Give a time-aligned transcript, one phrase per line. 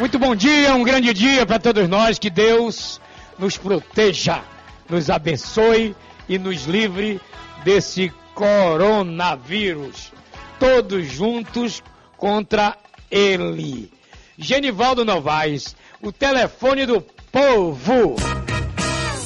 [0.00, 2.18] Muito bom dia, um grande dia para todos nós.
[2.18, 2.98] Que Deus
[3.38, 4.42] nos proteja,
[4.88, 5.94] nos abençoe
[6.26, 7.20] e nos livre
[7.64, 10.10] desse coronavírus.
[10.58, 11.82] Todos juntos
[12.16, 12.78] contra
[13.10, 13.90] ele.
[14.38, 18.16] Genivaldo Novaes, o telefone do povo.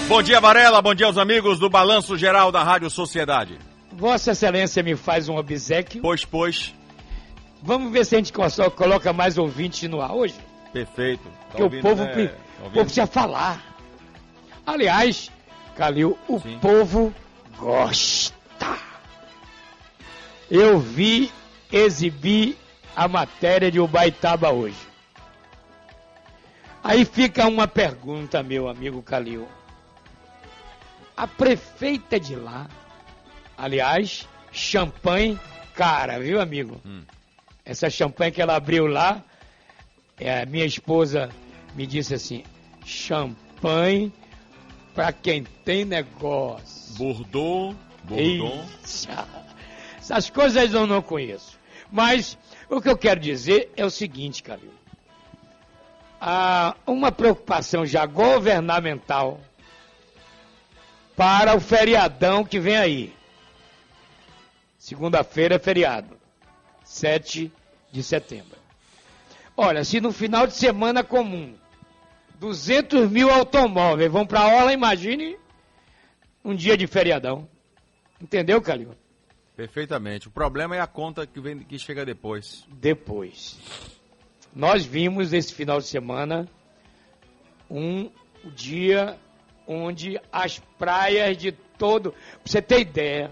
[0.08, 0.82] Bom dia, Varela.
[0.82, 3.60] Bom dia aos amigos do Balanço Geral da Rádio Sociedade.
[3.92, 6.02] Vossa Excelência me faz um obsequio.
[6.02, 6.74] Pois, pois.
[7.62, 10.36] Vamos ver se a gente coloca mais ouvintes no ar hoje.
[10.72, 11.24] Perfeito.
[11.24, 12.28] Tá Porque ouvindo, o povo, né?
[12.28, 13.64] Tá o povo precisa falar.
[14.66, 15.32] Aliás,
[15.76, 16.58] Calil, o Sim.
[16.60, 17.14] povo
[17.58, 18.36] gosta.
[20.50, 21.32] Eu vi
[21.72, 22.58] exibir
[22.96, 24.87] a matéria de Ubaitaba hoje.
[26.84, 29.48] Aí fica uma pergunta, meu amigo Calil.
[31.16, 32.68] A prefeita de lá,
[33.58, 35.40] aliás, champanhe
[35.78, 36.82] cara, viu, amigo?
[36.86, 37.04] Hum.
[37.64, 39.24] Essa champanhe que ela abriu lá,
[40.20, 41.30] é, minha esposa
[41.76, 42.44] me disse assim:
[42.86, 44.12] champanhe
[44.96, 46.96] para quem tem negócio.
[46.96, 47.76] Bordeaux.
[48.04, 49.08] Bordeaux.
[50.00, 51.60] Essas coisas eu não conheço.
[51.92, 52.38] Mas
[52.70, 54.77] o que eu quero dizer é o seguinte, Calil.
[56.20, 59.40] Há uma preocupação já governamental
[61.16, 63.14] para o feriadão que vem aí.
[64.78, 66.18] Segunda-feira é feriado.
[66.84, 67.52] 7
[67.92, 68.58] de setembro.
[69.56, 71.56] Olha, se no final de semana comum
[72.40, 75.38] 200 mil automóveis vão para a orla, imagine
[76.44, 77.48] um dia de feriadão.
[78.22, 78.96] Entendeu, Calil?
[79.56, 80.28] Perfeitamente.
[80.28, 82.66] O problema é a conta que, vem, que chega depois.
[82.70, 83.60] Depois.
[84.56, 86.48] Nós vimos esse final de semana
[87.70, 88.10] um
[88.56, 89.18] dia
[89.68, 92.12] onde as praias de todo.
[92.12, 93.32] Pra você ter ideia,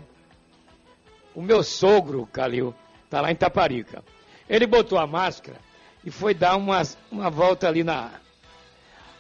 [1.33, 2.75] o meu sogro, Calil,
[3.09, 4.03] tá lá em Taparica.
[4.49, 5.57] Ele botou a máscara
[6.03, 6.81] e foi dar uma,
[7.11, 8.11] uma volta ali na.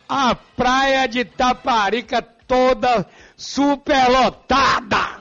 [0.07, 5.14] A praia de Taparica toda superlotada!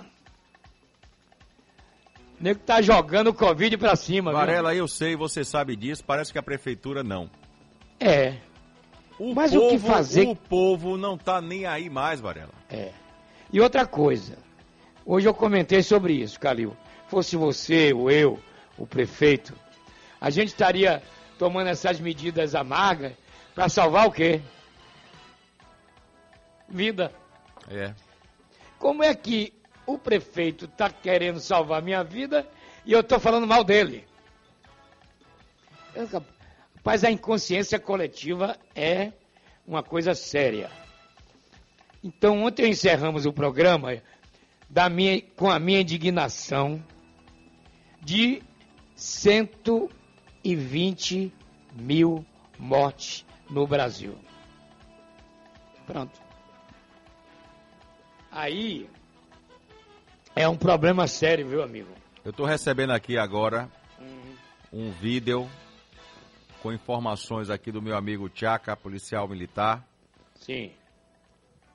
[2.45, 4.39] O nego tá jogando o Covid pra cima, viu?
[4.39, 6.05] Varela, eu sei, você sabe disso.
[6.05, 7.31] Parece que a prefeitura não.
[7.99, 8.37] É,
[9.19, 10.27] O Mas o povo, que fazer?
[10.29, 12.53] O povo não tá nem aí mais, Varela.
[12.69, 12.93] é.
[13.51, 14.37] E outra coisa,
[15.07, 16.77] hoje eu comentei sobre isso, Calil.
[17.09, 18.39] Fosse você, ou eu,
[18.77, 19.55] o prefeito,
[20.21, 21.03] a gente estaria
[21.39, 23.15] tomando essas medidas amargas
[23.55, 24.43] para salvar o quê?
[26.69, 27.11] Vida.
[27.71, 27.95] É.
[28.79, 29.51] Como é que
[29.87, 32.49] o prefeito está querendo salvar minha vida
[32.85, 34.05] e eu estou falando mal dele?
[36.77, 39.13] Rapaz, a inconsciência coletiva é
[39.67, 40.71] uma coisa séria.
[42.03, 44.03] Então, ontem encerramos o programa
[44.69, 46.85] da minha- com a minha indignação
[48.03, 48.43] de
[48.95, 51.33] 120
[51.73, 52.25] mil
[52.59, 54.19] mortes no Brasil.
[55.87, 56.21] Pronto.
[58.31, 58.91] Aí
[60.35, 61.89] é um problema sério, viu, amigo?
[62.25, 63.69] Eu tô recebendo aqui agora
[64.73, 65.49] um vídeo
[66.63, 69.87] com informações aqui do meu amigo Tchaka, policial militar.
[70.41, 70.73] Sim.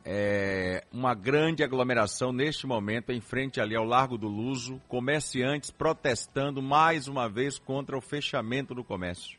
[0.03, 6.61] É, uma grande aglomeração neste momento em frente ali ao Largo do Luso, comerciantes protestando
[6.61, 9.37] mais uma vez contra o fechamento do comércio.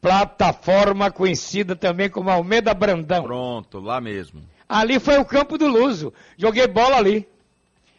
[0.00, 3.24] Plataforma conhecida também como Almeida Brandão.
[3.24, 4.42] Pronto, lá mesmo.
[4.68, 6.12] Ali foi o campo do Luso.
[6.36, 7.28] Joguei bola ali.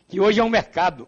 [0.08, 1.08] Que hoje é um mercado.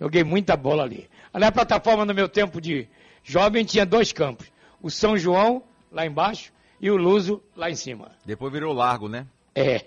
[0.00, 1.08] Joguei muita bola ali.
[1.32, 2.88] Ali a plataforma no meu tempo de
[3.24, 4.50] jovem tinha dois campos.
[4.80, 8.12] O São João, lá embaixo, e o Luso, lá em cima.
[8.24, 9.26] Depois virou largo, né?
[9.54, 9.84] É.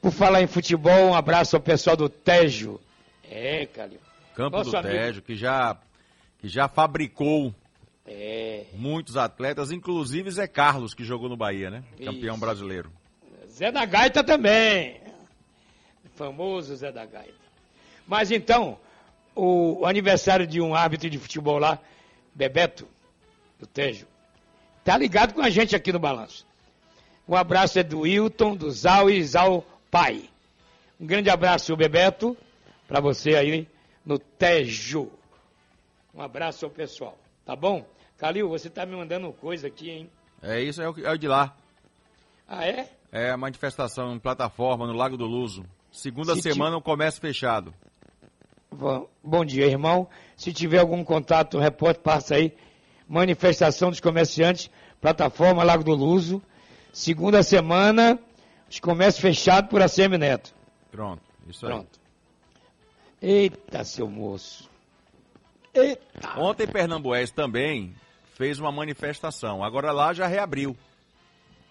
[0.00, 2.80] Por falar em futebol, um abraço ao pessoal do Tejo.
[3.28, 3.98] É, Calil.
[4.34, 4.94] Campo Nosso do amigo.
[4.94, 5.76] Tejo, que já,
[6.38, 7.52] que já fabricou
[8.06, 8.66] É.
[8.74, 11.82] muitos atletas, inclusive Zé Carlos, que jogou no Bahia, né?
[12.04, 12.40] Campeão Isso.
[12.40, 12.92] brasileiro.
[13.50, 15.00] Zé da Gaita também.
[16.18, 17.32] Famoso Zé da Gaita.
[18.06, 18.76] Mas então,
[19.34, 21.78] o, aniversário de um árbitro de futebol lá,
[22.34, 22.88] Bebeto,
[23.58, 24.06] do Tejo,
[24.84, 26.44] tá ligado com a gente aqui no Balanço.
[27.28, 30.28] Um abraço é do Wilton, do Zal e Zal Pai.
[30.98, 32.36] Um grande abraço, Bebeto,
[32.88, 33.68] para você aí
[34.04, 35.12] no Tejo.
[36.12, 37.86] Um abraço ao pessoal, tá bom?
[38.16, 40.10] Calil, você tá me mandando coisa aqui, hein?
[40.42, 41.56] É isso, é o, é o de lá.
[42.48, 42.90] Ah, é?
[43.12, 45.64] É a manifestação em plataforma no Lago do Luso.
[45.98, 47.74] Segunda Se semana o comércio fechado.
[48.70, 50.08] Bom, bom dia, irmão.
[50.36, 52.56] Se tiver algum contato, o repórter passa aí.
[53.08, 56.40] Manifestação dos comerciantes, plataforma Lago do Luso.
[56.92, 58.16] Segunda semana,
[58.70, 60.54] os comércios fechados por ACM Neto.
[60.88, 61.72] Pronto, isso aí.
[61.72, 62.00] Pronto.
[63.20, 64.70] Eita, seu moço.
[65.74, 66.38] Eita.
[66.38, 67.92] Ontem Pernambués também
[68.36, 69.64] fez uma manifestação.
[69.64, 70.76] Agora lá já reabriu.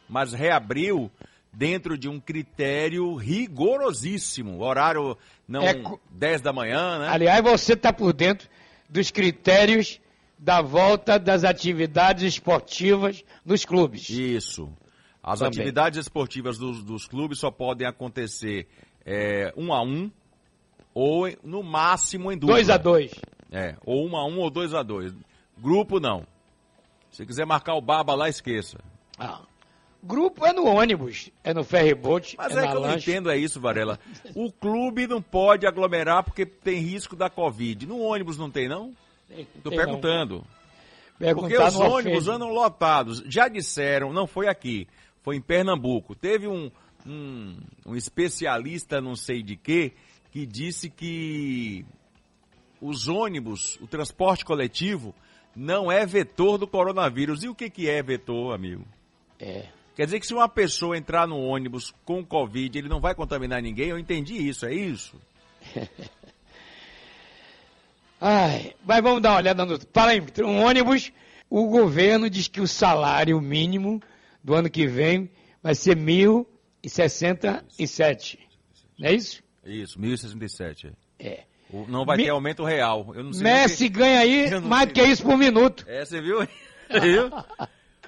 [0.09, 1.09] Mas reabriu
[1.54, 4.62] dentro de um critério rigorosíssimo.
[4.62, 5.18] Horário
[5.48, 7.08] não É co- 10 da manhã, né?
[7.10, 8.48] Aliás, você está por dentro
[8.90, 10.00] dos critérios
[10.38, 14.08] da volta das atividades esportivas nos clubes.
[14.10, 14.72] Isso.
[15.24, 15.60] As Também.
[15.60, 18.68] atividades esportivas dos, dos clubes só podem acontecer
[19.06, 20.12] é, um a um
[20.94, 22.56] ou no máximo em dupla.
[22.56, 23.12] 2 a 2
[23.52, 25.14] É, ou um a um ou dois a dois.
[25.58, 26.26] Grupo não.
[27.12, 28.78] Se quiser marcar o baba lá, esqueça.
[29.18, 29.42] Ah.
[30.07, 33.38] Grupo é no ônibus, é no ferryboat, Mas é, é, que eu não entendo é
[33.38, 34.00] isso, Varela.
[34.33, 37.86] O clube não pode aglomerar porque tem risco da Covid.
[37.86, 38.94] No ônibus não tem, não?
[39.62, 40.45] Tô Tem perguntando.
[41.19, 41.36] não.
[41.36, 42.30] Porque os ônibus ofende.
[42.30, 43.21] andam lotados.
[43.25, 44.88] Já disseram, não foi aqui,
[45.24, 46.15] foi em Pernambuco.
[46.15, 46.71] Teve um,
[47.06, 49.92] um, um especialista, não sei de quê,
[50.31, 51.86] que disse que
[52.80, 55.13] os ônibus, o transporte coletivo,
[55.53, 57.44] não é vetor do coronavírus.
[57.44, 58.86] E o que, que é vetor, amigo?
[59.39, 59.65] É.
[59.98, 63.62] Quer dizer que se uma pessoa entrar no ônibus com Covid, ele não vai contaminar
[63.62, 63.90] ninguém?
[63.90, 65.20] Eu entendi isso, é isso?
[68.20, 70.48] Ai, mas vamos dar uma olhada no parâmetro.
[70.48, 71.12] Um ônibus,
[71.50, 74.02] o governo diz que o salário mínimo
[74.44, 75.30] do ano que vem
[75.62, 78.40] vai ser 1.067.
[78.98, 79.44] Não é isso?
[79.66, 80.92] Isso, 1067.
[81.20, 81.44] É.
[81.70, 83.12] O- Não vai Me- ter aumento real.
[83.14, 85.86] Eu não sei Messi nem ganha aí mais do que isso por minuto.
[85.86, 86.40] que- É, você viu?
[86.90, 87.30] Você viu?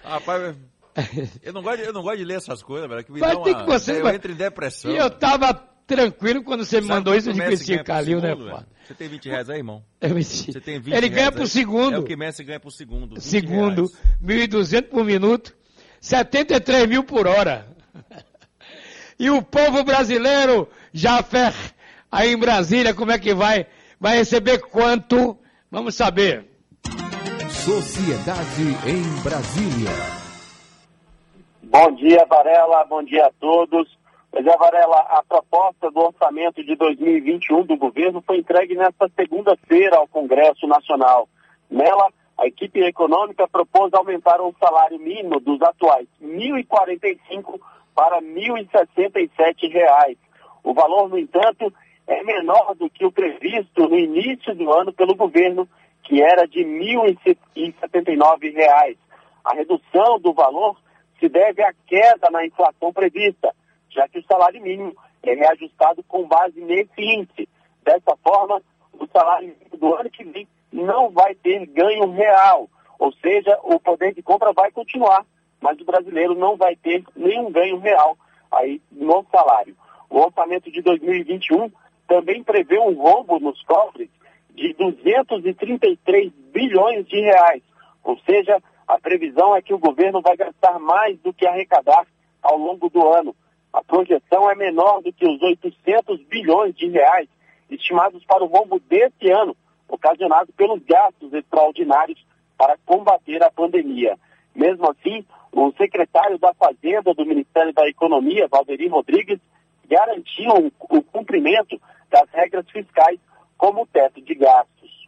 [0.02, 0.56] Rapaz,
[1.44, 3.36] eu não, gosto de, eu não gosto de ler essas coisas, velho, que me Vai
[3.36, 3.60] dá ter uma...
[3.63, 4.92] que você- eu entro em depressão.
[4.92, 5.54] E eu tava
[5.88, 8.66] tranquilo quando você me Sabe mandou isso o Cristiano ganha por Calil, né, velho?
[8.88, 9.84] Você tem 20 reais aí, irmão?
[10.01, 11.48] Eu me- Você tem 20 Ele ganha por aí?
[11.48, 11.96] segundo.
[11.96, 13.16] É o que Messi ganha por segundo.
[13.16, 13.92] 20 Segundo,
[14.22, 14.48] reais.
[14.50, 15.56] 1.200 por minuto,
[16.01, 17.68] 73 mil por hora.
[19.19, 21.54] E o povo brasileiro, Jafé,
[22.12, 23.68] aí em Brasília, como é que vai?
[24.00, 25.38] Vai receber quanto?
[25.69, 26.45] Vamos saber.
[27.50, 30.19] Sociedade em Brasília.
[31.71, 32.83] Bom dia, Varela.
[32.86, 33.95] Bom dia a todos.
[34.31, 39.98] Pois é, Varela, a proposta do orçamento de 2021 do governo foi entregue nesta segunda-feira
[39.98, 41.30] ao Congresso Nacional.
[41.69, 47.60] Nela, a equipe econômica propôs aumentar o salário mínimo dos atuais R$ 1.045
[47.94, 50.18] para 1.067 reais.
[50.63, 51.71] O valor, no entanto,
[52.07, 55.69] é menor do que o previsto no início do ano pelo governo,
[56.01, 58.98] que era de 1.079 reais.
[59.45, 60.75] A redução do valor
[61.19, 63.54] se deve à queda na inflação prevista,
[63.89, 67.48] já que o salário mínimo é reajustado com base nesse índice.
[67.83, 68.62] Dessa forma,
[68.94, 74.13] o salário do ano que vem não vai ter ganho real, ou seja, o poder
[74.13, 75.25] de compra vai continuar,
[75.59, 78.18] mas o brasileiro não vai ter nenhum ganho real
[78.52, 79.76] aí no salário.
[80.09, 81.71] O orçamento de 2021
[82.07, 84.09] também prevê um rombo nos cofres
[84.56, 87.61] de 233 bilhões de reais,
[88.04, 92.08] ou seja, a previsão é que o governo vai gastar mais do que arrecadar
[92.42, 93.36] ao longo do ano.
[93.72, 97.30] A projeção é menor do que os 800 bilhões de reais
[97.69, 99.56] estimados para o rombo deste ano,
[99.88, 102.19] ocasionado pelos gastos extraordinários
[102.58, 104.18] para combater a pandemia.
[104.56, 109.40] Mesmo assim, o secretário da Fazenda do Ministério da Economia, Valderi Rodrigues,
[109.88, 111.80] garantiu o cumprimento
[112.10, 113.19] das regras fiscais
[113.56, 114.99] como o teto de gastos.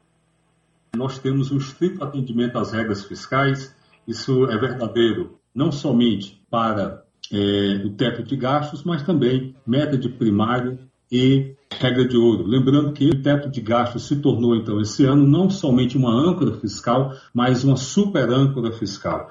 [0.95, 3.73] Nós temos um estrito atendimento às regras fiscais.
[4.05, 10.09] Isso é verdadeiro não somente para eh, o teto de gastos, mas também meta de
[10.09, 10.77] primário
[11.09, 12.43] e regra de ouro.
[12.43, 16.59] Lembrando que o teto de gastos se tornou, então, esse ano, não somente uma âncora
[16.59, 19.29] fiscal, mas uma super âncora fiscal.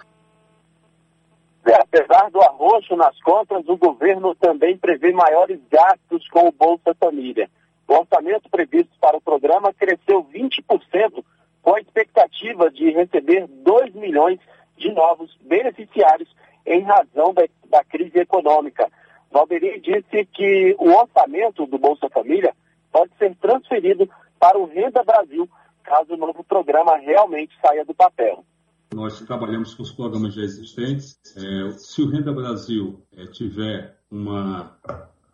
[1.66, 6.94] É, apesar do arroxo nas contas, o governo também prevê maiores gastos com o Bolsa
[6.98, 7.50] Família.
[7.86, 11.22] O orçamento previsto para o programa cresceu 20%,
[11.62, 14.38] com a expectativa de receber 2 milhões
[14.76, 16.28] de novos beneficiários
[16.66, 18.90] em razão da, da crise econômica.
[19.30, 22.54] Valderi disse que o orçamento do Bolsa Família
[22.90, 25.48] pode ser transferido para o Renda Brasil,
[25.84, 28.44] caso o novo programa realmente saia do papel.
[28.92, 31.18] nós trabalhamos com os programas já existentes.
[31.36, 34.76] É, se o Renda Brasil é, tiver uma,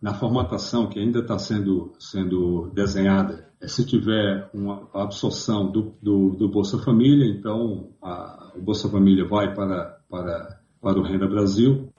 [0.02, 6.48] na formatação que ainda está sendo, sendo desenhada, se tiver uma absorção do, do, do
[6.48, 11.90] Bolsa Família, então a, o Bolsa Família vai para, para, para o Renda Brasil.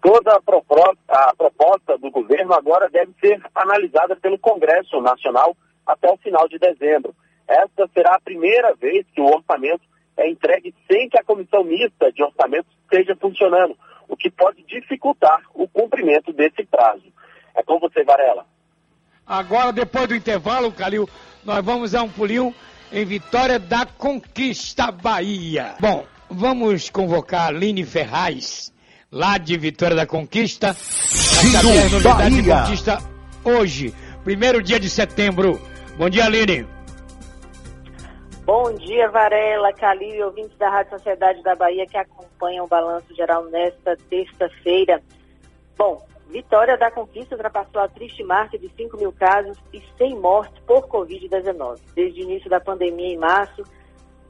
[0.00, 5.54] Toda a proposta, a proposta do governo agora deve ser analisada pelo Congresso Nacional
[5.86, 7.14] até o final de dezembro.
[7.46, 9.82] Esta será a primeira vez que o orçamento
[10.16, 13.76] é entregue sem que a comissão mista de orçamento esteja funcionando,
[14.08, 17.04] o que pode dificultar o cumprimento desse prazo.
[17.54, 18.46] É com você, Varela.
[19.28, 21.06] Agora, depois do intervalo, Calil,
[21.44, 22.54] nós vamos a um pulinho
[22.90, 25.74] em Vitória da Conquista Bahia.
[25.78, 28.72] Bom, vamos convocar a Aline Ferraz,
[29.12, 32.98] lá de Vitória da Conquista, para saber as novidades de Conquista
[33.44, 33.94] hoje,
[34.24, 35.60] primeiro dia de setembro.
[35.98, 36.66] Bom dia, Aline.
[38.46, 43.14] Bom dia, Varela, Calil e ouvintes da Rádio Sociedade da Bahia que acompanham o Balanço
[43.14, 45.02] Geral nesta terça-feira.
[45.76, 50.62] Bom, Vitória da Conquista ultrapassou a triste marca de 5 mil casos e 100 mortes
[50.66, 51.80] por Covid-19.
[51.94, 53.62] Desde o início da pandemia em março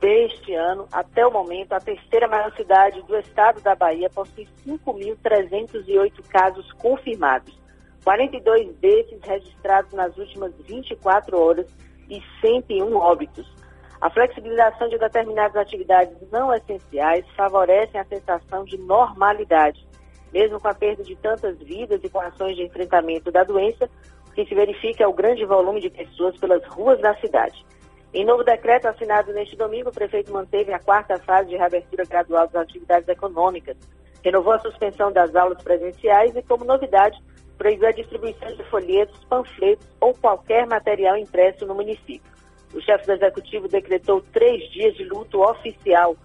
[0.00, 6.12] deste ano até o momento, a terceira maior cidade do estado da Bahia possui 5.308
[6.28, 7.58] casos confirmados.
[8.04, 11.66] 42 desses registrados nas últimas 24 horas
[12.08, 13.52] e 101 óbitos.
[14.00, 19.84] A flexibilização de determinadas atividades não essenciais favorece a sensação de normalidade,
[20.32, 23.88] mesmo com a perda de tantas vidas e com ações de enfrentamento da doença,
[24.28, 27.64] o que se verifica é o grande volume de pessoas pelas ruas da cidade.
[28.12, 32.46] Em novo decreto assinado neste domingo, o prefeito manteve a quarta fase de reabertura gradual
[32.48, 33.76] das atividades econômicas,
[34.24, 37.18] renovou a suspensão das aulas presenciais e, como novidade,
[37.58, 42.32] proibiu a distribuição de folhetos, panfletos ou qualquer material impresso no município.
[42.72, 46.16] O chefe do executivo decretou três dias de luto oficial.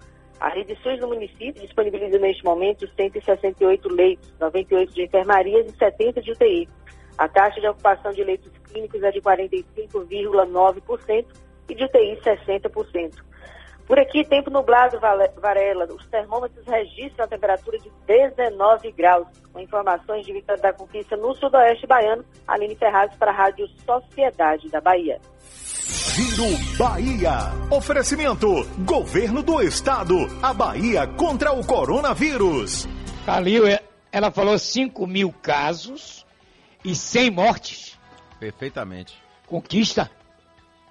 [0.44, 6.20] A Rede SUS do município disponibiliza neste momento 168 leitos, 98 de enfermarias e 70
[6.20, 6.68] de UTI.
[7.16, 11.24] A taxa de ocupação de leitos clínicos é de 45,9%
[11.70, 13.24] e de UTI 60%.
[13.86, 15.86] Por aqui, tempo nublado, Varela.
[15.92, 19.26] Os termômetros registram a temperatura de 19 graus.
[19.52, 24.68] Com informações de Vitória da Conquista no sudoeste baiano, Aline Ferraz para a Rádio Sociedade
[24.70, 25.20] da Bahia.
[26.14, 27.52] Giro Bahia.
[27.70, 30.16] Oferecimento: Governo do Estado.
[30.42, 32.88] A Bahia contra o coronavírus.
[33.26, 33.64] Calil,
[34.10, 36.24] ela falou 5 mil casos
[36.84, 37.98] e 100 mortes.
[38.40, 39.18] Perfeitamente.
[39.46, 40.10] Conquista?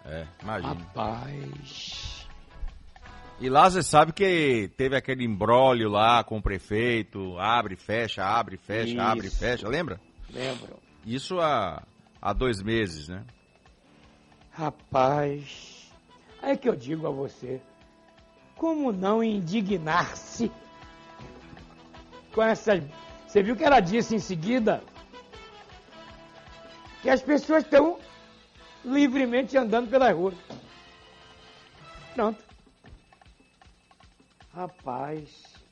[0.05, 0.73] É, imagina.
[0.73, 2.12] Rapaz.
[3.43, 8.55] E lá você sabe que teve aquele embrólio lá com o prefeito, abre, fecha, abre,
[8.55, 9.01] fecha, Isso.
[9.01, 9.99] abre, fecha, lembra?
[10.29, 10.79] Lembro.
[11.05, 11.83] Isso há,
[12.21, 13.25] há dois meses, né?
[14.49, 15.91] Rapaz.
[16.41, 17.59] É que eu digo a você.
[18.55, 20.49] Como não indignar-se
[22.33, 22.81] com essas.
[23.27, 24.81] Você viu que ela disse em seguida?
[27.01, 27.99] Que as pessoas estão
[28.85, 30.35] livremente andando pelas ruas.
[32.15, 32.42] Pronto.
[34.53, 35.29] Rapaz,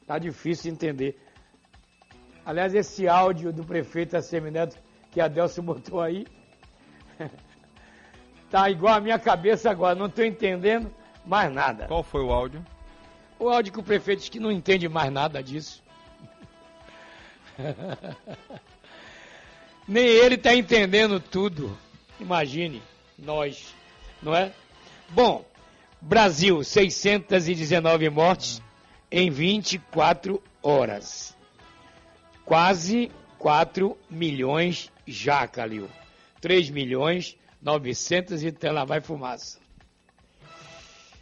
[0.07, 1.21] tá difícil de entender.
[2.43, 4.75] Aliás, esse áudio do prefeito Assemineto
[5.11, 6.25] que a Delcio botou aí,
[8.49, 10.91] tá igual a minha cabeça agora, não estou entendendo
[11.23, 11.85] mais nada.
[11.85, 12.65] Qual foi o áudio?
[13.37, 15.83] O áudio que o prefeito diz que não entende mais nada disso.
[19.87, 21.77] Nem ele está entendendo tudo.
[22.19, 22.81] Imagine,
[23.17, 23.75] nós,
[24.23, 24.51] não é?
[25.09, 25.45] Bom,
[26.01, 28.59] Brasil, 619 mortes
[29.11, 31.35] em 24 horas.
[32.45, 35.89] Quase 4 milhões já, Calil.
[36.39, 39.59] 3 milhões 900 e lá vai fumaça.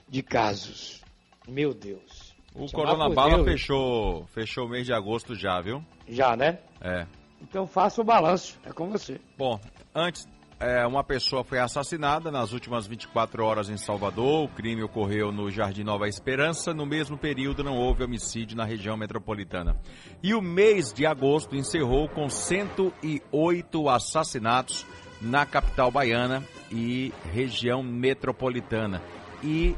[0.08, 1.04] De casos.
[1.48, 2.36] Meu Deus.
[2.54, 5.84] O Corona Bala fechou, fechou o mês de agosto já, viu?
[6.08, 6.60] Já, né?
[6.82, 7.06] É.
[7.42, 8.60] Então faça o balanço.
[8.66, 9.20] É com você.
[9.38, 9.60] Bom,
[9.94, 10.28] antes,
[10.60, 14.44] é, uma pessoa foi assassinada nas últimas 24 horas em Salvador.
[14.44, 16.74] O crime ocorreu no Jardim Nova Esperança.
[16.74, 19.78] No mesmo período, não houve homicídio na região metropolitana.
[20.22, 24.86] E o mês de agosto encerrou com 108 assassinatos
[25.22, 29.02] na capital baiana e região metropolitana.
[29.42, 29.78] E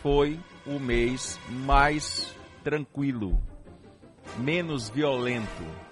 [0.00, 2.32] foi o mês mais
[2.62, 3.36] tranquilo,
[4.38, 5.89] menos violento.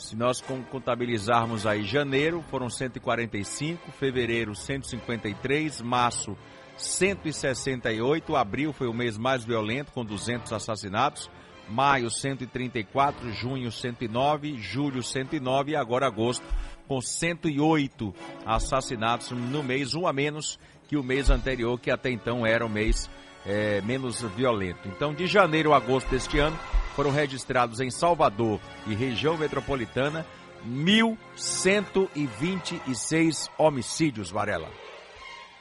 [0.00, 6.36] Se nós con- contabilizarmos aí janeiro, foram 145, fevereiro 153, março
[6.76, 11.30] 168, abril foi o mês mais violento com 200 assassinatos,
[11.68, 16.44] maio 134, junho 109, julho 109 e agora agosto
[16.88, 18.14] com 108
[18.46, 22.70] assassinatos no mês, um a menos que o mês anterior, que até então era o
[22.70, 23.08] mês
[23.46, 24.88] é, menos violento.
[24.88, 26.58] Então, de janeiro a agosto deste ano,
[26.94, 30.24] foram registrados em Salvador e região metropolitana
[30.66, 34.68] 1.126 homicídios, Varela.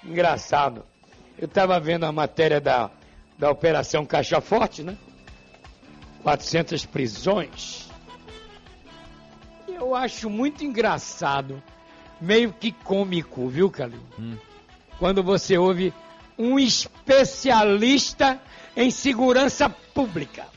[0.04, 0.84] Engraçado.
[1.38, 2.92] Eu estava vendo a matéria da,
[3.38, 4.98] da Operação Caixa Forte, né?
[6.24, 7.88] 400 prisões.
[9.68, 11.64] Eu acho muito engraçado,
[12.20, 14.02] meio que cômico, viu, Calil?
[14.20, 14.36] Hum.
[14.98, 15.94] Quando você ouve
[16.40, 18.42] um especialista
[18.76, 20.48] em segurança pública.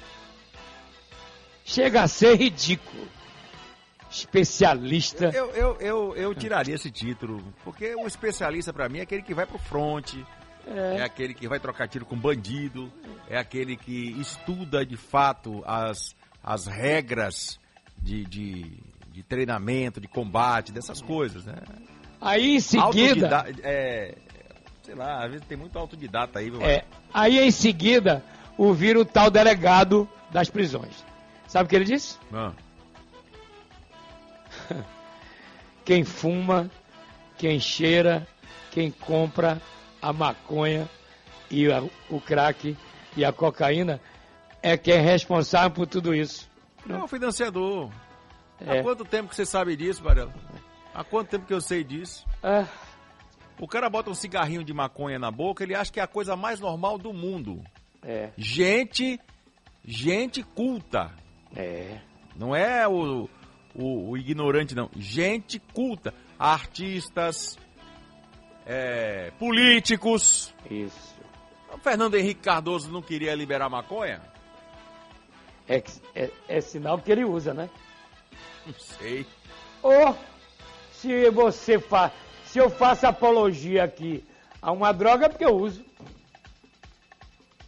[1.64, 3.08] Chega a ser ridículo.
[4.08, 5.30] Especialista.
[5.34, 9.34] Eu, eu, eu, eu tiraria esse título, porque o especialista para mim é aquele que
[9.34, 10.24] vai pro fronte,
[10.66, 10.98] é.
[10.98, 12.92] é aquele que vai trocar tiro com bandido,
[13.28, 17.58] é aquele que estuda de fato as, as regras
[17.98, 18.70] de, de,
[19.10, 21.56] de treinamento, de combate, dessas coisas, né?
[22.20, 23.46] Aí em seguida.
[23.62, 24.14] É,
[24.82, 26.60] sei lá, às vezes tem muito autodidata aí, viu?
[26.62, 28.22] É, aí em seguida,
[28.58, 31.04] ouviram o tal delegado das prisões.
[31.46, 32.18] Sabe o que ele disse?
[32.32, 32.52] Ah,
[35.84, 36.70] Quem fuma,
[37.36, 38.26] quem cheira,
[38.70, 39.60] quem compra
[40.00, 40.88] a maconha
[41.50, 42.76] e a- o crack
[43.16, 44.00] e a cocaína
[44.62, 46.48] é quem é responsável por tudo isso.
[46.88, 47.90] é o financiador.
[48.64, 48.78] É.
[48.78, 50.32] Há quanto tempo que você sabe disso, Varela?
[50.94, 52.24] Há quanto tempo que eu sei disso?
[52.42, 52.64] Ah,
[53.60, 56.34] O cara bota um cigarrinho de maconha na boca, ele acha que é a coisa
[56.36, 57.62] mais normal do mundo.
[58.02, 59.20] é, Gente,
[59.84, 61.12] gente culta.
[61.54, 62.00] é.
[62.34, 63.28] Não é o,
[63.74, 64.88] o, o ignorante, não.
[64.96, 66.14] Gente culta.
[66.38, 67.58] Artistas,
[68.66, 70.54] é, políticos.
[70.70, 71.14] Isso.
[71.72, 74.22] O Fernando Henrique Cardoso não queria liberar maconha?
[75.68, 75.82] É,
[76.14, 77.68] é, é sinal que ele usa, né?
[78.66, 79.26] Não sei.
[79.82, 80.16] Ou
[80.92, 82.12] se você faz,
[82.52, 84.22] se eu faço apologia aqui
[84.60, 85.82] a uma droga é porque eu uso.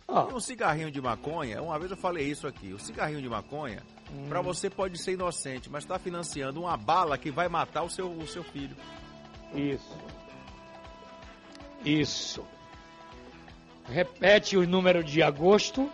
[0.07, 3.83] E um cigarrinho de maconha, uma vez eu falei isso aqui, o cigarrinho de maconha,
[4.29, 8.11] pra você pode ser inocente, mas tá financiando uma bala que vai matar o seu,
[8.11, 8.77] o seu filho.
[9.55, 9.97] isso.
[11.83, 12.45] Isso.
[13.87, 15.91] Repete o número de agosto,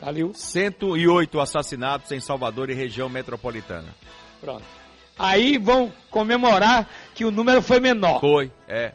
[0.00, 0.32] Calil.
[0.32, 3.94] 108 assassinatos em Salvador e região metropolitana.
[4.40, 4.79] Pronto.
[5.22, 8.20] Aí vão comemorar que o número foi menor.
[8.20, 8.92] Foi, é.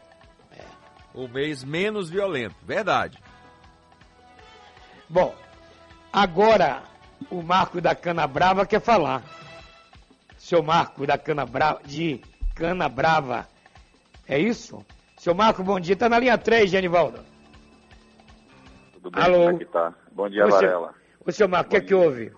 [1.14, 3.16] O mês menos violento, verdade.
[5.08, 5.32] Bom,
[6.12, 6.82] agora
[7.30, 9.22] o Marco da Cana Brava quer falar.
[10.36, 12.20] Seu Marco da Cana Brava, de
[12.56, 13.48] Cana Brava.
[14.28, 14.84] É isso?
[15.16, 15.96] Seu Marco, bom dia.
[15.96, 17.20] Tá na linha 3, Genivaldo.
[18.94, 19.22] Tudo bem?
[19.22, 19.38] Alô?
[19.44, 19.94] Como é que tá?
[20.10, 20.94] Bom dia, Ô, seu- Varela.
[21.24, 21.96] Ô, seu Marco, o que é que dia.
[21.96, 22.32] houve?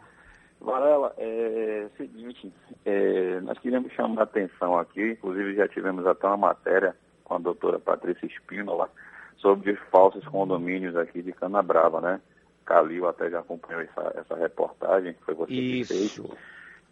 [0.60, 2.52] Varela, é o seguinte,
[2.84, 7.38] é, nós queríamos chamar a atenção aqui, inclusive já tivemos até uma matéria com a
[7.38, 8.90] doutora Patrícia Espínola
[9.36, 12.20] sobre os falsos condomínios aqui de Canabrava, né?
[12.64, 15.90] Calil até já acompanhou essa, essa reportagem, foi você que fez.
[15.90, 16.36] Isso.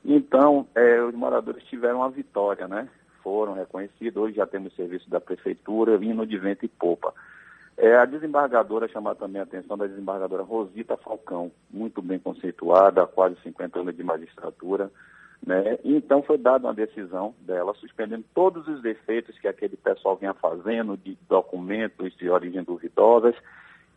[0.05, 2.89] Então, é, os moradores tiveram uma vitória, né?
[3.23, 4.23] Foram reconhecidos.
[4.23, 7.13] Hoje já temos serviço da prefeitura vindo de vento e popa.
[7.77, 13.07] É, a desembargadora, chamar também a atenção da desembargadora Rosita Falcão, muito bem conceituada, há
[13.07, 14.91] quase 50 anos de magistratura.
[15.47, 15.79] Né?
[15.85, 20.97] Então foi dada uma decisão dela, suspendendo todos os defeitos que aquele pessoal vinha fazendo,
[20.97, 23.35] de documentos de origem duvidosas,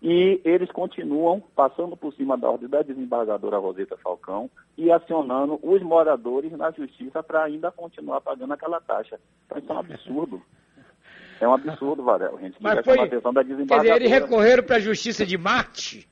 [0.02, 5.82] e eles continuam passando por cima da ordem da desembargadora Roseta Falcão e acionando os
[5.82, 9.20] moradores na justiça para ainda continuar pagando aquela taxa.
[9.46, 10.42] Então isso é um absurdo.
[11.42, 12.38] É um absurdo, Varela.
[12.38, 13.96] A gente Mas queria foi- chamar a atenção da Quer dizer, desembargadora.
[14.04, 16.08] eles recorreram para a justiça de Marte,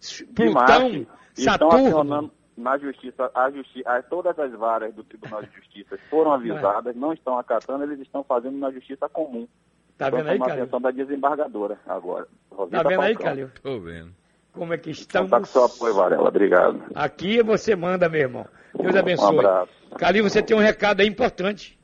[0.00, 0.52] de Plutão,
[0.90, 1.86] Marte, estão Saturno.
[1.88, 6.94] acionando na justiça, a justi a, todas as varas do Tribunal de Justiça foram avisadas,
[6.94, 9.48] não estão acatando, eles estão fazendo na justiça comum.
[9.96, 10.54] Tá Então, vendo aí, Calil?
[10.62, 12.26] atenção da desembargadora agora.
[12.50, 13.24] Rosita Tá vendo aí, Falcão.
[13.30, 13.50] Calil?
[13.62, 14.12] Tô vendo.
[14.52, 15.30] Como é que Então estamos?
[15.30, 16.28] tá com seu apoio, Varela.
[16.28, 16.82] Obrigado.
[16.94, 18.46] Aqui você manda, meu irmão.
[18.74, 19.38] Deus Um abençoe.
[19.38, 19.72] abraço.
[19.98, 21.78] Calil, você tem um recado aí importante.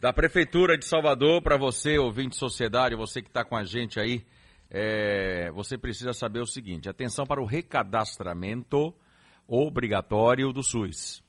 [0.00, 4.00] Da Prefeitura de Salvador, para você, ouvinte de sociedade, você que está com a gente
[4.00, 4.24] aí,
[4.70, 8.94] é, você precisa saber o seguinte: atenção para o recadastramento
[9.46, 11.22] obrigatório do SUS.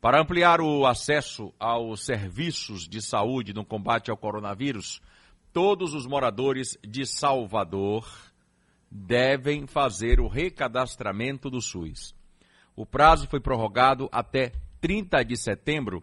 [0.00, 5.02] Para ampliar o acesso aos serviços de saúde no combate ao coronavírus,
[5.52, 8.10] todos os moradores de Salvador
[8.90, 12.14] devem fazer o recadastramento do SUS.
[12.74, 16.02] O prazo foi prorrogado até 30 de setembro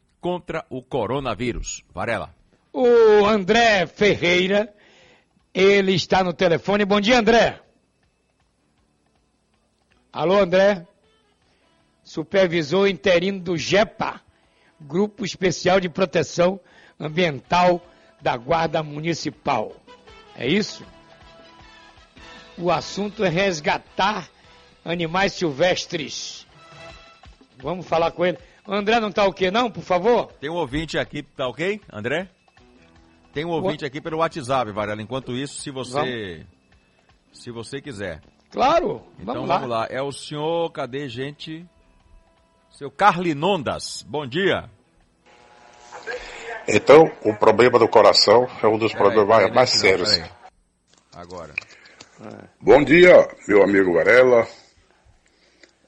[0.21, 1.83] contra o coronavírus.
[1.93, 2.33] Varela.
[2.71, 4.73] O André Ferreira,
[5.53, 6.85] ele está no telefone.
[6.85, 7.59] Bom dia, André.
[10.13, 10.85] Alô, André.
[12.03, 14.21] Supervisor interino do GEPA,
[14.79, 16.59] Grupo Especial de Proteção
[16.99, 17.81] Ambiental
[18.21, 19.75] da Guarda Municipal.
[20.35, 20.85] É isso?
[22.57, 24.29] O assunto é resgatar
[24.83, 26.45] animais silvestres.
[27.57, 28.37] Vamos falar com ele.
[28.67, 30.31] O André não tá o quê, não, por favor?
[30.39, 32.29] Tem um ouvinte aqui, tá ok, André?
[33.33, 35.01] Tem um ouvinte aqui pelo WhatsApp, Varela.
[35.01, 36.45] Enquanto isso, se você.
[37.31, 38.21] Se você quiser.
[38.51, 39.79] Claro, Então vamos, vamos lá.
[39.81, 39.87] lá.
[39.89, 41.65] É o senhor, cadê, gente?
[42.69, 44.03] Seu Carlinondas.
[44.07, 44.69] Bom dia.
[46.67, 50.21] Então, o problema do coração é um dos Peraí, problemas peraí, mais sérios.
[51.15, 51.53] Agora.
[52.59, 54.45] Bom dia, meu amigo Varela.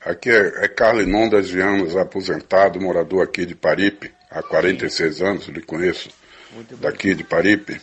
[0.06, 5.48] Aqui é, é Carlos Nondas de anos, aposentado, morador aqui de Paripe, há 46 anos,
[5.48, 6.10] lhe conheço
[6.80, 7.80] daqui de Paripe.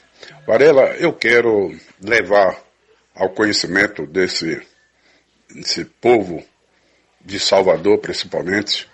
[0.46, 2.62] Varela, eu quero levar
[3.14, 4.61] ao conhecimento desse,
[5.50, 6.44] desse povo
[7.24, 8.87] de Salvador, principalmente,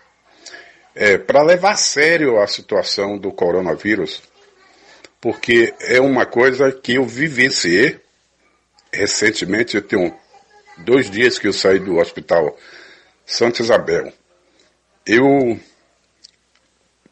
[0.95, 4.23] é, para levar a sério a situação do coronavírus,
[5.21, 7.99] porque é uma coisa que eu vivenciei
[8.93, 10.15] recentemente, eu tenho
[10.79, 12.57] dois dias que eu saí do hospital
[13.27, 14.13] Santa Isabel.
[15.05, 15.59] Eu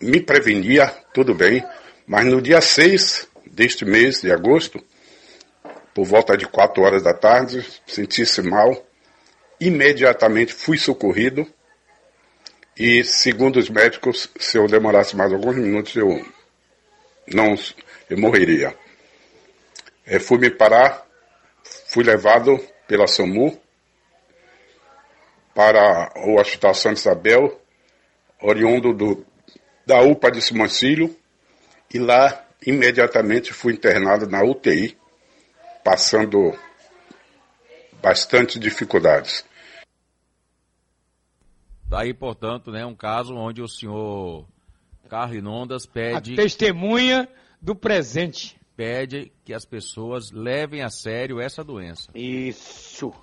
[0.00, 1.64] me prevenia, tudo bem,
[2.06, 4.82] mas no dia 6 deste mês de agosto,
[5.92, 8.86] por volta de 4 horas da tarde, senti-se mal,
[9.60, 11.46] imediatamente fui socorrido
[12.76, 16.24] e, segundo os médicos, se eu demorasse mais alguns minutos, eu
[17.26, 17.56] não
[18.08, 18.76] eu morreria.
[20.06, 21.06] Eh, fui me parar,
[21.88, 23.63] fui levado pela SAMU
[25.54, 27.60] para o Hospital Santa Isabel,
[28.42, 29.26] oriundo do,
[29.86, 31.16] da UPA de Simoncílio,
[31.92, 34.96] e lá imediatamente fui internado na UTI,
[35.84, 36.58] passando
[38.02, 39.44] bastante dificuldades.
[41.86, 44.46] Daí, portanto, né, um caso onde o senhor
[45.08, 47.28] Carlinondas A pede, testemunha
[47.60, 48.58] do presente.
[48.76, 52.10] pede que as pessoas levem a sério essa doença.
[52.14, 53.14] Isso.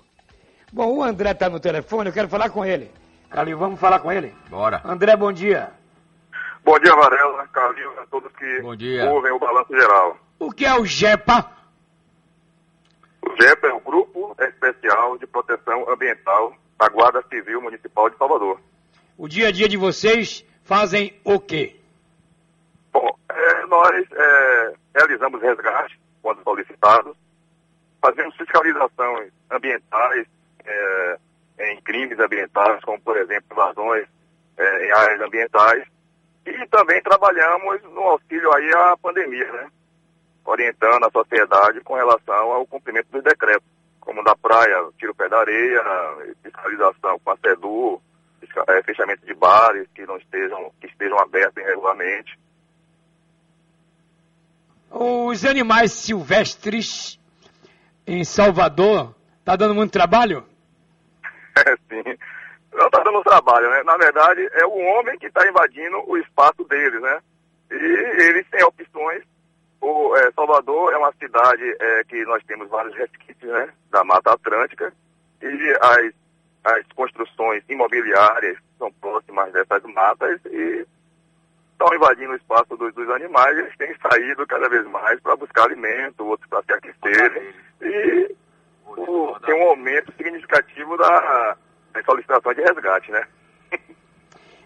[0.72, 2.90] Bom, o André está no telefone, eu quero falar com ele.
[3.30, 4.34] Calil, vamos falar com ele?
[4.48, 4.80] Bora.
[4.84, 5.70] André, bom dia.
[6.64, 9.10] Bom dia, Varela, Carlinhos, a todos que Bom dia.
[9.10, 10.16] ouvem o Balanço Geral.
[10.38, 11.50] O que é o GEPA?
[13.20, 18.58] O GEP é o Grupo Especial de Proteção Ambiental da Guarda Civil Municipal de Salvador.
[19.18, 21.76] O dia a dia de vocês fazem o quê?
[22.92, 27.14] Bom, é, nós é, realizamos resgate quando solicitados,
[28.00, 30.26] fazemos fiscalizações ambientais
[30.64, 31.18] é,
[31.72, 34.06] em crimes ambientais, como por exemplo invasões
[34.56, 35.84] é, em áreas ambientais,
[36.44, 39.70] e também trabalhamos no auxílio aí à pandemia, né?
[40.44, 43.66] Orientando a sociedade com relação ao cumprimento dos decretos,
[44.00, 45.80] como da praia, tiro pé da areia,
[46.42, 47.36] fiscalização com a
[48.40, 52.38] fisca- é, fechamento de bares que não estejam, que estejam abertos irregularmente.
[54.90, 57.18] Os animais silvestres
[58.06, 60.44] em Salvador, tá dando muito trabalho?
[61.88, 62.18] Sim.
[62.72, 63.82] Não está dando trabalho, né?
[63.82, 67.20] Na verdade, é o homem que está invadindo o espaço deles, né?
[67.70, 69.22] E eles têm opções.
[69.80, 73.68] O é, Salvador é uma cidade é, que nós temos vários resquícios, né?
[73.90, 74.92] Da Mata Atlântica.
[75.42, 76.12] E as,
[76.64, 80.86] as construções imobiliárias são próximas dessas matas e
[81.72, 83.58] estão invadindo o espaço dos, dos animais.
[83.58, 87.54] Eles têm saído cada vez mais para buscar alimento, outros para se aquecerem.
[87.82, 88.36] E
[88.96, 91.56] o- tem um aumento significativo da,
[91.92, 93.26] das solicitações de resgate, né?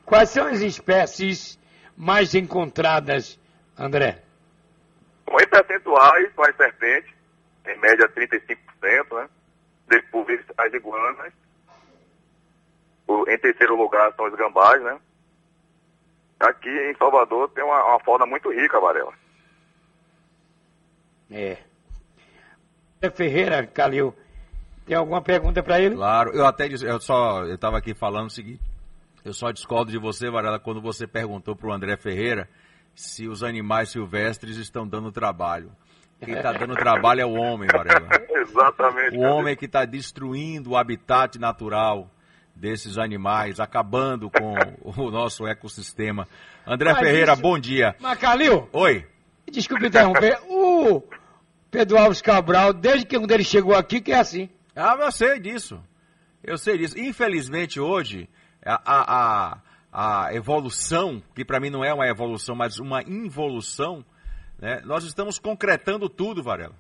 [0.04, 1.58] Quais são as espécies
[1.96, 3.38] mais encontradas,
[3.78, 4.22] André?
[5.24, 7.12] Bom, em percentuais, são as serpentes,
[7.66, 9.28] em média 35%, né?
[9.88, 11.32] Depois as iguanas.
[13.08, 14.98] O- em terceiro lugar são os gambás, né?
[16.38, 19.12] Aqui em Salvador tem uma, uma fauna muito rica, Varela.
[21.30, 21.56] É.
[23.06, 24.14] André Ferreira, Calil,
[24.84, 25.94] tem alguma pergunta para ele?
[25.94, 28.60] Claro, eu até disse, eu só, eu estava aqui falando o seguinte,
[29.24, 32.48] eu só discordo de você, Varela, quando você perguntou para o André Ferreira
[32.94, 35.70] se os animais silvestres estão dando trabalho.
[36.24, 38.08] Quem está dando trabalho é o homem, Varela.
[38.40, 39.16] Exatamente.
[39.18, 42.10] O homem que está destruindo o habitat natural
[42.54, 46.26] desses animais, acabando com o nosso ecossistema.
[46.66, 47.94] André Mas Ferreira, isso- bom dia.
[48.00, 49.04] Mas, Calil, Oi.
[49.52, 51.02] desculpe interromper, o
[51.76, 54.48] Pedro Alves Cabral, desde que ele chegou aqui, que é assim.
[54.74, 55.78] Ah, eu sei disso.
[56.42, 56.98] Eu sei disso.
[56.98, 58.30] Infelizmente, hoje,
[58.64, 59.60] a, a,
[59.92, 64.02] a, a evolução, que para mim não é uma evolução, mas uma involução,
[64.58, 64.80] né?
[64.86, 66.74] nós estamos concretando tudo, Varela.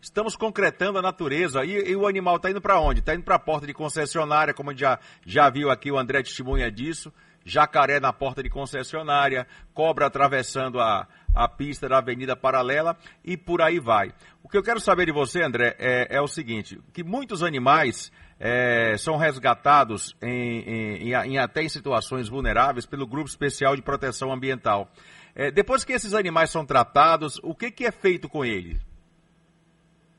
[0.00, 1.62] Estamos concretando a natureza.
[1.62, 3.00] E, e o animal está indo para onde?
[3.00, 6.72] Está indo para a porta de concessionária, como já, já viu aqui, o André testemunha
[6.72, 7.12] disso.
[7.44, 13.62] Jacaré na porta de concessionária, cobra atravessando a, a pista da Avenida Paralela e por
[13.62, 14.12] aí vai.
[14.42, 18.12] O que eu quero saber de você, André, é, é o seguinte: que muitos animais
[18.38, 24.32] é, são resgatados em, em, em, até em situações vulneráveis pelo Grupo Especial de Proteção
[24.32, 24.88] Ambiental.
[25.34, 28.78] É, depois que esses animais são tratados, o que, que é feito com eles?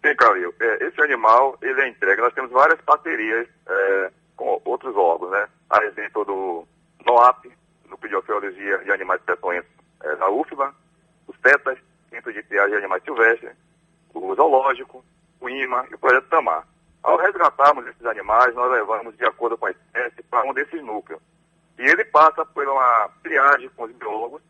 [0.03, 0.53] Sim, Calil.
[0.59, 2.21] É, esse animal, ele é entregue.
[2.21, 5.47] Nós temos várias parcerias é, com outros órgãos, né?
[5.69, 6.67] A exemplo do
[7.05, 7.51] NOAP,
[7.89, 9.69] Núcleo de Ofiologia de Animais Peçonhentos
[10.03, 10.73] é, da UFBA,
[11.41, 11.77] os TETAS,
[12.09, 13.55] Centro de Triagem de Animais Silvestres,
[14.13, 15.03] o Zoológico,
[15.39, 16.67] o IMA e o Projeto Tamar.
[17.01, 21.21] Ao resgatarmos esses animais, nós levamos de acordo com a espécie para um desses núcleos.
[21.79, 24.41] E ele passa por uma triagem com os biólogos,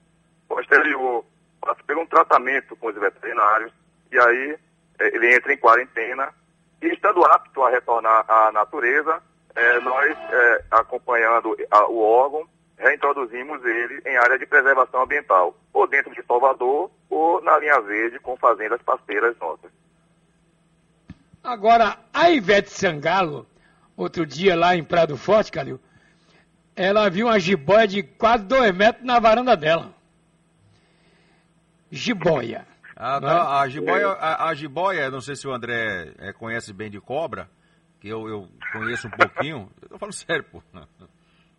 [0.49, 1.23] posterior
[1.61, 3.71] passa por um tratamento com os veterinários,
[4.11, 4.59] e aí
[4.99, 6.33] é, ele entra em quarentena,
[6.81, 9.21] e estando apto a retornar à natureza,
[9.55, 12.49] é, nós, é, acompanhando a, o órgão,
[12.81, 18.19] reintroduzimos ele em área de preservação ambiental, ou dentro de Salvador, ou na linha verde
[18.19, 19.71] com fazendas parceiras nossas.
[21.43, 23.47] Agora, a Ivete Sangalo,
[23.95, 25.79] outro dia lá em Prado Forte, Calil,
[26.75, 29.93] ela viu uma jiboia de quase dois metros na varanda dela.
[31.91, 32.65] Jiboia.
[32.95, 33.59] Ah, tá.
[33.61, 37.49] a, jiboia, a, a, jiboia, não sei se o André é, conhece bem de cobra,
[37.99, 39.71] que eu, eu conheço um pouquinho.
[39.81, 40.61] Eu tô falando sério, pô.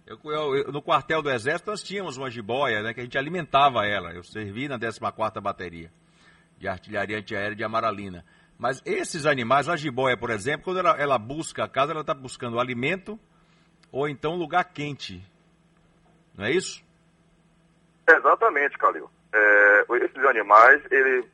[0.06, 3.86] Eu, eu, no quartel do Exército nós tínhamos uma jiboia, né, que a gente alimentava
[3.86, 4.12] ela.
[4.12, 5.90] Eu servi na 14ª Bateria
[6.58, 8.24] de Artilharia Antiaérea de Amaralina.
[8.58, 12.14] Mas esses animais, a jiboia, por exemplo, quando ela, ela busca a casa, ela está
[12.14, 13.18] buscando alimento
[13.90, 15.20] ou então lugar quente.
[16.36, 16.84] Não é isso?
[18.08, 19.10] Exatamente, Calil.
[19.32, 21.28] É, esses animais, ele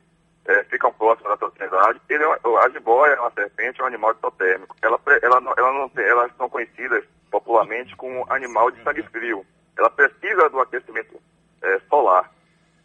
[0.45, 2.01] é, ficam próximos da sociedade.
[2.09, 4.75] Ele, é a jiboia é uma serpente, é um animal totêmico.
[4.81, 9.45] Ela, ela, ela não, elas são conhecidas popularmente como animal de sangue frio.
[9.77, 11.19] Ela precisa do aquecimento
[11.61, 12.31] é, solar.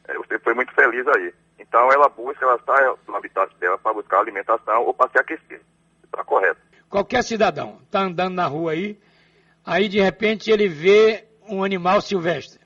[0.07, 1.35] É, você foi muito feliz aí.
[1.59, 5.61] Então ela busca, ela sai do habitat dela para buscar alimentação ou para se aquecer.
[6.05, 6.61] Está correto.
[6.89, 9.01] Qualquer cidadão está andando na rua aí,
[9.65, 12.61] aí de repente ele vê um animal silvestre.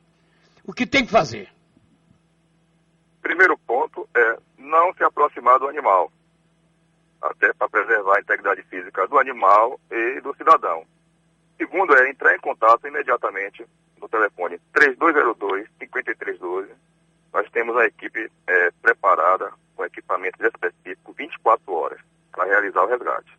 [0.64, 1.48] O que tem que fazer?
[3.22, 6.12] Primeiro ponto é não se aproximar do animal,
[7.22, 10.84] até para preservar a integridade física do animal e do cidadão.
[11.58, 13.66] Segundo é entrar em contato imediatamente
[14.00, 16.68] no telefone 3202-5312.
[17.32, 22.00] Nós temos a equipe é, preparada com equipamentos específicos 24 horas
[22.32, 23.36] para realizar o resgate.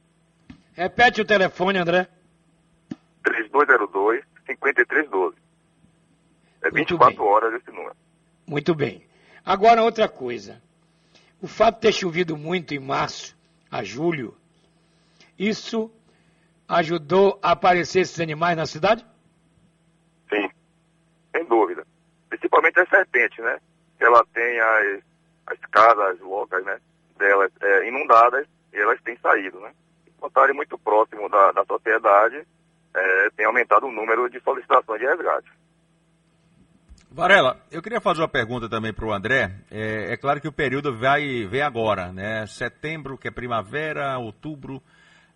[0.74, 2.10] Repete o telefone, André.
[3.24, 5.36] 3202-5312.
[6.62, 7.96] É 24 horas esse número.
[8.46, 9.08] Muito bem.
[9.46, 10.62] Agora outra coisa.
[11.42, 13.38] O fato de ter chovido muito em março
[13.72, 14.36] a julho,
[15.38, 15.92] isso
[16.70, 19.04] ajudou a aparecer esses animais na cidade?
[20.30, 20.48] Sim,
[21.32, 21.86] sem dúvida.
[22.30, 23.58] Principalmente as serpentes, né?
[24.00, 25.04] Ela tem as,
[25.48, 26.80] as casas loucas, né?
[27.18, 29.74] Delas é, inundadas e elas têm saído, né?
[30.20, 32.46] Por estarem muito próximo da, da sociedade,
[32.94, 35.50] é, tem aumentado o número de solicitações de resgate.
[37.12, 39.52] Varela, eu queria fazer uma pergunta também para o André.
[39.72, 42.46] É, é, claro que o período vai vem agora, né?
[42.46, 44.82] Setembro, que é primavera, outubro.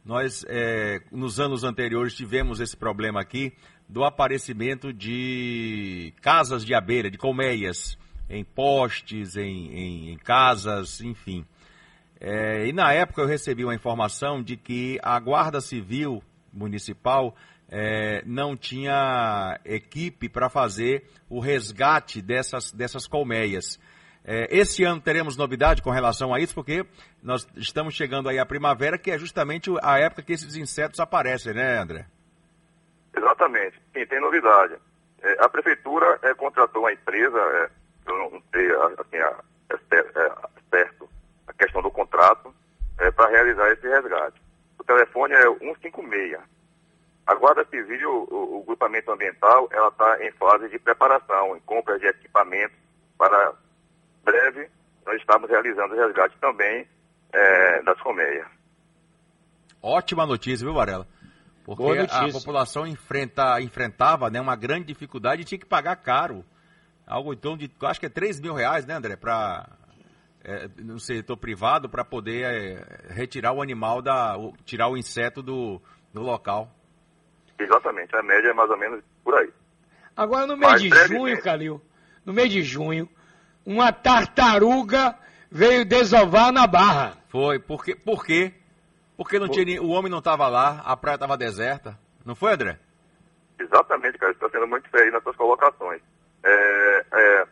[0.05, 3.53] Nós, é, nos anos anteriores, tivemos esse problema aqui
[3.87, 7.97] do aparecimento de casas de abelha, de colmeias,
[8.29, 11.45] em postes, em, em, em casas, enfim.
[12.19, 17.35] É, e na época eu recebi uma informação de que a Guarda Civil Municipal
[17.69, 23.79] é, não tinha equipe para fazer o resgate dessas, dessas colmeias.
[24.25, 26.85] É, esse ano teremos novidade com relação a isso, porque
[27.21, 31.53] nós estamos chegando aí à primavera, que é justamente a época que esses insetos aparecem,
[31.53, 32.05] né, André?
[33.15, 33.77] Exatamente.
[33.93, 34.75] Sim, tem novidade.
[35.21, 37.69] É, a prefeitura é, contratou uma empresa, é,
[38.07, 39.77] eu não sei assim, a, é,
[40.69, 41.09] certo
[41.47, 42.53] a questão do contrato,
[42.99, 44.41] é, para realizar esse resgate.
[44.79, 46.39] O telefone é 156.
[47.25, 51.97] A Guarda Civil, o, o grupamento ambiental, ela está em fase de preparação, em compra
[51.97, 52.77] de equipamentos
[53.17, 53.53] para
[54.23, 54.69] breve
[55.05, 56.87] nós estamos realizando o resgate também
[57.33, 58.47] é, das colmeias.
[59.81, 61.07] Ótima notícia, viu, Varela?
[61.65, 66.45] Porque a população enfrenta, enfrentava né, uma grande dificuldade e tinha que pagar caro.
[67.05, 69.69] Algo então de, acho que é 3 mil reais, né, André, para
[70.43, 74.37] é, no setor privado para poder é, retirar o animal da.
[74.37, 75.81] o- tirar o inseto do,
[76.13, 76.69] do local.
[77.57, 79.49] Exatamente, a média é mais ou menos por aí.
[80.15, 81.81] Agora, no mês Mas de junho, Calil,
[82.25, 83.09] no mês de junho,
[83.65, 85.15] uma tartaruga
[85.49, 87.17] veio desovar na barra.
[87.29, 87.95] Foi, por quê?
[87.95, 88.53] Por quê?
[89.15, 91.97] Porque não tinha, o homem não estava lá, a praia estava deserta.
[92.25, 92.79] Não foi, André?
[93.59, 96.01] Exatamente, cara, está sendo muito feio nas suas colocações.
[96.43, 97.47] É, é,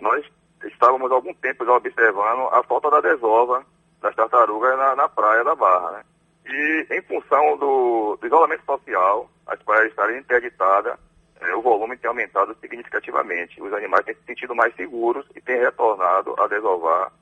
[0.00, 0.24] nós
[0.64, 3.64] estávamos há algum tempo já observando a falta da desova
[4.00, 6.04] das tartarugas na, na praia da Barra, né?
[6.48, 10.98] E em função do, do isolamento social, as praias estarem interditadas,
[11.40, 13.60] é, o volume tem aumentado significativamente.
[13.60, 17.12] Os animais têm se sentido mais seguros e têm retornado a desovar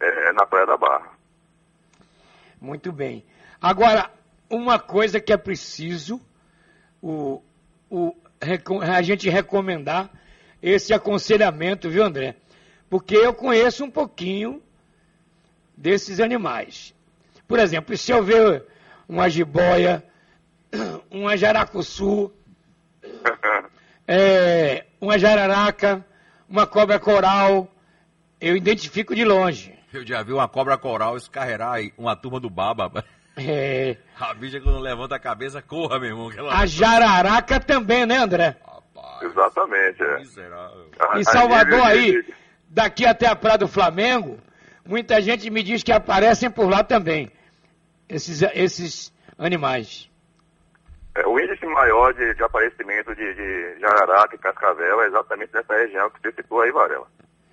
[0.00, 1.12] é, na praia da Barra.
[2.60, 3.24] Muito bem.
[3.60, 4.10] Agora,
[4.48, 6.20] uma coisa que é preciso
[7.02, 7.42] o,
[7.90, 8.16] o,
[8.80, 10.10] a gente recomendar
[10.62, 12.36] esse aconselhamento, viu, André?
[12.88, 14.62] Porque eu conheço um pouquinho
[15.76, 16.94] desses animais.
[17.46, 18.64] Por exemplo, se eu ver
[19.08, 20.02] uma jiboia,
[21.10, 22.32] uma jaracuçu,
[24.06, 26.04] é, uma jararaca,
[26.48, 27.68] uma cobra coral,
[28.40, 29.74] eu identifico de longe.
[29.92, 33.04] Eu já vi uma cobra coral escarregar aí uma turma do baba.
[33.36, 36.30] É, A bicha quando levanta a cabeça, corra, meu irmão.
[36.30, 38.56] que ela- a jararaca também, né, André?
[39.22, 40.18] Exatamente, é.
[40.18, 40.90] Miserável.
[41.16, 42.24] Em Salvador aí,
[42.68, 44.38] daqui até a Praia do Flamengo,
[44.86, 47.30] muita gente me diz que aparecem por lá também,
[48.08, 50.08] esses, esses animais.
[51.16, 55.74] É, o índice maior de, de aparecimento de, de jararaca e cascavel é exatamente nessa
[55.74, 57.06] região que você citou aí, Varela.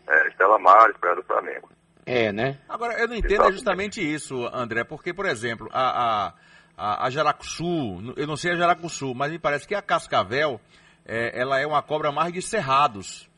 [0.07, 1.69] É, Estela Mares, Praia do Flamengo.
[2.05, 2.57] É, né?
[2.67, 6.33] Agora, eu não entendo é justamente isso, André, porque, por exemplo, a, a,
[6.77, 10.59] a, a jaracuçu, eu não sei a jaracuçu, mas me parece que a cascavel,
[11.05, 13.29] é, ela é uma cobra mais de cerrados,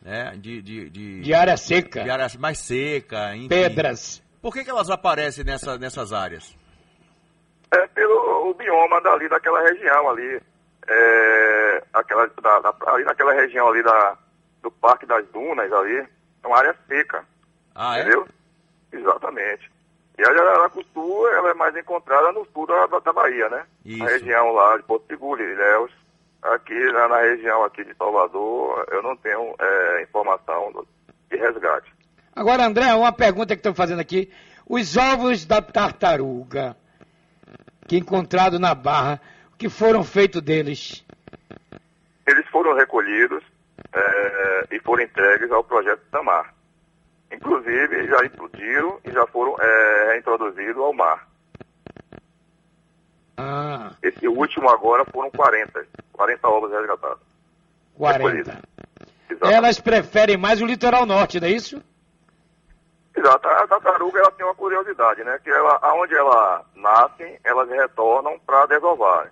[0.00, 0.32] né?
[0.36, 3.48] De, de, de, De área seca, de área mais seca, enfim.
[3.48, 4.22] pedras.
[4.40, 6.56] Por que, que elas aparecem nessa, nessas áreas?
[7.72, 10.40] É pelo o bioma dali daquela região ali.
[10.86, 14.16] É, aquela, da, da- ali naquela região ali da,
[14.62, 15.96] do Parque das Dunas ali,
[16.42, 17.24] é uma área seca.
[17.74, 18.02] Ah, é?
[18.02, 18.28] Entendeu?
[18.92, 19.70] Exatamente.
[20.18, 23.64] E a Jararacutu, ela é mais encontrada no sul da, da Bahia, né?
[23.84, 24.04] Isso.
[24.04, 25.90] A região lá de Porto Seguro, Ilhéus.
[26.42, 30.86] Aqui na, na região aqui de Salvador, eu não tenho é, informação do-
[31.30, 31.92] de resgate.
[32.36, 34.30] Agora, André, uma pergunta que estou fazendo aqui.
[34.68, 36.76] Os ovos da tartaruga
[37.86, 39.20] que encontrado na barra,
[39.52, 41.04] o que foram feitos deles?
[42.26, 43.42] Eles foram recolhidos
[43.92, 46.54] é, e foram entregues ao projeto Tamar.
[47.32, 51.28] Inclusive, já explodiram e já foram é, reintroduzidos ao mar.
[53.36, 57.22] Ah, Esse último agora foram 40, 40 ovos resgatados.
[57.96, 58.62] 40.
[59.28, 59.52] Exato.
[59.52, 61.82] Elas preferem mais o litoral norte, não é isso?
[63.16, 63.48] Exato.
[63.48, 65.38] A tartaruga ela tem uma curiosidade, né?
[65.42, 69.30] Que ela, aonde ela nascem, elas retornam para desovar.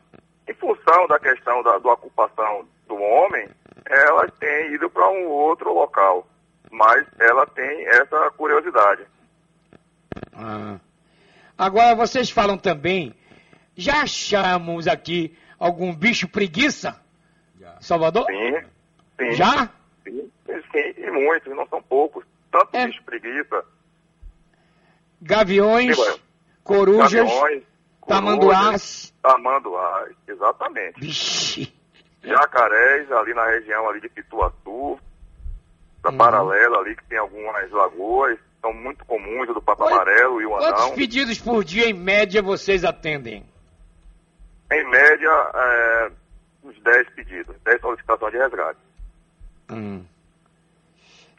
[0.49, 3.49] Em função da questão da, da ocupação do homem,
[3.87, 6.27] elas têm ido para um outro local.
[6.71, 9.07] Mas ela tem essa curiosidade.
[10.33, 10.79] Ah.
[11.59, 13.15] Agora, vocês falam também,
[13.77, 17.01] já achamos aqui algum bicho preguiça?
[17.81, 18.27] Salvador?
[18.27, 18.61] Sim,
[19.19, 19.33] sim.
[19.33, 19.69] Já?
[20.05, 22.25] Sim, sim, e muitos, não são poucos.
[22.53, 22.87] Tanto É.
[22.87, 23.65] bicho preguiça,
[25.21, 26.21] Gaviões, vai.
[26.65, 27.63] corujas, gaviões,
[28.07, 29.15] tamanduás.
[29.23, 31.01] tamanduás, exatamente.
[31.01, 31.73] Vixe.
[32.23, 34.99] Jacarés ali na região ali de Pituaçu,
[36.03, 36.17] da Uhum.
[36.19, 40.47] paralela ali que tem algumas lagoas, são muito comuns, o do Papo Quantos- Amarelo e
[40.47, 40.95] o Quantos Anão.
[40.95, 43.45] pedidos por dia, em média, vocês atendem?
[44.71, 46.11] Em média, é,
[46.65, 48.79] uns 10 pedidos, 10 solicitações de resgate.
[49.71, 50.05] Hum.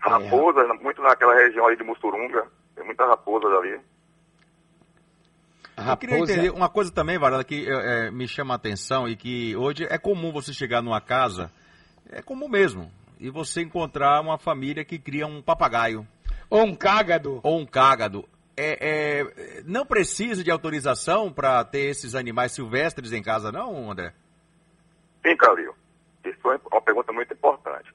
[0.10, 3.80] Raposas, muito naquela região ali de Mussurunga, tem muitas raposas ali.
[5.78, 6.34] Eu queria Raposa.
[6.34, 9.86] entender uma coisa também, Varela, que é, é, me chama a atenção e que hoje
[9.90, 11.52] é comum você chegar numa casa,
[12.10, 16.06] é comum mesmo, e você encontrar uma família que cria um papagaio
[16.50, 17.40] Ou um cágado.
[17.42, 18.28] ou um cágado.
[18.56, 24.14] É, é, não precisa de autorização para ter esses animais silvestres em casa, não, André?
[25.26, 25.74] Sim, Calil.
[26.24, 27.92] Isso é uma pergunta muito importante.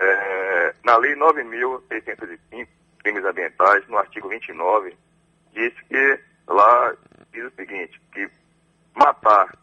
[0.00, 2.68] É, na Lei 9.605,
[3.02, 4.96] crimes ambientais, no artigo 29,
[5.52, 6.94] diz que lá
[7.32, 8.28] diz o seguinte, que
[8.94, 9.56] matar,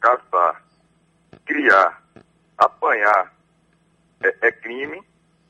[0.00, 0.62] caçar,
[1.44, 2.02] criar,
[2.58, 3.32] apanhar
[4.22, 5.02] é, é crime.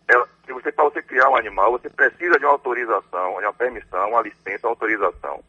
[0.09, 0.14] É,
[0.45, 4.11] se você, para você criar um animal, você precisa de uma autorização, de uma permissão,
[4.11, 5.43] uma licença, uma autorização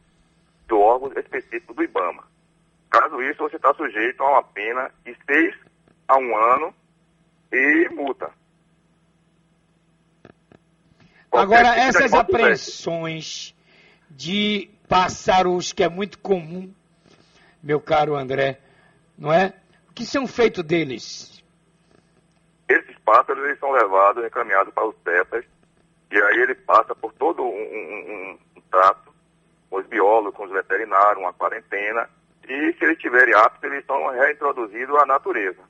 [0.66, 2.22] do órgão específico do IBAMA.
[2.90, 5.54] Caso isso, você está sujeito a uma pena de seis
[6.06, 6.74] a um ano
[7.52, 8.30] e multa.
[11.40, 13.54] Agora, tipo essas apreensões
[14.10, 16.72] de pássaros, que é muito comum,
[17.62, 18.60] meu caro André,
[19.16, 19.54] não é?
[19.90, 21.42] O que são feitos deles?
[22.68, 25.44] Esses pássaros eles são levados, encaminhados para os CEPAS,
[26.10, 29.12] e aí ele passa por todo um, um- um- um trato
[29.70, 32.08] com os biólogos, com os veterinários, uma quarentena,
[32.44, 35.60] e se eles estiverem aptos, eles são reintroduzidos à natureza.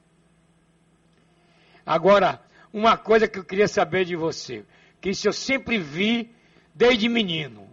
[1.85, 2.41] Agora,
[2.73, 4.65] uma coisa que eu queria saber de você,
[5.01, 6.31] que isso eu sempre vi
[6.75, 7.69] desde menino.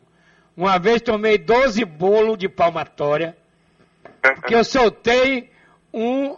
[0.55, 3.35] Uma vez tomei 12 bolos de palmatória,
[4.47, 5.51] que eu soltei
[5.93, 6.37] um,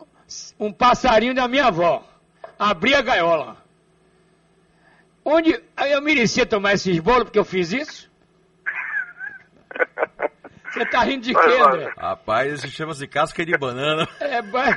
[0.59, 2.03] um passarinho da minha avó.
[2.57, 3.57] Abri a gaiola.
[5.23, 8.09] Onde eu merecia tomar esses bolos porque eu fiz isso?
[10.71, 11.91] Você tá rindo de quê, André?
[11.97, 14.07] Rapaz, isso chama-se casca de banana.
[14.19, 14.75] É, mas...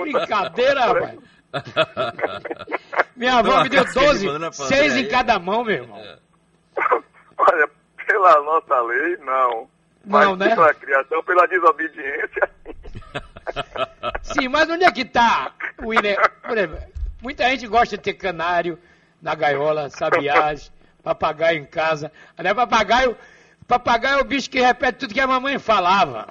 [0.00, 1.18] brincadeira, rapaz.
[3.16, 5.74] Minha avó me deu Casca de 12, banana pra 6 André em cada mão, meu
[5.74, 6.18] irmão.
[7.38, 7.68] Olha,
[8.06, 9.68] pela nossa lei, não.
[10.04, 10.54] Mas Não, né?
[10.54, 12.50] pela criação, pela desobediência,
[14.22, 15.52] Sim, mas onde é que tá
[15.82, 16.16] o ine...
[16.42, 16.78] Por exemplo,
[17.22, 18.78] muita gente gosta de ter canário
[19.20, 22.12] na gaiola, sabiás, papagaio em casa.
[22.36, 23.16] Aliás, papagaio,
[23.66, 26.28] papagaio é o bicho que repete tudo que a mamãe falava.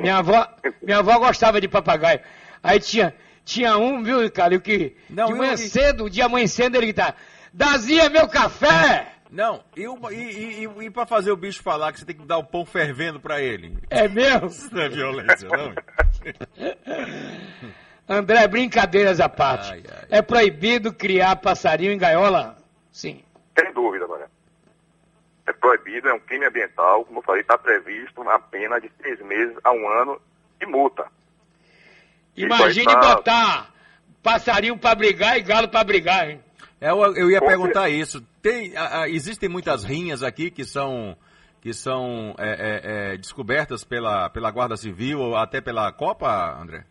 [0.00, 0.48] Minha avó,
[0.80, 2.20] minha avó gostava de papagaio.
[2.62, 3.14] Aí tinha,
[3.44, 7.14] tinha um, viu, Calil, que Não, de manhã eu- cedo, o dia amanhecendo, ele tá.
[7.52, 9.08] Dazia meu café!
[9.30, 12.36] Não, e, e, e, e pra fazer o bicho falar que você tem que dar
[12.36, 13.78] o pão fervendo pra ele?
[13.88, 14.48] É mesmo?
[14.52, 15.72] Isso não é violência, não?
[18.08, 19.72] André, brincadeiras à parte.
[19.72, 20.06] Ai, ai.
[20.10, 22.58] É proibido criar passarinho em gaiola?
[22.90, 23.22] Sim.
[23.58, 24.26] sem dúvida, Maria.
[25.46, 29.18] É proibido, é um crime ambiental, como eu falei, está previsto uma pena de seis
[29.20, 30.20] meses a um ano
[30.60, 31.06] de multa.
[32.36, 33.70] Imagine botar
[34.22, 36.40] passarinho pra brigar e galo pra brigar, hein?
[36.80, 38.20] É, Eu, eu ia Com perguntar isso.
[38.40, 41.16] Tem, a- a- existem muitas rinhas aqui que são,
[41.60, 46.84] que são é, é, é, descobertas pela, pela Guarda Civil ou até pela Copa, André?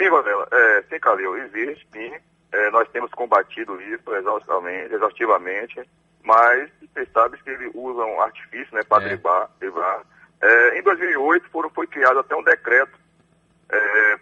[0.00, 2.12] Sim, Varela, é, sim, Calil, existe, sim.
[2.52, 5.80] É, nós temos combatido isso exaustivamente, exaustivamente
[6.24, 9.08] mas vocês sabem que eles usam artifício né, para É.
[9.08, 9.48] driblar.
[9.60, 10.02] driblar.
[10.42, 12.98] É, em 2008 foram, foi criado até um decreto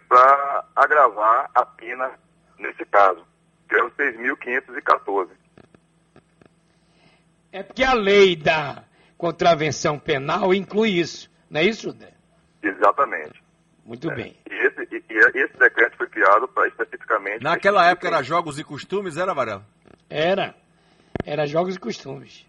[0.07, 2.11] para agravar a pena
[2.57, 3.25] nesse caso,
[3.67, 5.29] que é o 6.514.
[7.51, 8.83] É porque a lei da
[9.17, 12.13] contravenção penal inclui isso, não é isso, André?
[12.61, 13.41] Exatamente.
[13.85, 14.37] Muito bem.
[14.49, 17.41] E esse, e- e esse decreto foi criado para especificamente...
[17.43, 19.65] Naquela época era jogos e costumes, era, Varela?
[20.09, 20.53] Era.
[21.25, 22.45] Era jogos e costumes.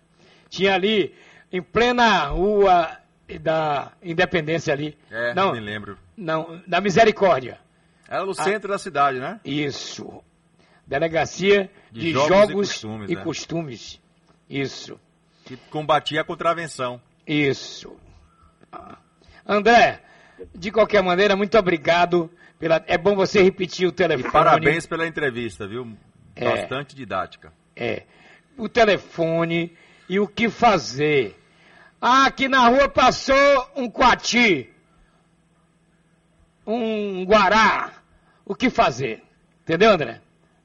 [0.50, 1.16] Tinha ali,
[1.50, 2.90] em plena rua
[3.38, 4.96] da Independência ali.
[5.10, 5.96] É, não, me lembro.
[6.16, 7.58] não, da Misericórdia.
[8.08, 8.34] Era no Ah.
[8.34, 9.38] centro da cidade, né?
[9.44, 10.22] Isso.
[10.86, 13.22] Delegacia De de, Jogos e Jogos, Costumes, e né?
[13.22, 14.00] Costumes.
[14.48, 15.00] Isso.
[15.44, 17.00] Que combatia a contravenção.
[17.26, 17.96] Isso.
[18.72, 18.98] Ah.
[19.46, 20.00] André,
[20.54, 22.30] de qualquer maneira, muito obrigado.
[22.58, 22.82] Pela...
[22.86, 24.32] É bom você repetir o E telefone.
[24.32, 25.96] parabéns pela entrevista, viu?
[26.36, 26.44] É.
[26.44, 27.52] Bastante didática.
[27.76, 28.04] É.
[28.58, 29.74] O telefone
[30.08, 31.36] e o que fazer.
[32.00, 33.36] Ah, aqui na rua passou
[33.76, 34.72] um coati.
[36.66, 37.92] Um guará.
[38.44, 39.22] O que fazer?
[39.62, 40.20] Entendeu, André?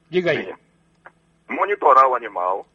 [0.08, 0.54] Diga aí.
[1.48, 2.66] monitorar o animal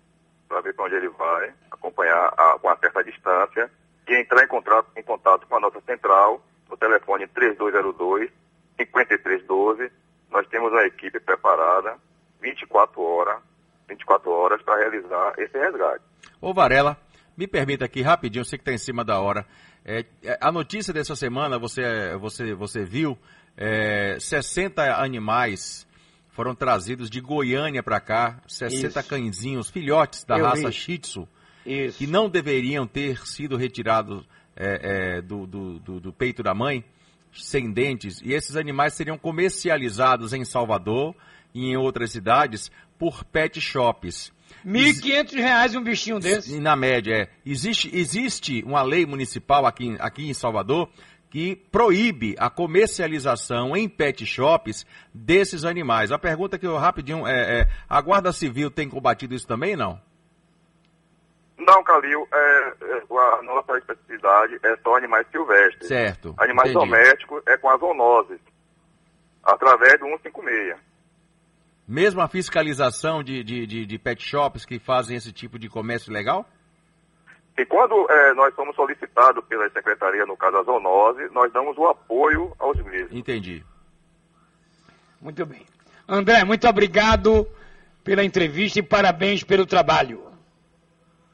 [0.48, 3.70] para ver para onde ele vai, acompanhar a- com uma certa distância
[4.08, 8.30] e entrar em contato, em contato com a nossa central, no telefone 3202
[8.78, 9.92] 5312.
[10.30, 11.98] Nós temos uma equipe preparada
[12.42, 13.38] 24 horas,
[13.90, 16.04] 24 horas para realizar esse resgate.
[16.40, 16.98] Ô Varela,
[17.42, 19.48] me permita aqui rapidinho, sei que está em cima da hora.
[19.84, 23.18] É, é, a notícia dessa semana, você, você, você viu,
[23.58, 25.88] é, 60 animais
[26.30, 29.10] foram trazidos de Goiânia para cá, 60 Isso.
[29.10, 30.72] cãezinhos, filhotes da Eu raça vi.
[30.74, 31.28] Shih Tzu,
[31.66, 31.98] Isso.
[31.98, 34.24] que não deveriam ter sido retirados
[34.56, 36.84] é, é, do, do- do- do peito da mãe,
[37.34, 41.16] sem dentes, e esses animais seriam comercializados em Salvador
[41.56, 42.70] e em outras cidades
[43.00, 44.32] por pet shops.
[44.66, 46.60] 1.500 reais um bichinho desse.
[46.60, 47.30] Na média, é.
[47.46, 50.90] Existe, existe uma lei municipal aqui, em- aqui em Salvador
[51.30, 56.12] que proíbe a comercialização em pet shops desses animais.
[56.12, 59.98] A pergunta que eu rapidinho é, é, a Guarda Civil tem combatido isso também, não?
[61.58, 63.04] Não, Calil, é, é,
[63.38, 65.88] a nossa especificidade é só animais silvestres.
[65.88, 66.34] Certo.
[66.38, 66.86] Animais entendi.
[66.90, 68.40] domésticos é com as zoonoses,
[69.44, 70.76] através do 156.
[71.88, 76.12] Mesmo a fiscalização de, de, de, de pet shops que fazem esse tipo de comércio
[76.12, 76.46] legal?
[77.58, 81.86] E quando eh, nós somos solicitados pela Secretaria, no caso da zoonose, nós damos o
[81.88, 83.12] apoio aos mesmos.
[83.12, 83.64] Entendi.
[85.20, 85.66] Muito bem.
[86.08, 87.48] André, muito obrigado
[88.04, 90.24] pela entrevista e parabéns pelo trabalho.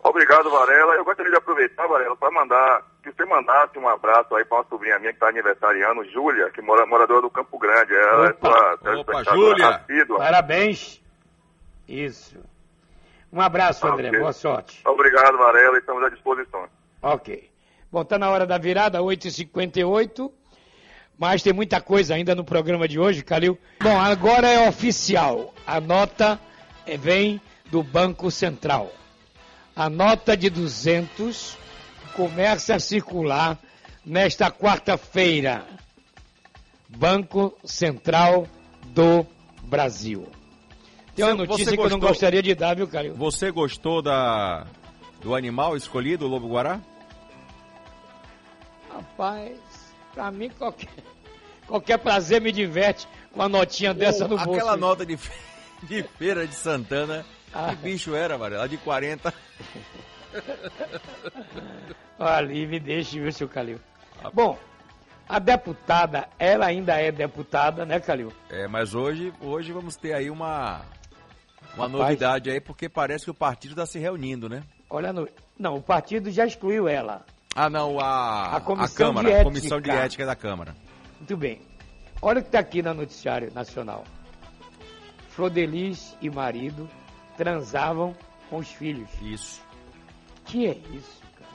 [0.04, 0.95] Obrigado, Varela.
[0.95, 4.66] Eu gostaria de aproveitar, Varela, para mandar, que você mandasse um abraço aí para uma
[4.70, 7.93] sobrinha minha que está aniversariando, Júlia, que mora moradora do Campo Grande.
[7.93, 8.49] Ela Opa.
[8.49, 9.70] é sua Opa, Júlia.
[9.70, 10.18] assídua.
[10.18, 11.01] Parabéns.
[11.88, 12.38] Isso.
[13.32, 14.10] Um abraço, André.
[14.10, 14.20] Ok.
[14.20, 14.82] Boa sorte.
[14.86, 16.68] Obrigado, Varela, estamos à disposição.
[17.01, 17.49] Ok.
[17.91, 20.32] Bom, tá na hora da virada, 8h58.
[21.18, 23.58] Mas tem muita coisa ainda no programa de hoje, Calil.
[23.82, 25.53] Bom, agora é oficial.
[25.66, 26.39] A nota
[26.86, 28.91] eh, vem do Banco Central.
[29.76, 31.58] A nota de 200
[32.18, 33.59] começa a circular
[34.03, 35.63] nesta quarta-feira.
[36.89, 38.47] Banco Central
[38.86, 39.24] do
[39.61, 40.28] Brasil.
[41.15, 43.13] Tem uma notícia que eu não gostaria de dar, viu, Calil?
[43.13, 44.65] Você gostou da,
[45.22, 46.80] do animal escolhido, o lobo guará?
[48.91, 49.59] Rapaz,
[50.13, 50.89] pra mim qualquer,
[51.68, 54.51] qualquer prazer me diverte com a notinha dessa Ou no bolso.
[54.53, 55.20] Aquela nota de,
[55.84, 57.24] de feira de Santana.
[57.53, 57.70] Ah.
[57.70, 58.68] Que bicho era, Varela?
[58.68, 59.32] De 40.
[62.20, 63.80] Ali me deixe, viu, seu Calil.
[64.34, 64.58] Bom,
[65.30, 68.32] a deputada, ela ainda é deputada, né, Calil?
[68.50, 70.82] É, mas hoje, hoje vamos ter aí uma,
[71.76, 71.92] uma Rapaz.
[71.92, 74.64] novidade aí, porque parece que o partido está se reunindo, né?
[74.90, 75.28] Olha, no...
[75.60, 77.26] não, o partido já excluiu ela.
[77.56, 79.52] Ah, não, a, A comissão Câmara, de a ética.
[79.52, 80.76] Comissão de Ética da Câmara.
[81.18, 81.62] Muito bem.
[82.22, 84.04] Olha o que está aqui no noticiário nacional.
[85.30, 86.90] Flodeliz e marido
[87.36, 88.16] transavam
[88.50, 89.10] com os filhos.
[89.22, 89.62] Isso.
[90.48, 91.52] Que é isso, cara?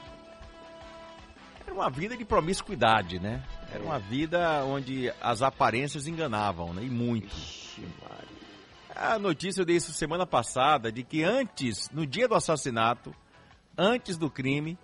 [1.65, 3.43] Era uma vida de promiscuidade, né?
[3.71, 6.83] Era uma vida onde as aparências enganavam, né?
[6.83, 7.27] E muito.
[7.27, 7.87] Ixi.
[8.95, 13.13] A notícia eu dei isso semana passada de que antes, no dia do assassinato,
[13.75, 14.77] antes do crime,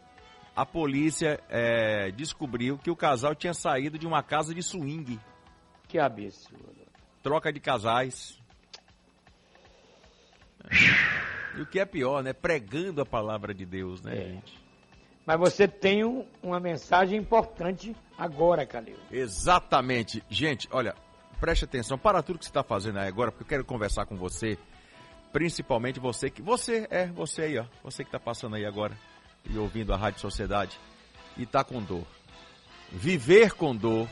[0.56, 5.20] a polícia eh, descobriu que o casal tinha saído de uma casa de swing,
[5.88, 6.76] Que absurdo.
[7.22, 8.36] troca de casais.
[11.60, 12.32] E o que é pior, né?
[12.34, 14.28] Pregando a palavra de Deus, né, É.
[14.32, 14.60] gente?
[15.26, 18.98] Mas você tem um- uma mensagem importante agora, Calil.
[19.12, 20.24] Exatamente.
[20.30, 20.96] Gente, olha,
[21.40, 24.16] preste atenção para tudo que você está fazendo aí agora, porque eu quero conversar com
[24.16, 24.58] você,
[25.32, 26.42] principalmente você que.
[26.42, 27.66] Você, é, você aí, ó.
[27.84, 28.98] Você que está passando aí agora
[29.46, 30.80] e ouvindo a Rádio Sociedade
[31.38, 32.08] e está com dor.
[32.92, 34.08] Viver com dor,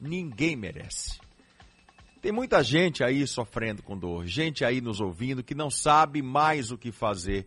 [0.00, 1.18] ninguém merece.
[2.26, 6.72] Tem muita gente aí sofrendo com dor, gente aí nos ouvindo que não sabe mais
[6.72, 7.46] o que fazer.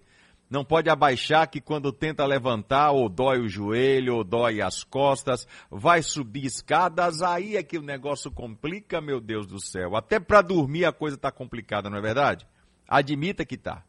[0.50, 5.46] Não pode abaixar que quando tenta levantar, ou dói o joelho, ou dói as costas,
[5.70, 9.98] vai subir escadas, aí é que o negócio complica, meu Deus do céu.
[9.98, 12.48] Até para dormir a coisa tá complicada, não é verdade?
[12.88, 13.84] Admita que tá.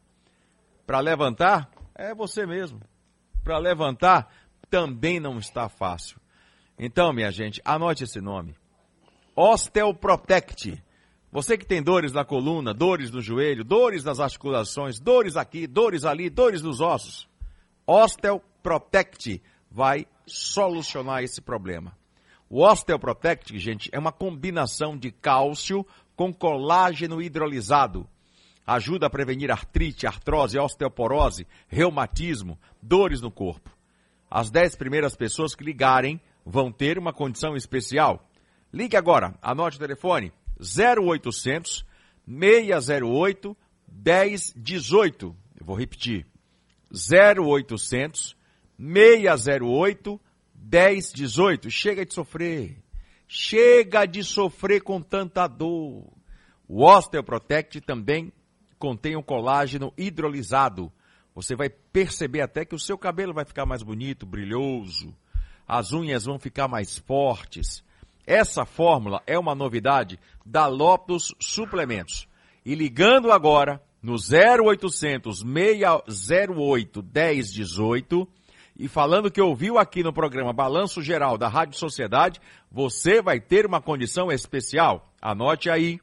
[0.85, 2.81] Para levantar, é você mesmo.
[3.45, 4.29] Para levantar,
[4.69, 6.19] também não está fácil.
[6.77, 8.59] Então, minha gente, anote esse nome.
[9.35, 10.83] Osteoprotect.
[11.31, 16.03] Você que tem dores na coluna, dores no joelho, dores nas articulações, dores aqui, dores
[16.03, 17.29] ali, dores nos ossos.
[17.87, 21.97] Osteoprotect vai solucionar esse problema.
[22.49, 25.85] O Osteoprotect, gente, é uma combinação de cálcio
[26.17, 28.05] com colágeno hidrolisado.
[28.67, 33.69] Ajuda a prevenir artrite, artrose, osteoporose, reumatismo, dores no corpo.
[34.29, 38.29] As 10 primeiras pessoas que ligarem vão ter uma condição especial.
[38.73, 41.85] Ligue agora, anote o telefone 0800
[42.25, 43.57] 608
[43.91, 45.35] 1018.
[45.59, 46.25] Eu vou repetir.
[46.91, 48.35] 0800
[48.79, 50.21] 608
[50.55, 51.69] 1018.
[51.69, 52.77] Chega de sofrer.
[53.27, 56.05] Chega de sofrer com tanta dor.
[56.67, 58.31] O Osteoprotect também
[58.79, 60.91] contém um colágeno hidrolisado.
[61.35, 65.15] Você vai perceber até que o seu cabelo vai ficar mais bonito, brilhoso.
[65.67, 67.83] As unhas vão ficar mais fortes.
[68.25, 72.27] Essa fórmula é uma novidade da Lotus Suplementos.
[72.65, 75.43] E ligando agora no 0800
[76.07, 78.27] 608 1018
[78.77, 82.39] e falando que ouviu aqui no programa Balanço Geral da Rádio Sociedade,
[82.71, 85.13] você vai ter uma condição especial.
[85.21, 85.99] Anote aí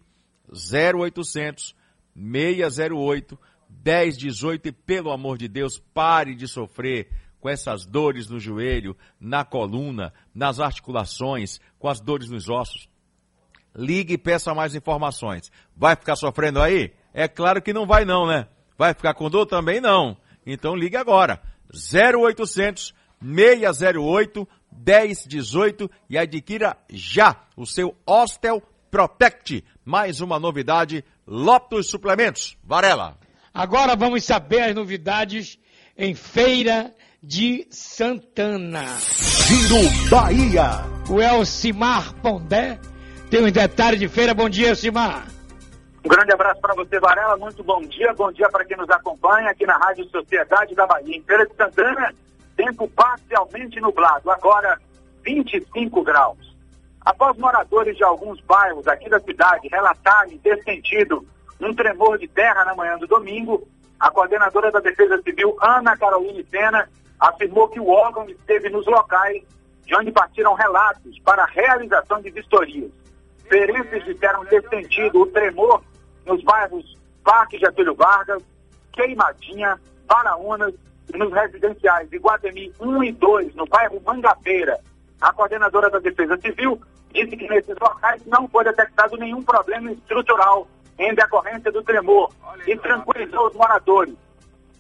[0.48, 1.74] 0800
[2.14, 3.38] 608
[3.84, 7.08] 1018 e pelo amor de Deus, pare de sofrer
[7.40, 12.88] com essas dores no joelho, na coluna, nas articulações, com as dores nos ossos.
[13.74, 15.50] Ligue e peça mais informações.
[15.76, 16.92] Vai ficar sofrendo aí?
[17.12, 18.48] É claro que não vai não, né?
[18.76, 20.16] Vai ficar com dor também não.
[20.46, 21.40] Então ligue agora.
[21.72, 29.64] 0800 608 1018 e adquira já o seu Ostel Protect.
[29.84, 32.56] Mais uma novidade, Lotus Suplementos.
[32.64, 33.18] Varela.
[33.52, 35.58] Agora vamos saber as novidades
[35.96, 38.84] em Feira de Santana.
[39.46, 40.84] Giro Bahia.
[41.10, 42.78] O Elcimar Pondé
[43.30, 44.34] tem os detalhes de feira.
[44.34, 45.26] Bom dia, Elcimar.
[46.04, 47.36] Um grande abraço para você, Varela.
[47.36, 48.12] Muito bom dia.
[48.14, 51.16] Bom dia para quem nos acompanha aqui na Rádio Sociedade da Bahia.
[51.16, 52.14] Em Feira de Santana,
[52.56, 54.30] tempo parcialmente nublado.
[54.30, 54.78] Agora,
[55.24, 56.56] 25 graus.
[57.04, 61.26] Após moradores de alguns bairros aqui da cidade relatarem ter sentido
[61.60, 63.66] um tremor de terra na manhã do domingo,
[63.98, 66.88] a coordenadora da Defesa Civil, Ana Caroline Sena,
[67.18, 69.42] afirmou que o órgão esteve nos locais
[69.84, 72.90] de onde partiram relatos para a realização de vistorias.
[73.48, 75.82] Perícios disseram ter sentido o tremor
[76.26, 78.42] nos bairros Parque Getúlio Vargas,
[78.92, 80.74] Queimadinha, Paraúnas
[81.12, 84.78] e nos residenciais de Guatemi 1 e 2, no bairro Mangabeira.
[85.20, 86.80] A coordenadora da Defesa Civil
[87.12, 92.30] disse que nesses locais não foi detectado nenhum problema estrutural em decorrência do tremor
[92.66, 94.14] e tranquilizou os moradores.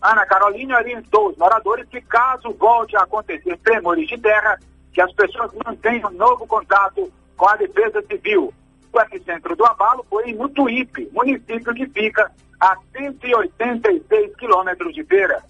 [0.00, 4.58] Ana Carolina orientou os moradores que, caso volte a acontecer tremores de terra,
[4.92, 8.52] que as pessoas mantenham novo contato com a Defesa Civil.
[8.92, 12.30] O epicentro do abalo foi em Mutuípe, município que fica
[12.60, 15.42] a 186 quilômetros de Feira.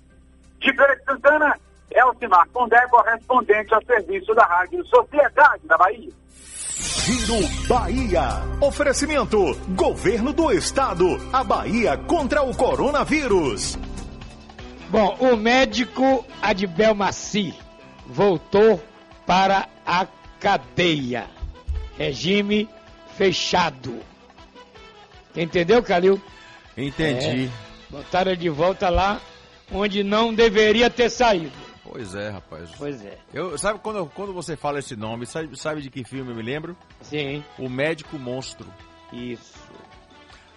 [0.58, 1.58] De Feira de Santana,
[1.90, 6.12] Elcimar Pondé, correspondente ao serviço da Rádio Sociedade da Bahia.
[7.08, 8.42] Giro Bahia.
[8.60, 9.38] Oferecimento:
[9.74, 11.06] Governo do Estado.
[11.32, 13.78] A Bahia contra o coronavírus.
[14.88, 17.54] Bom, o médico Adbel Maci
[18.06, 18.82] voltou
[19.26, 20.06] para a
[20.40, 21.26] cadeia.
[21.98, 22.68] Regime
[23.16, 24.00] fechado.
[25.36, 26.20] Entendeu, Calil?
[26.76, 27.46] Entendi.
[27.46, 29.20] É, botaram de volta lá
[29.70, 31.52] onde não deveria ter saído.
[31.84, 32.70] Pois é, rapaz.
[32.76, 33.18] Pois é.
[33.32, 36.42] Eu, sabe quando, quando você fala esse nome, sabe, sabe de que filme eu me
[36.42, 36.76] lembro?
[37.00, 37.42] Sim.
[37.58, 38.66] O Médico Monstro.
[39.12, 39.54] Isso.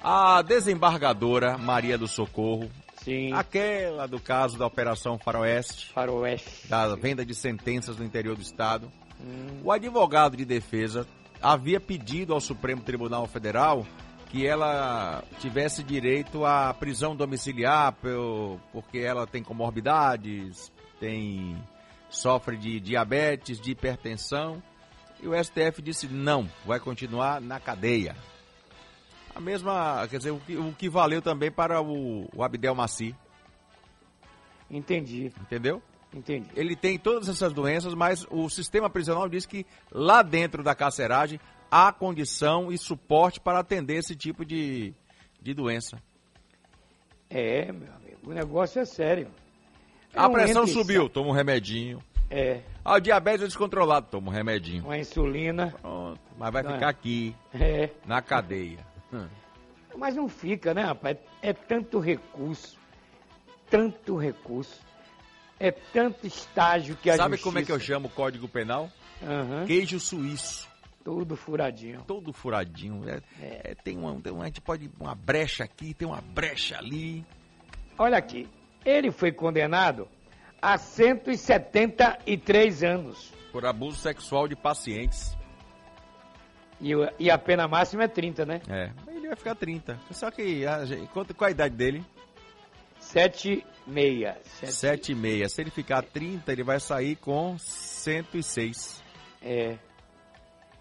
[0.01, 2.69] A desembargadora Maria do Socorro.
[3.03, 3.33] Sim.
[3.33, 5.91] Aquela do caso da Operação Faroeste.
[5.91, 6.67] Faroeste.
[6.67, 8.91] Da venda de sentenças no interior do estado.
[9.19, 9.61] Hum.
[9.63, 11.07] O advogado de defesa
[11.41, 13.85] havia pedido ao Supremo Tribunal Federal
[14.29, 17.93] que ela tivesse direito à prisão domiciliar
[18.71, 21.61] porque ela tem comorbidades, tem
[22.09, 24.63] sofre de diabetes, de hipertensão.
[25.21, 28.15] E o STF disse não, vai continuar na cadeia.
[29.33, 33.15] A mesma, quer dizer, o que, o que valeu também para o, o Abdel Maci.
[34.69, 35.31] Entendi.
[35.41, 35.81] Entendeu?
[36.13, 36.49] Entendi.
[36.55, 41.39] Ele tem todas essas doenças, mas o sistema prisional diz que lá dentro da carceragem
[41.69, 44.93] há condição e suporte para atender esse tipo de,
[45.41, 46.01] de doença.
[47.29, 49.29] É, meu amigo, o negócio é sério.
[50.13, 52.03] É a pressão subiu, toma um remedinho.
[52.29, 54.83] É, Ah, o diabetes é descontrolado, toma um remedinho.
[54.83, 55.73] uma insulina.
[55.81, 56.73] Pronto, mas vai Não é?
[56.73, 57.89] ficar aqui, É.
[58.05, 58.79] na cadeia.
[59.13, 59.27] Hum.
[59.97, 61.17] Mas não fica, né, rapaz?
[61.41, 62.77] É tanto recurso,
[63.69, 64.79] tanto recurso,
[65.59, 68.89] é tanto estágio que a Sabe como é que eu justiça- chamo o Código Penal?
[69.23, 69.65] Aham.
[69.65, 70.69] Queijo suíço.
[71.03, 72.03] Tudo furadinho.
[72.07, 73.03] Todo furadinho.
[73.09, 76.77] É, é, tem, uma, tem uma, a gente pode uma brecha aqui, tem uma brecha
[76.77, 77.25] ali.
[77.97, 78.47] Olha aqui,
[78.85, 80.07] ele foi condenado
[80.61, 83.31] a 173 anos.
[83.51, 85.35] Por abuso sexual de pacientes.
[86.81, 88.61] E, e a pena máxima é 30, né?
[88.67, 88.89] É.
[89.07, 89.99] Ele vai ficar 30.
[90.11, 90.79] Só que a,
[91.13, 92.03] quanto, qual a idade dele?
[92.99, 94.37] 7, meia.
[94.43, 95.47] Sete- 7,6.
[95.49, 99.01] Se ele ficar 30, ele vai sair com 106.
[99.41, 99.77] É.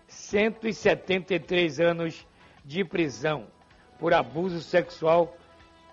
[0.09, 2.27] 173 anos
[2.65, 3.47] de prisão
[3.99, 5.37] por abuso sexual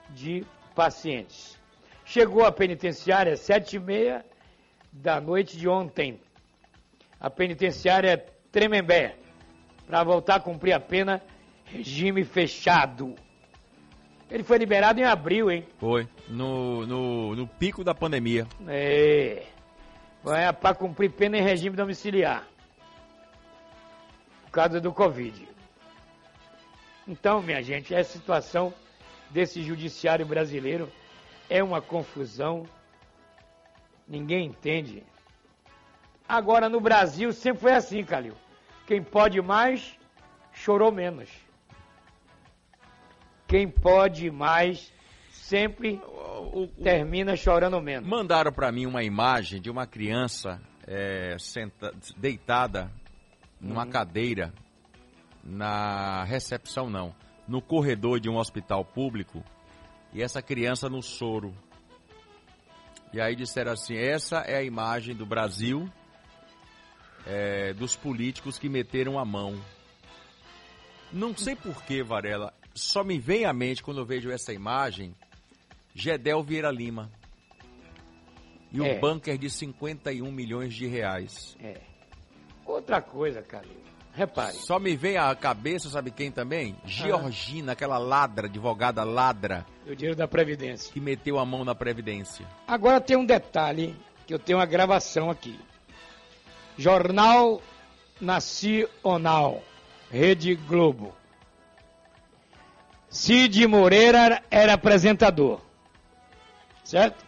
[0.09, 0.45] de
[0.75, 1.57] pacientes.
[2.05, 4.25] Chegou à penitenciária às sete e meia
[4.91, 6.19] da noite de ontem.
[7.19, 8.17] A penitenciária é
[8.51, 9.15] Tremembé,
[9.87, 11.23] para voltar a cumprir a pena,
[11.65, 13.15] regime fechado.
[14.29, 15.65] Ele foi liberado em abril, hein?
[15.79, 16.07] Foi.
[16.27, 18.45] No, no, no pico da pandemia.
[18.67, 19.45] É.
[20.21, 22.45] Vai para cumprir pena em regime domiciliar.
[24.43, 25.47] Por causa do Covid.
[27.07, 28.73] Então, minha gente, a situação
[29.29, 30.91] desse judiciário brasileiro
[31.49, 32.65] é uma confusão.
[34.05, 35.03] Ninguém entende.
[36.27, 38.35] Agora, no Brasil, sempre foi assim, Calil.
[38.87, 39.95] Quem pode mais,
[40.53, 41.29] chorou menos.
[43.47, 44.91] Quem pode mais,
[45.31, 46.01] sempre
[46.83, 48.09] termina chorando menos.
[48.09, 52.89] Mandaram para mim uma imagem de uma criança é, senta- deitada
[53.59, 53.89] numa Uhum.
[53.89, 54.53] cadeira
[55.43, 57.13] na recepção, não,
[57.47, 59.43] no corredor de um hospital público
[60.13, 61.53] e essa criança no soro.
[63.13, 65.89] E aí disseram assim: essa é a imagem do Brasil,
[67.27, 69.59] é, dos políticos que meteram a mão.
[71.11, 75.13] Não sei porquê, Varela, só me vem à mente quando eu vejo essa imagem
[75.95, 77.11] Gedel Vieira Lima.
[78.71, 78.97] E É.
[78.97, 81.55] o bunker de 51 milhões de reais.
[81.61, 81.79] É.
[82.65, 83.77] Outra coisa, Calil.
[84.13, 84.53] repare.
[84.57, 86.75] Só me vem à cabeça, sabe quem também?
[86.83, 90.91] Georgina, aquela ladra, advogada ladra, O dinheiro da Previdência.
[90.91, 92.45] que meteu a mão na Previdência.
[92.67, 95.57] Agora tem um detalhe, que eu tenho uma gravação aqui.
[96.77, 97.61] Jornal
[98.21, 99.63] Nacional,
[100.11, 101.13] Rede Globo.
[103.09, 105.61] Cid Moreira era apresentador.
[106.83, 107.25] Certo?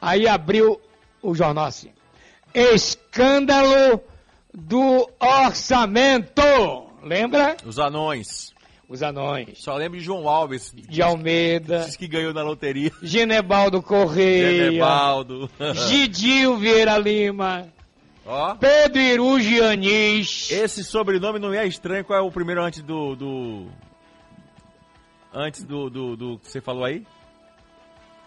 [0.00, 0.80] Aí abriu
[1.22, 1.90] o jornal assim.
[2.54, 4.00] Escândalo
[4.54, 6.42] do orçamento.
[7.02, 7.56] Lembra?
[7.64, 8.52] Os anões.
[8.88, 9.58] Os anões.
[9.58, 11.80] Só lembro de João Alves, De Almeida.
[11.84, 12.90] diz que ganhou na loteria.
[13.02, 14.64] Genebaldo Correia.
[14.64, 15.50] Genebaldo.
[15.88, 17.68] Gidil Vieira Lima.
[18.28, 18.54] Ó.
[18.56, 20.50] Pedro Irugi Anis.
[20.50, 22.04] Esse sobrenome não é estranho.
[22.04, 23.16] Qual é o primeiro antes do.
[23.16, 23.66] do...
[25.32, 27.06] Antes do, do, do que você falou aí?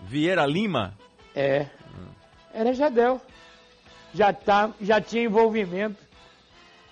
[0.02, 0.98] Vieira Lima?
[1.36, 1.68] É.
[2.52, 3.22] Era Jadel.
[4.14, 6.02] Já, tá, já tinha envolvimento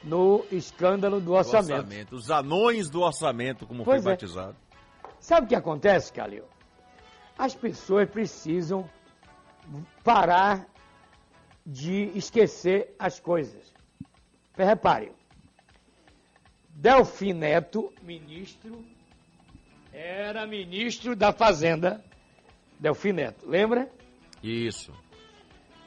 [0.04, 2.16] no escândalo do orçamento.
[2.16, 4.16] Os anões do orçamento, como Pois foi é.
[4.16, 4.56] batizado.
[5.20, 6.44] Sabe o que acontece, Calil?
[7.38, 8.88] As pessoas precisam
[10.04, 10.66] parar
[11.72, 13.72] de esquecer as coisas.
[14.58, 15.12] Repare,
[16.70, 18.84] Delfim Neto, ministro,
[19.94, 22.04] era ministro da Fazenda,
[22.80, 23.88] Delfim Neto, lembra?
[24.42, 24.92] Isso.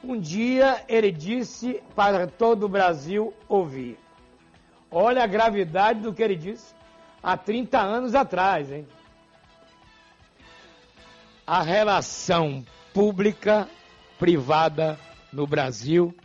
[0.01, 3.99] Um dia ele disse para todo o Brasil ouvir.
[4.89, 6.73] Olha a gravidade do que ele disse
[7.21, 8.87] há 30 anos atrás, hein?
[11.45, 12.63] A relação
[12.93, 14.97] pública-privada
[15.33, 16.15] no Brasil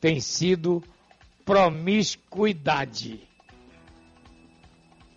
[0.00, 0.82] tem sido
[1.44, 3.28] promiscuidade.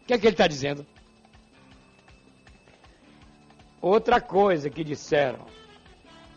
[0.04, 0.86] O que é que ele está dizendo?
[3.82, 5.46] Outra coisa que disseram: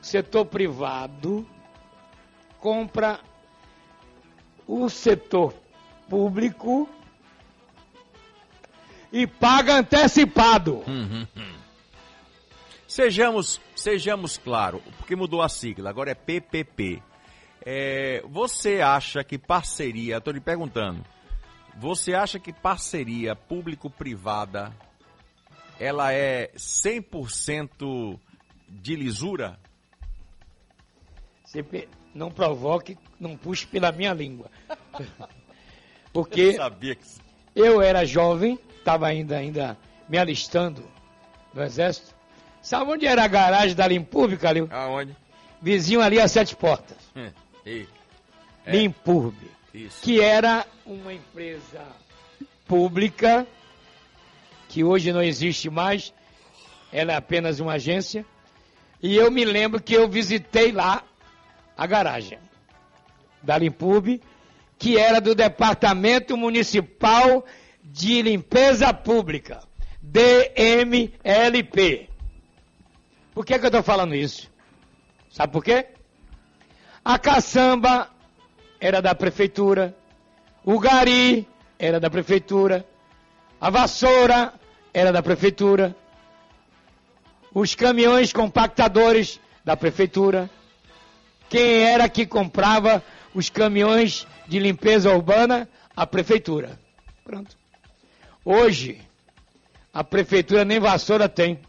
[0.01, 1.47] o setor privado
[2.59, 3.21] compra
[4.67, 5.55] o setor
[6.09, 6.89] público
[9.13, 10.83] e paga antecipado.
[12.89, 17.03] Sejamos, sejamos claros, porque mudou a sigla, agora é PPP.
[17.61, 21.05] É, você acha que parceria, estou lhe perguntando,
[21.76, 24.74] você acha que parceria público-privada
[25.78, 28.18] ela é 100%
[28.66, 29.61] de lisura?
[31.45, 31.62] Você
[32.14, 34.51] não provoque, não puxe pela minha língua.
[36.11, 37.05] Porque sabia que
[37.55, 39.76] eu era jovem, estava ainda, ainda
[40.09, 40.89] me alistando
[41.53, 42.18] no exército.
[42.69, 44.69] Sabe onde era a garagem da Limpurbe, Calil?
[44.71, 45.16] Aonde?
[45.62, 46.99] Vizinho ali a Sete Portas.
[47.16, 47.31] Hum,
[47.64, 47.87] É.
[48.66, 49.51] Limpurbe.
[49.73, 50.03] Isso.
[50.03, 51.81] Que era uma empresa
[52.66, 53.47] pública,
[54.69, 56.12] que hoje não existe mais,
[56.93, 58.23] ela é apenas uma agência.
[59.03, 61.03] E eu me lembro que eu visitei lá
[61.75, 62.39] a garagem
[63.43, 64.21] da Limpurbe,
[64.79, 67.47] que era do Departamento Municipal
[67.83, 69.61] de Limpeza Pública,
[70.03, 71.09] DMLP.
[73.39, 74.51] Por que, que eu estou falando isso?
[75.30, 75.86] Sabe por quê?
[77.05, 78.11] A caçamba
[78.80, 79.97] era da prefeitura,
[80.64, 81.47] o gari
[81.78, 82.84] era da prefeitura,
[83.61, 84.53] a vassoura
[84.93, 85.95] era da prefeitura,
[87.55, 90.51] os caminhões compactadores da prefeitura.
[91.49, 95.68] Quem era que comprava os caminhões de limpeza urbana?
[95.95, 96.76] A prefeitura.
[97.22, 97.57] Pronto.
[98.45, 99.01] Hoje,
[99.95, 101.61] a prefeitura nem vassoura tem.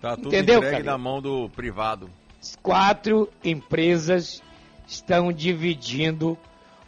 [0.00, 0.90] Tá tudo Entendeu, entregue Calil?
[0.90, 2.10] na mão do privado.
[2.62, 4.42] quatro empresas
[4.86, 6.38] estão dividindo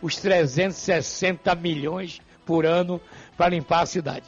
[0.00, 3.00] os 360 milhões por ano
[3.36, 4.26] para limpar a cidade.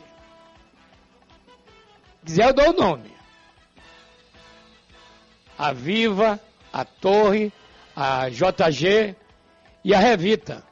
[2.20, 3.10] Se quiser, eu dou o nome.
[5.58, 6.38] A Viva,
[6.72, 7.52] a Torre,
[7.96, 9.14] a JG
[9.84, 10.62] e a Revita,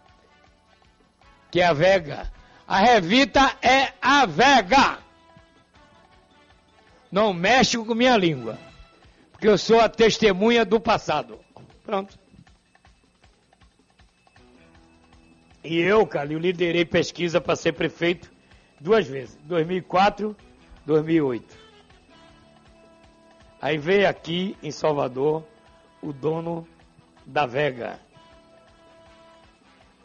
[1.50, 2.30] que é a Vega.
[2.66, 4.98] A Revita é a Vega.
[7.12, 8.58] Não mexe com minha língua
[9.42, 11.36] porque eu sou a testemunha do passado.
[11.84, 12.16] Pronto.
[15.64, 18.30] E eu, Calil, liderei pesquisa para ser prefeito
[18.80, 20.36] duas vezes, 2004,
[20.86, 21.58] 2008.
[23.60, 25.44] Aí veio aqui em Salvador
[26.00, 26.64] o dono
[27.26, 27.98] da Vega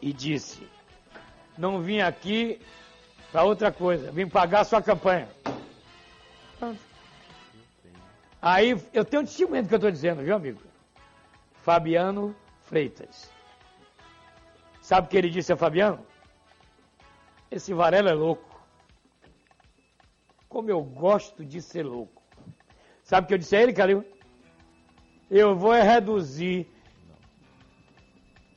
[0.02, 0.66] e disse:
[1.56, 2.60] Não vim aqui
[3.30, 5.28] para outra coisa, vim pagar sua campanha.
[6.58, 6.87] Pronto.
[8.40, 10.60] Aí eu tenho um testemunho do que eu estou dizendo, viu, amigo?
[11.62, 13.30] Fabiano Freitas.
[14.80, 16.06] Sabe o que ele disse a Fabiano?
[17.50, 18.48] Esse Varela é louco.
[20.48, 22.22] Como eu gosto de ser louco.
[23.02, 24.04] Sabe o que eu disse a ele, Calil?
[25.30, 26.66] Eu vou é reduzir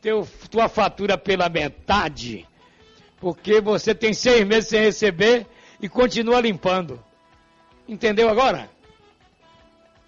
[0.01, 2.47] teu, tua fatura pela metade,
[3.19, 5.47] porque você tem seis meses sem receber
[5.81, 7.03] e continua limpando.
[7.87, 8.69] Entendeu agora?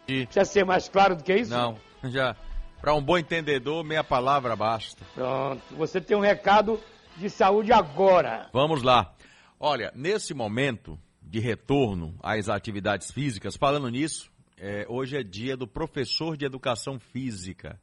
[0.07, 0.25] E...
[0.25, 1.51] Precisa ser mais claro do que isso?
[1.51, 2.35] Não, já.
[2.81, 5.05] Para um bom entendedor, meia palavra basta.
[5.15, 5.61] Pronto.
[5.75, 6.79] Você tem um recado
[7.15, 8.49] de saúde agora.
[8.51, 9.13] Vamos lá.
[9.59, 15.65] Olha, nesse momento de retorno às atividades físicas, falando nisso, é, hoje é dia do
[15.65, 17.79] professor de educação física.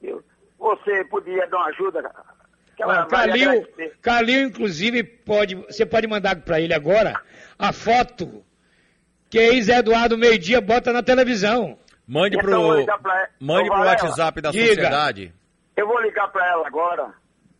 [0.00, 0.22] Viu?
[0.58, 2.10] Você podia dar uma ajuda?
[2.80, 3.66] Ó, Calil.
[4.00, 7.14] Calil, inclusive, pode, você pode mandar para ele agora
[7.58, 8.44] a foto
[9.30, 11.78] que ex-Eduardo meio-dia bota na televisão.
[12.06, 14.66] Mande Então, pro, pra- mande pro WhatsApp da diga.
[14.66, 15.32] sociedade.
[15.76, 17.12] Eu vou ligar pra ela agora.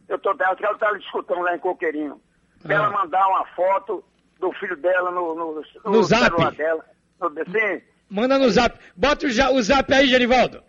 [0.08, 2.20] Eu tô ela ela tá escutando lá em Coqueirinho.
[2.62, 2.78] Pra Ah.
[2.78, 4.04] ela mandar uma foto
[4.38, 6.24] do filho dela no, no, No zap?
[6.24, 6.84] celular dela.
[7.20, 7.82] No, sim.
[8.10, 8.78] Manda no zap.
[8.96, 10.62] Bota o, ja- o zap aí, Genivaldo.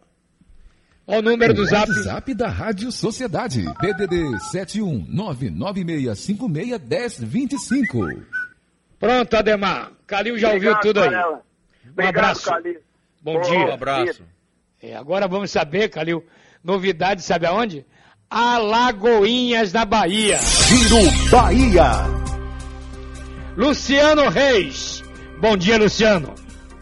[1.06, 1.90] Olha o número do zap.
[1.90, 3.66] WhatsApp da Rádio Sociedade.
[3.82, 4.38] DDD
[6.94, 8.26] 71996561025.
[9.00, 9.92] Pronto, Ademar.
[10.08, 11.10] Calil já ouviu Obrigado, tudo aí.
[11.10, 11.40] Um
[11.92, 12.50] Obrigado, abraço.
[12.50, 12.80] Calil.
[13.22, 13.58] Bom Ô, dia.
[13.68, 14.24] Um abraço.
[14.82, 16.26] É, agora vamos saber, Calil,
[16.64, 17.86] novidade, sabe aonde?
[18.30, 20.38] Alagoinhas da Bahia.
[20.38, 21.92] Giro Bahia.
[23.56, 25.04] Luciano Reis.
[25.40, 26.34] Bom dia, Luciano.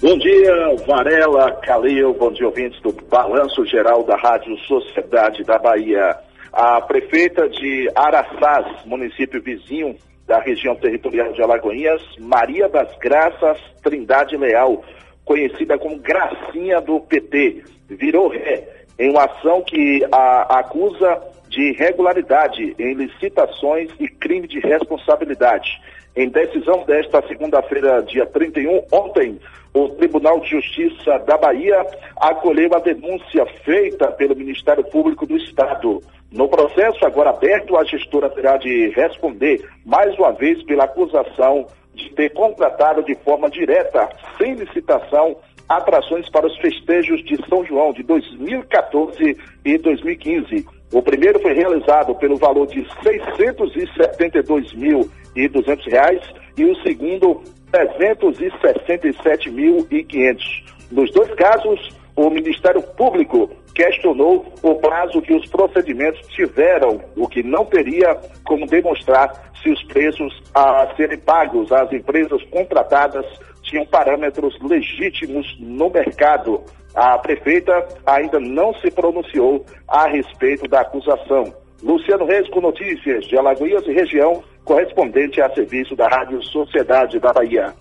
[0.02, 6.18] Bom dia, Varela, Calil, bom dia, ouvintes do Balanço Geral da Rádio Sociedade da Bahia.
[6.54, 14.38] A prefeita de Araçás, município vizinho da região territorial de Alagoinhas, Maria das Graças Trindade
[14.38, 14.84] Leal,
[15.24, 22.76] conhecida como Gracinha do PT, virou ré em uma ação que a acusa de irregularidade
[22.78, 25.82] em licitações e crime de responsabilidade.
[26.16, 29.40] Em decisão desta segunda-feira, dia 31, ontem,
[29.74, 31.84] o Tribunal de Justiça da Bahia
[32.16, 36.04] acolheu a denúncia feita pelo Ministério Público do Estado.
[36.32, 42.10] No processo agora aberto, a gestora terá de responder mais uma vez pela acusação de
[42.12, 45.38] ter contratado de forma direta, sem licitação,
[45.78, 50.68] atrações para os festejos de São João de 2014 e 2015.
[50.92, 56.22] O primeiro foi realizado pelo valor de 672.200 reais
[56.58, 57.42] e o segundo
[57.74, 60.72] R$ 367.500.
[60.92, 61.80] Nos dois casos,
[62.16, 68.68] o Ministério Público questionou o prazo que os procedimentos tiveram, o que não teria como
[68.68, 73.26] demonstrar se os preços a serem pagos às empresas contratadas
[73.72, 76.62] tinham parâmetros legítimos no mercado.
[76.94, 77.72] A prefeita
[78.06, 81.54] ainda não se pronunciou a respeito da acusação.
[81.82, 87.32] Luciano Reis com notícias de Alagoas e região, correspondente a serviço da Rádio Sociedade da
[87.34, 87.74] Bahia.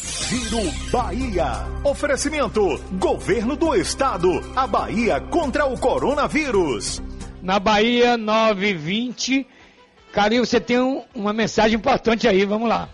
[0.00, 1.46] Giro Bahia.
[1.84, 2.60] Oferecimento:
[2.92, 4.30] Governo do Estado.
[4.56, 7.02] A Bahia contra o coronavírus.
[7.42, 9.46] Na Bahia 920.
[10.12, 12.88] Calil, você tem um- uma mensagem importante aí, vamos lá.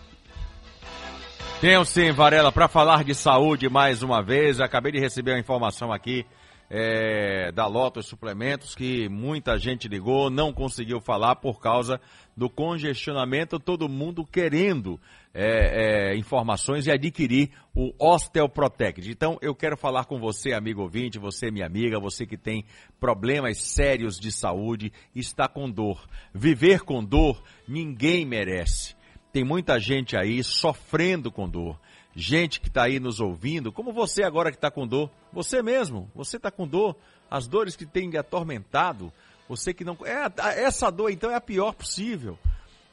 [1.61, 4.63] Tenho sim, Varela, para falar de saúde mais uma vez.
[4.63, 6.25] Acabei de receber uma informação aqui
[6.71, 12.01] é, da Lotus Suplementos que muita gente ligou, não conseguiu falar por causa
[12.35, 14.99] do congestionamento, todo mundo querendo
[15.35, 19.11] é, é, informações e adquirir o Osteoprotect.
[19.11, 22.65] Então, eu quero falar com você, amigo ouvinte, você, minha amiga, você que tem
[22.99, 26.09] problemas sérios de saúde, está com dor.
[26.33, 28.99] Viver com dor, ninguém merece.
[29.33, 31.79] Tem muita gente aí sofrendo com dor.
[32.15, 36.11] gente que está aí nos ouvindo, como você agora que está com dor, você mesmo,
[36.15, 36.97] você está com dor,
[37.31, 39.13] as dores que tem atormentado,
[39.49, 39.97] você que não.
[40.05, 42.39] É, essa dor então é a pior possível.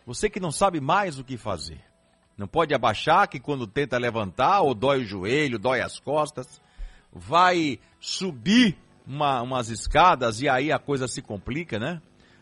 [0.06, 1.82] Você que não sabe mais o que fazer.
[2.38, 6.62] Não pode abaixar que quando tenta levantar, ou dói o joelho, dói as costas,
[7.12, 12.02] vai subir uma, umas escadas e aí a coisa se complica, né?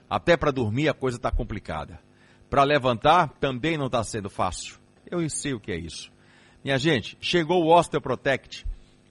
[0.09, 1.99] Até para dormir a coisa está complicada.
[2.55, 4.77] Para levantar também não está sendo fácil.
[5.11, 6.09] Eu sei o que é isso.
[6.63, 8.65] Minha gente, chegou o Osteoprotect.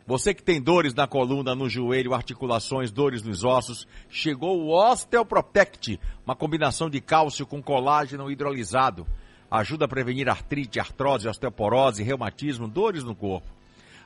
[0.06, 6.00] Você que tem dores na coluna, no joelho, articulações, dores nos ossos, chegou o Osteoprotect,
[6.24, 9.06] uma combinação de cálcio com colágeno hidrolisado.
[9.50, 13.46] Ajuda a prevenir artrite, artrose, osteoporose, reumatismo, dores no corpo.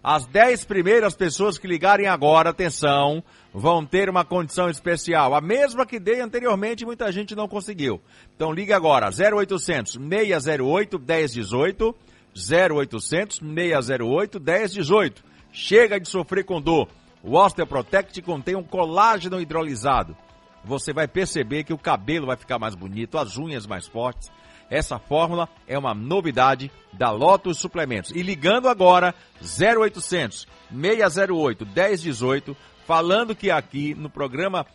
[0.03, 3.23] As 10 primeiras pessoas que ligarem agora, atenção,
[3.53, 8.01] vão ter uma condição especial, a mesma que dei anteriormente muita gente não conseguiu.
[8.35, 11.95] Então ligue agora, 0800 608 1018,
[12.35, 15.25] 0800 608 1018.
[15.51, 16.89] Chega de sofrer com dor.
[17.23, 20.17] O Osteoprotect contém um colágeno hidrolisado.
[20.65, 24.31] Você vai perceber que o cabelo vai ficar mais bonito, as unhas mais fortes,
[24.71, 28.11] essa fórmula é uma novidade da Lotus Suplementos.
[28.11, 32.57] E ligando agora 0800 608 1018,
[32.87, 34.67] falando que aqui no programa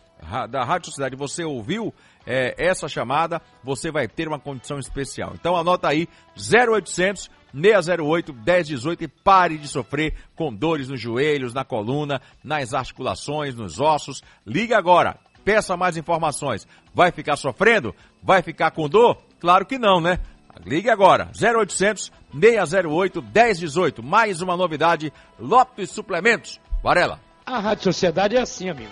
[0.48, 1.92] da Rádio Sociedade você ouviu
[2.26, 5.32] é, essa chamada, você vai ter uma condição especial.
[5.34, 11.64] Então anota aí 0800 608 1018 e pare de sofrer com dores nos joelhos, na
[11.64, 14.22] coluna, nas articulações, nos ossos.
[14.44, 16.66] Ligue agora, peça mais informações.
[16.92, 17.94] Vai ficar sofrendo?
[18.22, 19.18] Vai ficar com dor?
[19.44, 20.20] Claro que não, né?
[20.64, 24.02] Ligue agora, 0800 608 1018.
[24.02, 26.58] Mais uma novidade, Lopes Suplementos.
[26.82, 27.20] Varela.
[27.44, 28.90] A Rádio Sociedade é assim, amigo.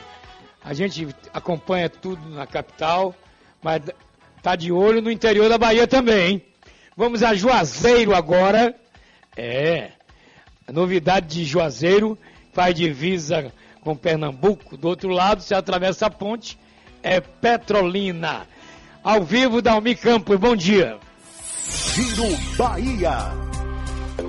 [0.63, 3.15] A gente acompanha tudo na capital,
[3.63, 3.81] mas
[4.43, 6.43] tá de olho no interior da Bahia também, hein?
[6.95, 8.79] Vamos a Juazeiro agora.
[9.35, 9.93] É.
[10.69, 12.19] A novidade de Juazeiro
[12.53, 13.51] faz divisa
[13.81, 14.77] com Pernambuco.
[14.77, 16.59] Do outro lado, você atravessa a ponte,
[17.03, 18.47] é Petrolina.
[19.05, 20.97] Ao vivo, Dalmi Campos, bom dia.
[21.69, 23.11] Giro Bahia.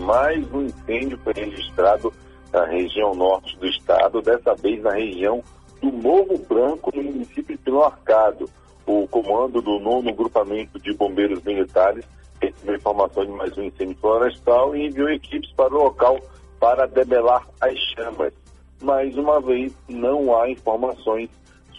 [0.03, 2.11] Mais um incêndio foi registrado
[2.51, 5.43] na região norte do estado, dessa vez na região
[5.79, 8.49] do Novo Branco, no município de Pino Arcado.
[8.87, 12.03] O comando do nono grupamento de bombeiros militares
[12.41, 16.19] recebeu informação de mais um incêndio florestal e enviou equipes para o local
[16.59, 18.33] para debelar as chamas.
[18.81, 21.29] Mais uma vez, não há informações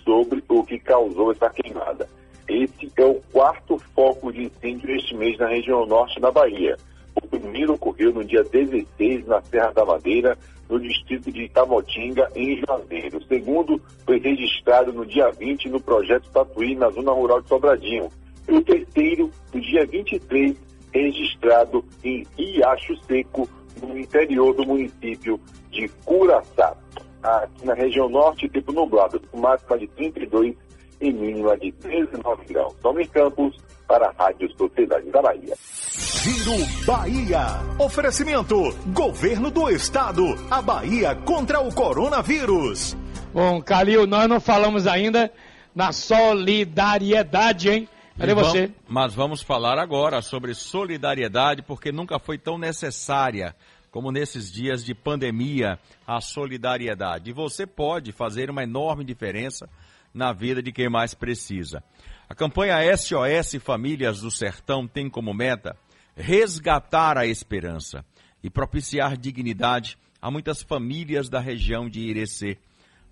[0.04, 2.08] sobre o que causou essa queimada.
[2.48, 6.76] Esse é o quarto foco de incêndio este mês na região norte da Bahia.
[7.14, 10.36] O primeiro ocorreu no dia 16 na Serra da Madeira,
[10.68, 13.18] no distrito de Itamotinga, em Juazeiro.
[13.18, 18.08] O segundo foi registrado no dia 20 no projeto Tatuí, na zona rural de Sobradinho.
[18.48, 20.56] E o terceiro, no dia 23,
[20.92, 23.48] registrado em Riacho Seco,
[23.82, 25.40] no interior do município
[25.70, 26.76] de Curaçá.
[27.22, 30.54] Aqui na região norte, tempo nublado, com máxima de 32
[31.00, 32.74] e mínima de 19 graus.
[32.82, 35.54] Tome Campos para a Rádio Sociedade da Bahia.
[35.96, 37.46] Giro Bahia.
[37.78, 38.56] Oferecimento:
[38.92, 40.24] Governo do Estado.
[40.50, 42.96] A Bahia contra o coronavírus.
[43.32, 45.30] Bom, Calil, nós não falamos ainda
[45.74, 47.88] na solidariedade, hein?
[48.18, 48.66] Cadê E você?
[48.68, 53.54] vam- Mas vamos falar agora sobre solidariedade, porque nunca foi tão necessária
[53.90, 57.30] como nesses dias de pandemia a solidariedade.
[57.30, 59.68] E você pode fazer uma enorme diferença
[60.14, 61.82] na vida de quem mais precisa.
[62.28, 65.76] A campanha SOS Famílias do Sertão tem como meta
[66.16, 68.04] resgatar a esperança
[68.42, 72.56] e propiciar dignidade a muitas famílias da região de Irecê.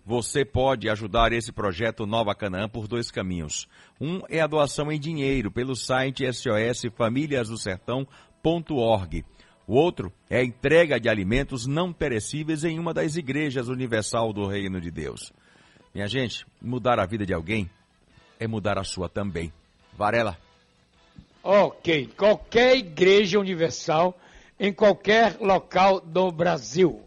[0.05, 3.69] Você pode ajudar esse projeto Nova Canaã por dois caminhos.
[4.01, 9.25] Um é a doação em dinheiro pelo site sosfamiliasdosertão.org.
[9.67, 14.47] O outro é a entrega de alimentos não perecíveis em uma das igrejas universal do
[14.47, 15.33] Reino de Deus.
[15.95, 17.69] Minha gente, mudar a vida de alguém
[18.41, 19.53] é mudar a sua também.
[19.93, 20.39] Varela.
[21.43, 24.17] Ok, qualquer igreja universal,
[24.59, 27.03] em qualquer local do Brasil,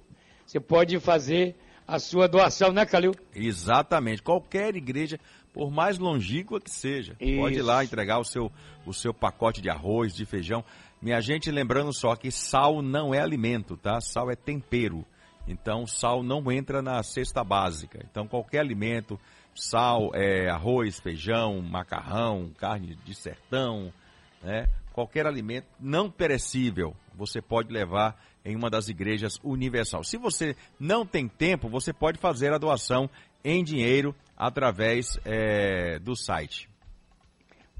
[0.45, 1.55] você pode fazer
[1.87, 3.13] a sua doação, né, Calil?
[3.33, 4.21] Exatamente.
[4.21, 5.19] Qualquer igreja,
[5.53, 7.65] por mais longínqua que seja, pode ir Isso.
[7.65, 8.51] lá entregar o seu,
[8.85, 10.63] o seu pacote de arroz, de feijão.
[11.01, 13.99] Minha gente, lembrando só que sal não é alimento, tá?
[13.99, 15.05] Sal é tempero.
[15.47, 17.99] Então, sal não entra na cesta básica.
[18.09, 19.19] Então, qualquer alimento,
[19.53, 23.93] sal, é, arroz, feijão, macarrão, carne de sertão,
[24.41, 24.67] né?
[24.93, 30.03] Qualquer alimento não perecível, você pode levar em uma das igrejas universal.
[30.03, 33.09] Se você não tem tempo, você pode fazer a doação
[33.43, 36.69] em dinheiro através é, do site.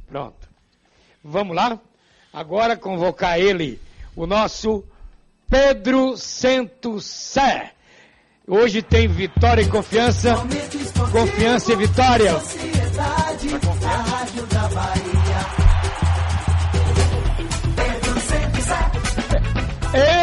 [0.08, 0.50] Pronto.
[1.24, 1.80] Vamos lá?
[2.34, 3.80] Agora convocar ele,
[4.16, 4.84] o nosso
[5.50, 7.72] Pedro Sé.
[8.48, 10.36] Hoje tem vitória e confiança.
[11.12, 12.34] Confiança e vitória.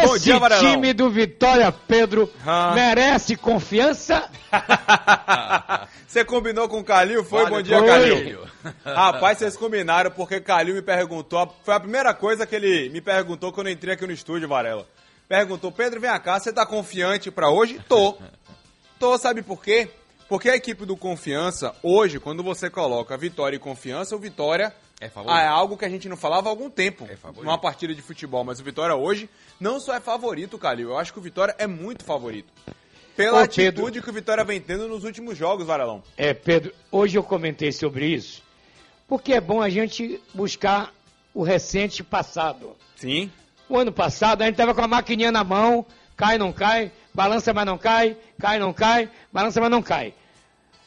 [0.05, 2.73] Bom Esse dia, time do Vitória Pedro Ah.
[2.75, 4.29] merece confiança.
[6.07, 7.23] Você combinou com o Calil?
[7.23, 7.41] Foi?
[7.43, 7.87] Vale, Bom dia, foi.
[7.87, 8.39] Calil.
[8.85, 11.51] Rapaz, vocês combinaram porque Calil me perguntou.
[11.63, 14.85] Foi a primeira coisa que ele me perguntou quando eu entrei aqui no estúdio, Varela.
[15.27, 17.79] Perguntou, Pedro, vem cá, você tá confiante pra hoje?
[17.87, 18.17] Tô.
[18.99, 19.89] Tô, sabe por quê?
[20.29, 25.09] Porque a equipe do Confiança, hoje, quando você coloca Vitória e Confiança, o Vitória É
[25.09, 25.37] favorito.
[25.37, 27.43] é algo que a gente não falava há algum tempo favorito.
[27.43, 28.43] numa partida de futebol.
[28.45, 30.89] Mas o Vitória hoje não só é favorito, Calil.
[30.91, 32.51] Eu acho que o Vitória é muito favorito.
[33.15, 34.01] Pela Ô, atitude Pedro.
[34.03, 36.01] que o Vitória vem tendo nos últimos jogos, Varelão.
[36.15, 38.41] É, Pedro, hoje eu comentei sobre isso,
[39.07, 40.91] porque é bom a gente buscar
[41.33, 42.75] o recente passado.
[42.95, 43.29] Sim.
[43.73, 45.83] O ano passado a gente tava com a maquininha na mão,
[46.15, 50.13] cai, não cai, balança, mas não cai, cai, não cai, balança, mas não cai.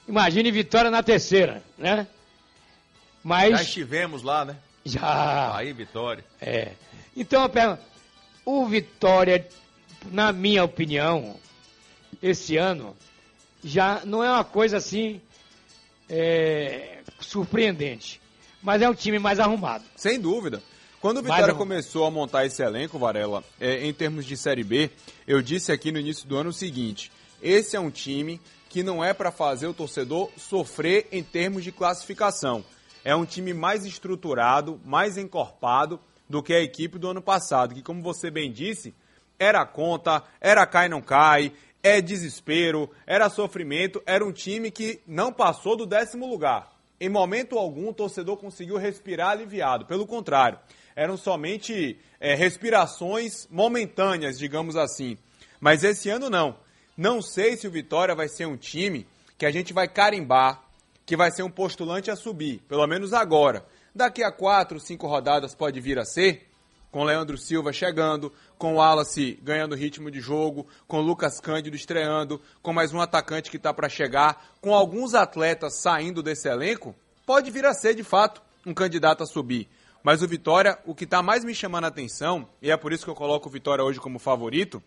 [0.06, 2.06] Imagine vitória na terceira, né?
[3.24, 4.54] Mas Já estivemos lá, né?
[4.84, 5.56] já.
[5.56, 6.24] Aí, Vitória.
[6.40, 6.74] É.
[7.16, 7.82] Então, eu pergunto,
[8.44, 9.48] o Vitória,
[10.12, 11.34] na minha opinião,
[12.22, 12.96] esse ano,
[13.64, 15.20] já não é uma coisa assim
[16.08, 18.20] é, surpreendente.
[18.62, 19.82] Mas é um time mais arrumado.
[19.96, 20.62] Sem dúvida.
[21.00, 21.58] Quando o Vitória um.
[21.58, 24.90] começou a montar esse elenco, Varela, é, em termos de Série B,
[25.26, 29.04] eu disse aqui no início do ano o seguinte: esse é um time que não
[29.04, 32.64] é para fazer o torcedor sofrer em termos de classificação.
[33.04, 37.82] É um time mais estruturado, mais encorpado do que a equipe do ano passado, que,
[37.82, 38.94] como você bem disse,
[39.38, 45.32] era conta, era cai não cai, é desespero, era sofrimento, era um time que não
[45.32, 46.72] passou do décimo lugar.
[46.98, 49.84] Em momento algum, o torcedor conseguiu respirar aliviado.
[49.84, 50.58] Pelo contrário,
[50.96, 55.18] eram somente é, respirações momentâneas, digamos assim.
[55.60, 56.56] Mas esse ano não.
[56.96, 60.64] Não sei se o Vitória vai ser um time que a gente vai carimbar,
[61.04, 63.66] que vai ser um postulante a subir, pelo menos agora.
[63.94, 66.48] Daqui a quatro, cinco rodadas pode vir a ser,
[66.90, 71.76] com Leandro Silva chegando, com o Wallace ganhando ritmo de jogo, com o Lucas Cândido
[71.76, 76.94] estreando, com mais um atacante que está para chegar, com alguns atletas saindo desse elenco,
[77.26, 79.68] pode vir a ser de fato um candidato a subir.
[80.06, 83.02] Mas o Vitória, o que está mais me chamando a atenção, e é por isso
[83.02, 84.80] que eu coloco o Vitória hoje como favorito,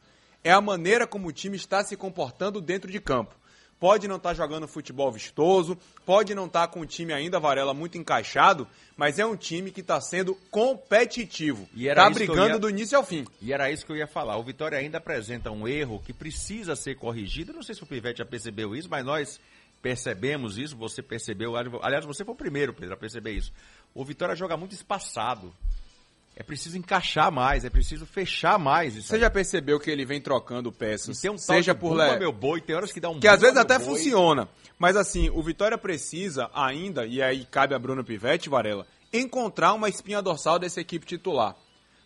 [0.46, 3.36] é a maneira como o time está se comportando dentro de campo.
[3.78, 7.98] Pode não estar jogando futebol vistoso, pode não estar com o time ainda, Varela, muito
[7.98, 8.66] encaixado,
[8.96, 11.68] mas é um time que está sendo competitivo.
[11.76, 13.26] E era Está brigando ia- do início ao fim.
[13.42, 14.38] E era isso que eu ia falar.
[14.38, 17.52] O Vitória ainda apresenta um erro que precisa ser corrigido.
[17.52, 19.38] Não sei se o Pivete já percebeu isso, mas nós
[19.82, 20.78] percebemos isso.
[20.78, 21.56] Você percebeu.
[21.82, 23.52] Aliás, você foi o primeiro, Pedro, a perceber isso.
[23.94, 25.54] O Vitória joga muito espaçado.
[26.36, 28.96] É preciso encaixar mais, é preciso fechar mais.
[28.96, 32.20] Você já percebeu que ele vem trocando peças, tem um seja por bumba, le...
[32.20, 33.88] meu boi, tem horas que dá um que às vezes até boi.
[33.88, 34.48] funciona.
[34.78, 39.90] Mas assim, o Vitória precisa ainda, e aí cabe a Bruno Pivetti, Varela, encontrar uma
[39.90, 41.58] espinha dorsal dessa equipe titular.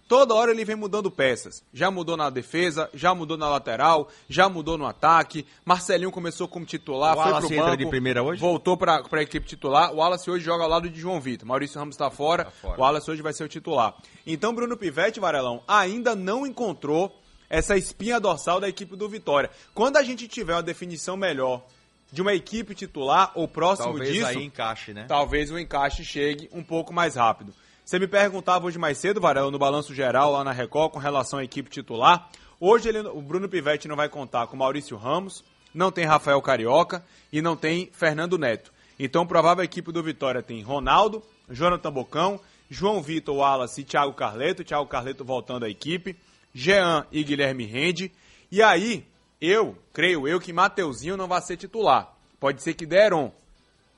[0.08, 1.64] Toda hora ele vem mudando peças.
[1.74, 5.46] Já mudou na defesa, já mudou na lateral, já mudou no ataque.
[5.66, 7.78] Marcelinho começou como titular, O foi Wallace pro entra banco.
[7.78, 8.40] de primeira hoje?
[8.42, 9.92] Voltou pra, pra equipe titular.
[9.94, 11.48] O Wallace hoje joga ao lado de João Vitor.
[11.48, 12.46] Maurício Ramos tá fora.
[12.62, 12.78] fora.
[12.78, 13.96] O Wallace hoje vai ser o titular.
[14.28, 17.18] Então Bruno Pivetti, Varelão, ainda não encontrou
[17.50, 19.50] essa espinha dorsal da equipe do Vitória.
[19.74, 21.64] Quando a gente tiver uma definição melhor
[22.12, 25.06] de uma equipe titular ou próximo Talvez disso, aí encaixe, né?
[25.08, 27.54] talvez o encaixe chegue um pouco mais rápido.
[27.86, 31.40] Você me perguntava hoje mais cedo, Varela, no balanço geral lá na Record com relação
[31.40, 32.30] à equipe titular.
[32.60, 35.44] Hoje ele- o Bruno Pivetti não vai contar com Maurício Ramos,
[35.74, 38.72] não tem Rafael Carioca e não tem Fernando Neto.
[38.98, 42.40] Então, provável equipe do Vitória tem Ronaldo, Jonathan Bocão,
[42.70, 44.64] João Vitor Wallace e Thiago Carleto.
[44.64, 46.16] Thiago Carleto voltando à equipe,
[46.54, 48.12] Jean e Guilherme Rende.
[48.50, 49.06] E aí,
[49.42, 52.16] eu creio eu que Mateuzinho não vai ser titular.
[52.40, 53.32] Pode ser que Deron.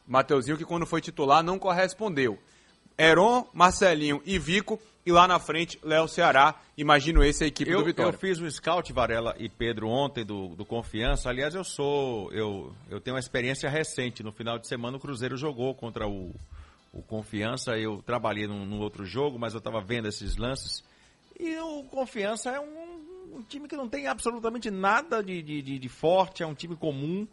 [0.07, 2.39] Mateuzinho que quando foi titular não correspondeu.
[2.97, 4.79] Heron, Marcelinho e Vico.
[5.05, 6.55] E lá na frente, Léo Ceará.
[6.75, 8.09] Imagino esse a equipe Eu, do Vitória.
[8.15, 11.29] eu fiz um scout, Varela e Pedro, ontem do, do Confiança.
[11.29, 12.31] Aliás, eu sou.
[12.33, 14.23] Eu, eu tenho uma experiência recente.
[14.23, 16.33] No final de semana, o Cruzeiro jogou contra o,
[16.91, 17.77] o Confiança.
[17.77, 20.83] Eu trabalhei num, num outro jogo, mas eu estava vendo esses lances.
[21.39, 25.77] E o Confiança é um, um time que não tem absolutamente nada de, de, de-
[25.79, 27.27] de forte, é um time comum.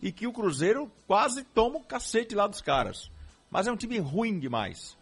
[0.00, 3.10] E que o Cruzeiro quase toma o cacete lá dos caras.
[3.50, 4.95] Mas é um time ruim demais.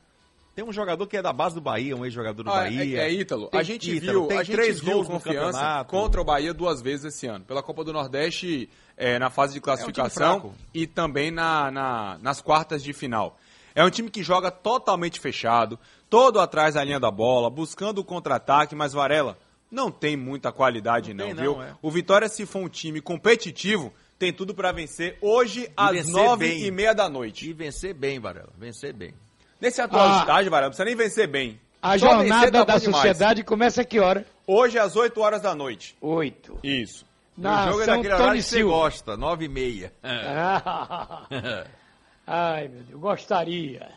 [0.54, 3.00] Tem um jogador que é da base do Bahia, um ex-jogador do Ah, Bahia.
[3.02, 3.48] é, é Ítalo.
[3.48, 6.24] Tem a gente Ítalo, viu, tem a gente três viu gols no confiança contra o
[6.24, 7.44] Bahia duas vezes esse ano.
[7.44, 10.54] Pela Copa do Nordeste, é, na fase de classificação fraco.
[10.72, 13.36] e também na, na- nas quartas de final.
[13.74, 15.76] É um time que joga totalmente fechado,
[16.08, 19.36] todo atrás da linha da bola, buscando o contra-ataque, mas Varela,
[19.68, 21.62] não tem muita qualidade não, tem não, viu?
[21.62, 21.74] é.
[21.82, 26.46] O Vitória, se for um time competitivo, tem tudo pra vencer hoje às vencer nove
[26.48, 26.64] bem.
[26.64, 27.50] e meia da noite.
[27.50, 28.50] E vencer bem, Varela.
[28.56, 29.12] Vencer bem.
[29.64, 30.18] Nesse atual Ah.
[30.20, 31.58] estágio, Varela, não precisa nem vencer bem.
[31.80, 32.96] A Só jornada tá da bom demais.
[32.96, 34.26] sociedade começa a que hora?
[34.46, 35.96] Hoje às 8 horas da noite.
[36.00, 36.58] 8.
[36.62, 37.04] Isso.
[37.36, 38.74] Na o jogo é São daquele horário Tony que você Silva.
[38.74, 39.92] gosta, nove e meia.
[40.02, 41.22] Ah.
[42.26, 43.88] Ai, meu Deus, gostaria.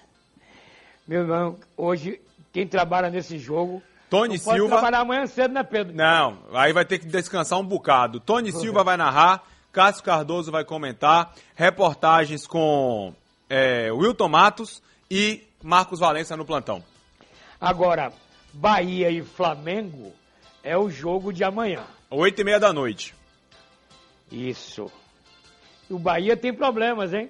[1.07, 2.19] Meu irmão, hoje,
[2.52, 3.81] quem trabalha nesse jogo.
[4.10, 5.94] Tony não pode Silva- trabalhar amanhã cedo, né, Pedro?
[5.95, 8.19] Não, aí vai ter que descansar um bocado.
[8.19, 13.14] Tony Silva vai narrar, Cássio Cardoso vai comentar, reportagens com
[13.49, 14.81] é, Wilton Matos
[15.11, 16.84] e Marcos Valença no plantão.
[17.59, 18.13] Agora,
[18.53, 20.13] Bahia e Flamengo
[20.63, 21.84] é o jogo de amanhã.
[22.09, 23.15] Oito e meia da noite.
[24.31, 24.91] Isso.
[25.89, 27.29] E o Bahia tem problemas, hein?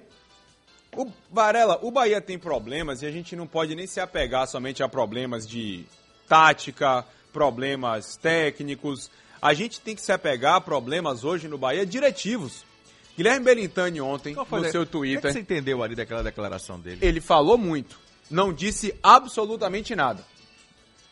[0.96, 4.82] O Varela, o Bahia tem problemas e a gente não pode nem se apegar somente
[4.82, 5.84] a problemas de
[6.28, 9.10] tática, problemas técnicos.
[9.40, 12.64] A gente tem que se apegar a problemas hoje no Bahia diretivos.
[13.16, 16.78] Guilherme Belintani ontem, no seu O que, é Twitter, que você entendeu ali daquela declaração
[16.78, 16.98] dele?
[17.02, 17.98] ele falou muito.
[18.30, 20.24] Não disse absolutamente nada.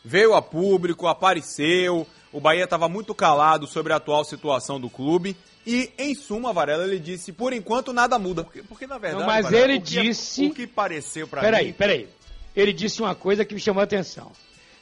[0.03, 2.07] Veio a público, apareceu.
[2.31, 5.35] O Bahia estava muito calado sobre a atual situação do clube.
[5.65, 8.43] E, em suma, Varela, ele disse: por enquanto nada muda.
[8.43, 9.21] Porque, porque, na verdade.
[9.21, 11.73] Não, mas Varela, ele o que- disse- O que pareceu pra Peraí, mim.
[11.73, 12.07] peraí.
[12.55, 14.31] Ele disse uma coisa que me chamou a atenção.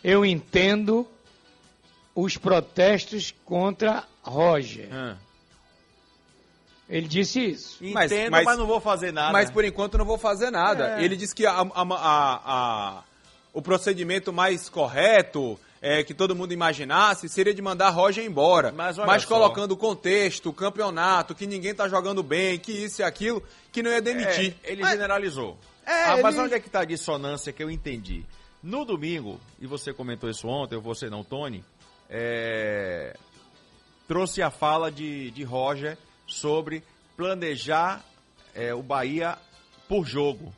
[0.04, 1.08] Eu entendo
[2.14, 4.90] os protestos contra Roger.
[4.92, 5.18] Ah.
[6.90, 7.84] Ele disse isso.
[7.84, 9.32] Entendo, mas, não vou fazer nada.
[9.34, 11.00] Mas por enquanto não vou fazer nada.
[11.00, 11.04] É.
[11.04, 13.04] Ele disse que a- a- a- a-
[13.54, 18.72] o procedimento mais correto, é, que todo mundo imaginasse, seria de mandar Roger embora.
[18.72, 23.04] Mas Mas, colocando o contexto, o campeonato, que ninguém tá jogando bem, que isso e
[23.04, 23.42] aquilo,
[23.72, 24.56] que não ia demitir.
[24.64, 25.58] É, ele Mas- generalizou.
[25.86, 28.24] É, ah, mas ele- onde é que tá a dissonância que eu entendi?
[28.62, 31.64] No domingo, e você comentou isso ontem, você não, Tony,
[32.10, 33.16] é,
[34.08, 36.84] trouxe a fala de, de Roger sobre
[37.16, 38.04] planejar
[38.54, 39.38] é, o Bahia
[39.88, 40.54] por jogo.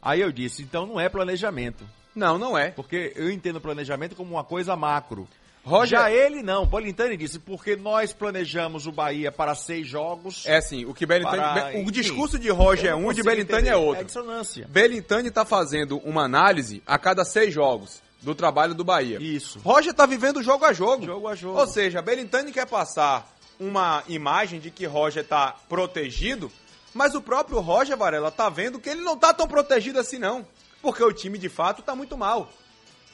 [0.00, 1.84] Aí eu disse, então não é planejamento.
[2.14, 2.70] Não, não é.
[2.70, 5.28] Porque eu entendo planejamento como uma coisa macro.
[5.64, 10.44] Roger- Já ele não, Bolintani disse, porque nós planejamos o Bahia para seis jogos.
[10.44, 11.36] É assim, o que Belintani.
[11.36, 14.00] Para- o discurso de Roger é um, de consigo Belintani é outro.
[14.02, 14.66] É dissonância.
[14.68, 19.18] Belintani tá fazendo uma análise a cada seis jogos do trabalho do Bahia.
[19.22, 19.60] Isso.
[19.60, 21.06] Roger tá vivendo jogo a jogo.
[21.06, 21.60] Jogo a jogo.
[21.60, 23.31] Ou seja, Belintani quer passar
[23.62, 26.50] uma imagem de que Roger tá protegido,
[26.92, 30.46] mas o próprio Roger Varela tá vendo que ele não tá tão protegido assim não,
[30.80, 32.52] porque o time de fato tá muito mal.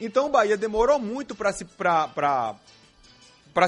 [0.00, 2.56] Então o Bahia demorou muito para se pra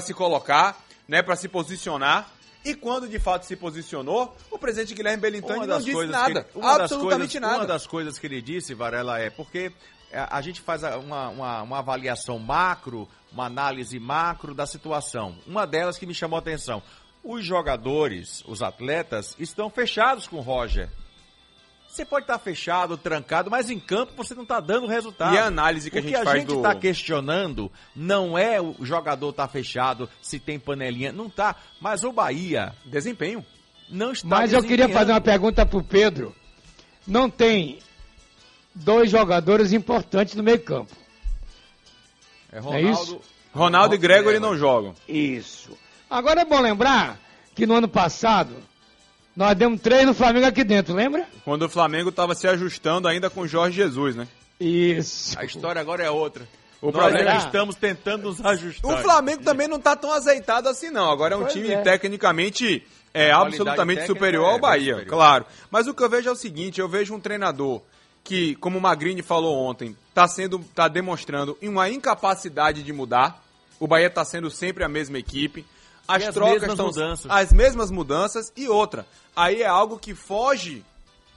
[0.01, 2.29] se colocar, né, para se posicionar.
[2.63, 7.41] E quando de fato se posicionou, o presidente Guilherme Belintani não disse nada, absolutamente coisas-
[7.41, 7.57] nada.
[7.57, 9.71] Uma das coisas que ele disse, Varela, é porque
[10.13, 15.35] a gente faz uma, uma, uma avaliação macro, uma análise macro da situação.
[15.47, 16.81] Uma delas que me chamou a atenção.
[17.23, 20.89] Os jogadores, os atletas, estão fechados com o Roger.
[21.87, 25.35] Você pode estar fechado, trancado, mas em campo você não está dando resultado.
[25.35, 28.37] E a análise que a o gente que a faz gente do- está questionando não
[28.37, 31.53] é o jogador tá fechado, se tem panelinha, não tá.
[31.81, 33.45] Mas o Bahia desempenho
[33.89, 34.27] não está.
[34.29, 36.33] Mas eu queria fazer uma pergunta pro Pedro.
[37.05, 37.79] Não tem
[38.73, 40.95] dois jogadores importantes no meio campo.
[42.51, 43.19] É é isso?
[43.53, 44.93] Ronaldo e Gregory não jogam.
[45.07, 45.77] Isso.
[46.09, 47.19] Agora é bom lembrar
[47.55, 48.55] que no ano passado
[49.35, 51.25] nós demos três no Flamengo aqui dentro, lembra?
[51.45, 54.27] Quando o Flamengo estava se ajustando ainda com o Jorge Jesus, né?
[54.59, 55.37] Isso.
[55.39, 56.47] A história agora é outra.
[56.81, 58.91] O Nós problema- ainda estamos tentando nos ajustar.
[58.91, 61.09] O Flamengo também não tá tão azeitado assim, não.
[61.11, 61.81] Agora é um Pois time é.
[61.81, 65.09] tecnicamente é, absolutamente superior é ao bem Bahia, superior.
[65.09, 65.45] claro.
[65.69, 67.81] Mas o que eu vejo é o seguinte: eu vejo um treinador
[68.23, 73.43] que, como o Magrini falou ontem, tá sendo, tá demonstrando uma incapacidade de mudar.
[73.79, 75.65] O Bahia tá sendo sempre a mesma equipe.
[76.07, 77.31] As as trocas estão mudanças.
[77.31, 79.05] as mesmas mudanças e outra.
[79.35, 80.83] Aí é algo que foge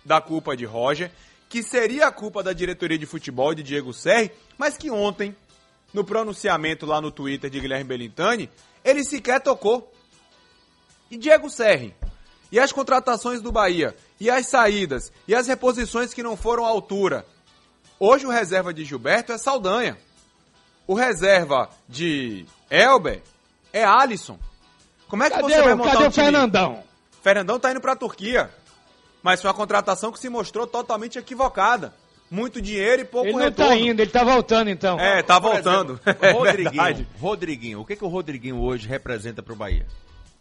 [0.04, 1.10] da culpa de Roger,
[1.48, 5.34] que seria a culpa da diretoria de futebol de Diego Serri, mas que ontem,
[5.92, 8.50] no pronunciamento lá no Twitter de Guilherme Belintani,
[8.84, 9.90] ele sequer tocou.
[11.10, 11.94] E Diego Serri,
[12.54, 16.68] e as contratações do Bahia, e as saídas, e as reposições que não foram à
[16.68, 17.26] altura.
[17.98, 19.98] Hoje o reserva de Gilberto é Saldanha.
[20.86, 23.22] O reserva de Elber
[23.72, 24.38] é Alisson.
[25.08, 26.24] Como é que Cadê você o- vai montar cadê um o time?
[26.26, 26.84] Fernandão?
[27.22, 28.48] Fernandão tá indo pra Turquia.
[29.20, 31.92] Mas foi uma contratação que se mostrou totalmente equivocada.
[32.30, 33.70] Muito dinheiro e pouco Ele não retorno.
[33.72, 35.00] tá indo, ele tá voltando então.
[35.00, 36.00] É, tá Por voltando.
[36.04, 37.08] exemplo, É Rodriguinho, verdade.
[37.20, 39.86] Rodriguinho, o que, que o Rodriguinho hoje representa para o Bahia?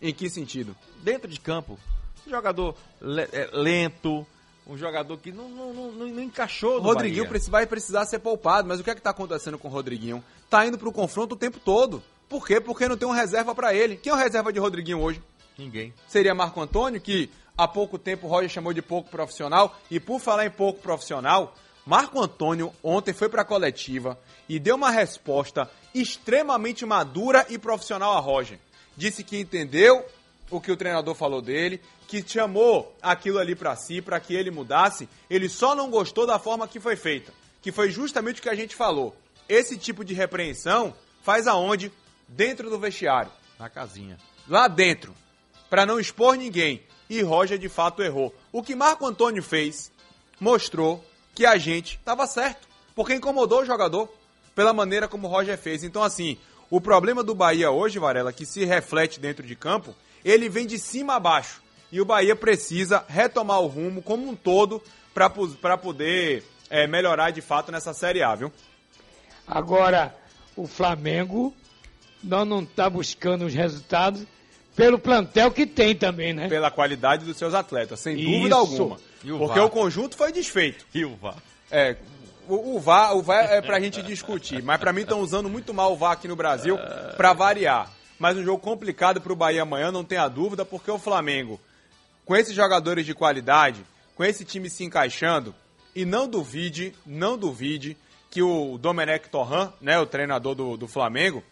[0.02, 0.76] Em que sentido?
[1.02, 1.80] Dentro de campo,
[2.26, 4.26] um jogador le- é, lento,
[4.65, 7.41] um jogador que não, não, não, não- encaixou O no Rodriguinho Bahia.
[7.49, 10.23] vai precisar ser poupado, mas o que é que tá acontecendo com o Rodriguinho?
[10.49, 12.02] Tá indo pro confronto o tempo todo.
[12.30, 12.60] Por quê?
[12.61, 13.98] Porque não tem um reserva pra ele.
[13.98, 15.22] Quem é o reserva de Rodriguinho hoje?
[15.57, 15.94] Ninguém.
[16.07, 19.77] Seria Marco Antônio, que há pouco tempo o Roger chamou de pouco profissional.
[19.91, 21.53] E por falar em pouco profissional,
[21.85, 24.18] Marco Antônio ontem foi pra coletiva
[24.49, 28.57] e deu uma resposta extremamente madura e profissional a Roger.
[28.95, 30.06] Disse que entendeu
[30.49, 31.81] o que o treinador falou dele,
[32.22, 35.10] que chamou aquilo ali pra si, pra que ele mudasse.
[35.27, 38.56] Ele só não gostou da forma que foi feita, que foi justamente o que a
[38.56, 39.15] gente falou.
[39.49, 41.91] Esse tipo de repreensão faz aonde?
[42.27, 43.31] Dentro do vestiário.
[43.57, 44.18] Na casinha.
[44.48, 45.14] Lá dentro.
[45.69, 46.84] Pra não expor ninguém.
[47.10, 48.34] E Roger de fato errou.
[48.52, 49.91] O que Marco Antônio fez
[50.40, 51.03] mostrou
[51.34, 52.68] que a gente estava certo.
[52.95, 54.07] Porque incomodou o jogador
[54.53, 55.84] pela maneira como Roger fez.
[55.84, 56.38] Então, assim,
[56.69, 60.77] o problema do Bahia hoje, Varela, que se reflete dentro de campo, ele vem de
[60.77, 61.62] cima a baixo.
[61.94, 64.82] E o Bahia precisa retomar o rumo como um todo
[65.14, 68.52] para poder é, melhorar de fato nessa Série A, viu?
[69.45, 70.15] Agora,
[70.56, 71.53] o Flamengo
[72.24, 74.26] não, não tá buscando os resultados
[74.76, 76.49] pelo plantel que tem também, né?
[76.49, 78.28] Pela qualidade dos seus atletas, sem Isso.
[78.28, 78.98] dúvida alguma.
[79.24, 79.68] E o Porque VAR?
[79.68, 80.88] o conjunto foi desfeito.
[80.95, 81.38] E o VAR?
[81.70, 81.95] É,
[82.48, 85.72] o, o VAR, o VAR é pra gente discutir, mas pra mim estão usando muito
[85.76, 86.76] mal o VAR aqui no Brasil
[87.15, 87.91] pra variar.
[88.18, 91.61] Mas um jogo complicado pro Bahia amanhã, não tenha dúvida, porque o Flamengo,
[92.26, 93.86] com esses jogadores de qualidade,
[94.16, 95.54] com esse time se encaixando,
[95.95, 97.98] e não duvide, não duvide
[98.30, 101.44] que o Domenech Torran, né, o treinador do, do Flamengo,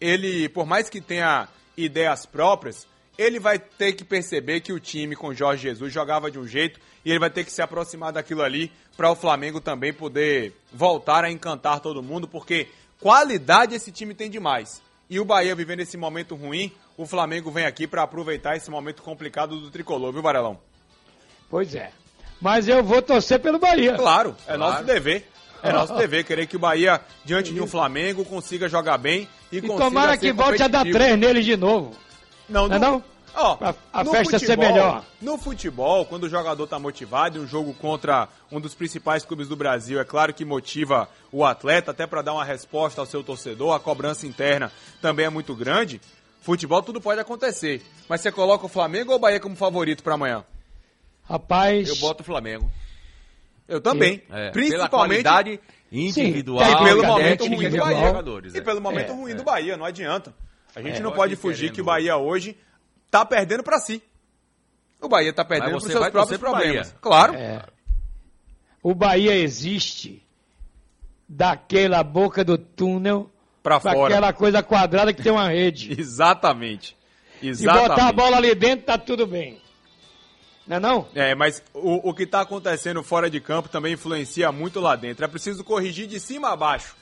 [0.00, 2.86] ele, por mais que tenha ideias próprias,
[3.18, 6.80] ele vai ter que perceber que o time com Jorge Jesus jogava de um jeito
[7.04, 11.24] e ele vai ter que se aproximar daquilo ali para o Flamengo também poder voltar
[11.24, 14.82] a encantar todo mundo, porque qualidade esse time tem demais.
[15.10, 19.02] E o Bahia vivendo esse momento ruim, o Flamengo vem aqui para aproveitar esse momento
[19.02, 20.56] complicado do tricolor, viu, Varelão?
[21.50, 21.90] Pois é.
[22.40, 23.94] Mas eu vou torcer pelo Bahia.
[23.94, 24.58] Claro, é Claro.
[24.60, 25.28] nosso dever.
[25.62, 29.58] É nosso dever querer que o Bahia, diante de um Flamengo, consiga jogar bem e,
[29.58, 31.94] E consiga tomara ser que volte a dar três neles de novo.
[32.48, 33.04] Não, Não é não?
[33.34, 33.58] Ó,
[33.92, 35.04] a no festa ser futebol- melhor.
[35.20, 39.48] No futebol, quando o jogador tá motivado, e um jogo contra um dos principais clubes
[39.48, 43.22] do Brasil, é claro que motiva o atleta, até para dar uma resposta ao seu
[43.22, 44.70] torcedor, a cobrança interna
[45.00, 46.00] também é muito grande.
[46.40, 47.82] Futebol tudo pode acontecer.
[48.08, 50.44] Mas você coloca o Flamengo ou o Bahia como favorito para amanhã?
[51.28, 51.88] Rapaz.
[51.88, 52.70] Eu boto o Flamengo.
[53.68, 54.22] Eu também.
[54.30, 55.60] É, Principalmente pela qualidade
[55.92, 58.50] individual e pelo momento ruim do Bahia.
[58.52, 58.60] E é.
[58.60, 59.34] pelo momento É, ruim é.
[59.34, 60.34] do Bahia, não adianta.
[60.74, 62.56] A gente É, não pode fugir querendo- que o Bahia hoje
[63.10, 64.02] tá perdendo para si.
[65.00, 66.88] O Bahia tá perdendo você seus próprios problemas.
[66.88, 66.98] Bahia.
[67.00, 67.34] Claro.
[67.34, 67.64] É.
[68.82, 70.22] O Bahia existe
[71.28, 73.30] daquela boca do túnel
[73.62, 74.06] Pra fora.
[74.14, 75.94] aquela coisa quadrada que tem uma rede.
[76.00, 76.96] Exatamente.
[77.40, 77.88] Se Exatamente.
[77.88, 79.60] botar a bola ali dentro, tá tudo bem.
[80.66, 81.08] Não é não?
[81.14, 85.24] É, mas o, o que tá acontecendo fora de campo também influencia muito lá dentro.
[85.24, 86.94] É preciso corrigir de cima a baixo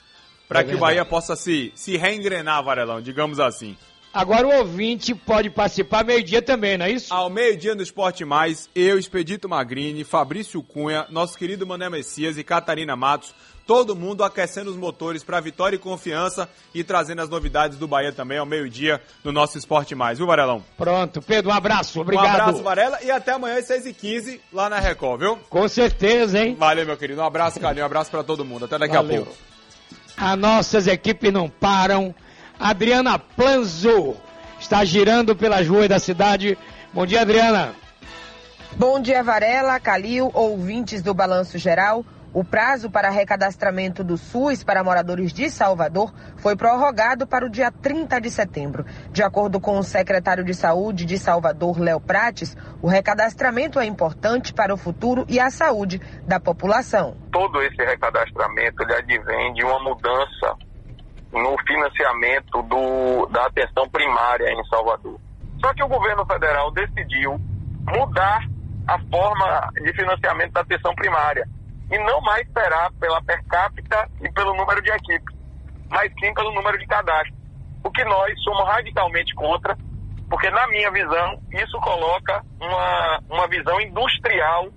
[0.48, 0.92] para É que o verdade.
[0.94, 3.76] Bahia possa se, se reengrenar, Varelão, digamos assim.
[4.18, 7.14] Agora o ouvinte pode participar meio-dia também, não é isso?
[7.14, 12.42] Ao meio-dia no Esporte Mais, eu, Expedito Magrini, Fabrício Cunha, nosso querido Mané Messias e
[12.42, 13.32] Catarina Matos,
[13.64, 18.10] todo mundo aquecendo os motores para vitória e confiança e trazendo as novidades do Bahia
[18.10, 20.64] também ao meio-dia no nosso Esporte Mais, viu, Varelão?
[20.76, 22.26] Pronto, Pedro, um abraço, obrigado.
[22.26, 25.38] Um abraço, Varela, e até amanhã às 6h15 lá na Record, viu?
[25.48, 26.56] Com certeza, hein?
[26.58, 27.20] Valeu, meu querido.
[27.20, 27.84] Um abraço, carinho.
[27.84, 28.64] Um abraço pra todo mundo.
[28.64, 29.22] Até daqui Valeu.
[29.22, 29.38] a pouco.
[30.16, 32.12] As nossas equipes não param.
[32.58, 34.16] Adriana Planzo
[34.58, 36.58] está girando pelas ruas da cidade.
[36.92, 37.72] Bom dia, Adriana.
[38.76, 42.04] Bom dia, Varela, Calil, ouvintes do Balanço Geral.
[42.32, 47.70] O prazo para recadastramento do SUS para moradores de Salvador foi prorrogado para o dia
[47.70, 48.84] 30 de setembro.
[49.10, 54.52] De acordo com o secretário de Saúde de Salvador, Léo Prates, o recadastramento é importante
[54.52, 57.16] para o futuro e a saúde da população.
[57.32, 60.54] todo esse recadastramento ele advém de uma mudança
[61.32, 65.18] no financiamento do, da atenção primária em Salvador.
[65.60, 67.38] Só que o governo federal decidiu
[67.86, 68.40] mudar
[68.86, 71.46] a forma de financiamento da atenção primária
[71.90, 75.36] e não mais será pela per capita e pelo número de equipes,
[75.90, 77.36] mas sim pelo número de cadastros.
[77.84, 79.76] O que nós somos radicalmente contra,
[80.28, 84.68] porque na minha visão isso coloca uma, uma visão industrial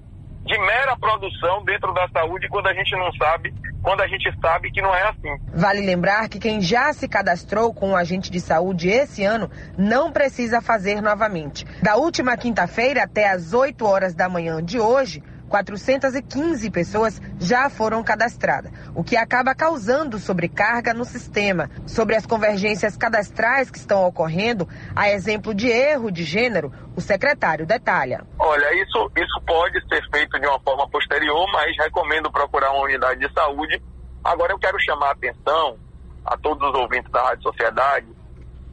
[0.45, 4.72] de mera produção dentro da saúde quando a gente não sabe, quando a gente sabe
[4.72, 5.38] que não é assim.
[5.53, 10.11] Vale lembrar que quem já se cadastrou com um agente de saúde esse ano não
[10.11, 11.65] precisa fazer novamente.
[11.81, 18.02] Da última quinta-feira até as 8 horas da manhã de hoje, 415 pessoas já foram
[18.02, 21.69] cadastradas, o que acaba causando sobrecarga no sistema.
[21.86, 24.65] Sobre as convergências cadastrais que estão ocorrendo,
[24.95, 28.26] a exemplo de erro de gênero, o secretário detalha.
[28.40, 33.19] Olha, isso, isso pode ser feito de uma forma posterior, mas recomendo procurar uma unidade
[33.19, 33.84] de saúde.
[34.23, 35.78] Agora eu quero chamar a atenção
[36.26, 38.07] a todos os ouvintes da Rádio Sociedade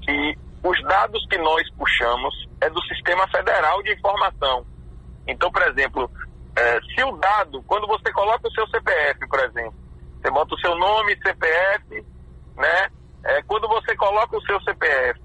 [0.03, 4.65] que os dados que nós puxamos é do Sistema Federal de Informação.
[5.27, 6.11] Então, por exemplo,
[6.59, 9.75] eh, se o dado, quando você coloca o seu CPF, por exemplo,
[10.21, 12.05] você bota o seu nome, CPF,
[12.57, 12.89] né?
[13.25, 15.21] Eh, quando você coloca o seu CPF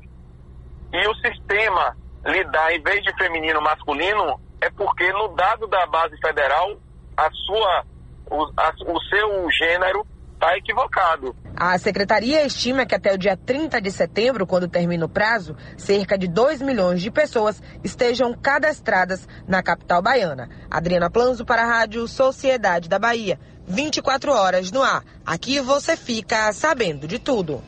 [0.93, 1.95] e o sistema
[2.25, 6.77] lhe dá, em vez de feminino, masculino, é porque no dado da base federal,
[7.17, 7.83] a sua,
[8.29, 10.05] o, a- o seu gênero
[10.43, 11.35] está equivocado.
[11.55, 16.17] A secretaria estima que até o dia 30 de setembro, quando termina o prazo, cerca
[16.17, 20.49] de 2 milhões de pessoas estejam cadastradas na capital baiana.
[20.69, 23.39] Adriana Planzo para a Rádio Sociedade da Bahia.
[23.65, 25.03] 24 horas no ar.
[25.25, 27.63] Aqui você fica sabendo de tudo.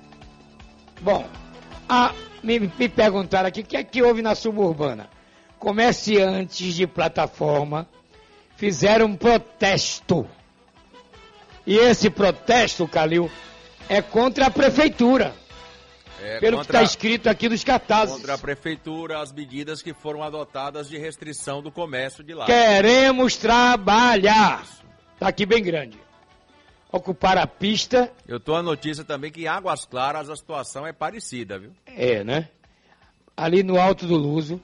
[1.02, 1.26] Bom,
[1.88, 5.08] a- me, me perguntaram aqui o que é que houve na suburbana.
[5.58, 7.88] Comerciantes de plataforma
[8.58, 10.28] fizeram um protesto.
[11.66, 13.30] E esse protesto, Calil,
[13.90, 15.34] é contra a prefeitura.
[16.22, 18.16] É, pelo que contra- está escrito aqui nos cartazes.
[18.16, 22.46] Contra a prefeitura, as medidas que foram adotadas de restrição do comércio de lá.
[22.46, 24.66] Queremos trabalhar.
[25.14, 26.00] Está aqui bem grande.
[26.92, 30.94] Ocupar a pista Eu tô a notícia também que em Águas Claras a situação é
[30.94, 31.72] parecida, viu?
[31.86, 32.48] É, né?
[33.36, 34.62] Ali no Alto do Luso,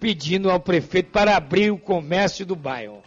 [0.00, 3.02] pedindo ao prefeito para abrir o comércio do bairro.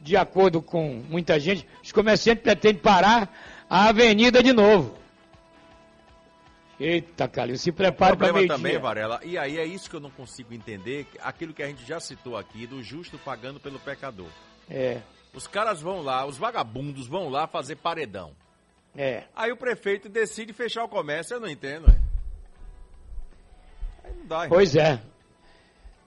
[0.00, 3.32] De acordo com muita gente, os comerciantes pretendem parar
[3.68, 4.98] a avenida de novo.
[6.78, 8.80] Eita, Calil, se prepare para meio também, dia.
[8.80, 12.00] Varela, e aí é isso que eu não consigo entender, aquilo que a gente já
[12.00, 14.28] citou aqui, do justo pagando pelo pecador.
[14.68, 15.02] É,
[15.34, 18.32] Os caras vão lá, os vagabundos vão lá fazer paredão.
[18.96, 19.24] é.
[19.36, 22.00] Aí o prefeito decide fechar o comércio, eu não entendo, é.
[24.08, 24.48] Aí não dá, irmão.
[24.56, 25.02] Pois é.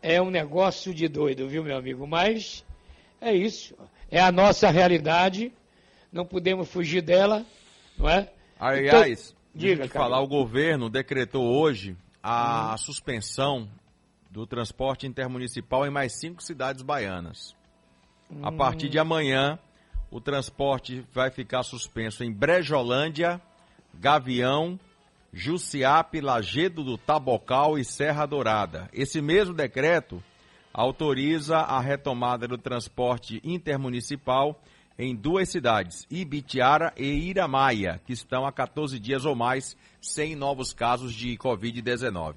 [0.02, 2.08] É um negócio de doido, viu, meu amigo?
[2.08, 2.66] Mas
[3.30, 3.76] é isso.
[4.12, 5.52] É a nossa realidade.
[6.12, 7.46] Não podemos fugir dela,
[7.98, 8.32] não é?
[8.60, 12.78] Aliás, Então, diga, de falar, o governo decretou hoje a Hum.
[12.78, 13.70] suspensão
[14.30, 17.56] do transporte intermunicipal em mais cinco cidades baianas.
[18.42, 18.58] A Hum.
[18.58, 19.58] partir de amanhã,
[20.12, 23.42] o transporte vai ficar suspenso em Brejolândia,
[23.96, 24.80] Gavião,
[25.32, 28.88] Jussiape, Lagedo do Tabocal e Serra Dourada.
[28.94, 30.24] Esse mesmo decreto
[30.74, 34.60] autoriza a retomada do transporte intermunicipal
[34.98, 40.74] em duas cidades, Ibitiara e Iramaia, que estão há 14 dias ou mais sem novos
[40.74, 42.36] casos de Covid-19.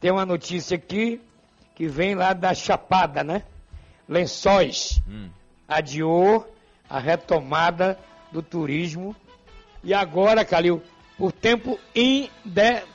[0.00, 1.20] Tem uma notícia aqui
[1.74, 3.44] que vem lá da Chapada, né?
[4.08, 5.30] Lençóis Hum.
[5.66, 6.46] adiou
[6.88, 7.98] a retomada
[8.30, 9.16] do turismo
[9.82, 10.82] e agora, Calil,
[11.16, 12.91] por tempo indeterminado.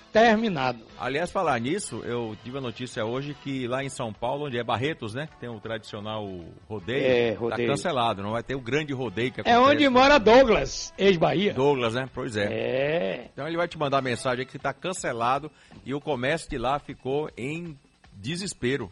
[0.99, 4.63] Aliás, falar nisso, eu tive a notícia hoje que lá em São Paulo, onde é
[4.63, 5.27] Barretos, né?
[5.27, 6.27] Que tem o tradicional
[6.67, 7.69] rodeio, É, tá rodeio.
[7.69, 9.59] cancelado, não vai ter o grande rodeio que É acontece.
[9.75, 11.53] onde mora Douglas, ex-Bahia.
[11.53, 12.09] Douglas, né?
[12.13, 12.45] Pois é.
[12.51, 13.29] É.
[13.31, 15.51] Então ele vai te mandar mensagem que tá cancelado
[15.85, 17.77] e o comércio de lá ficou em
[18.13, 18.91] desespero.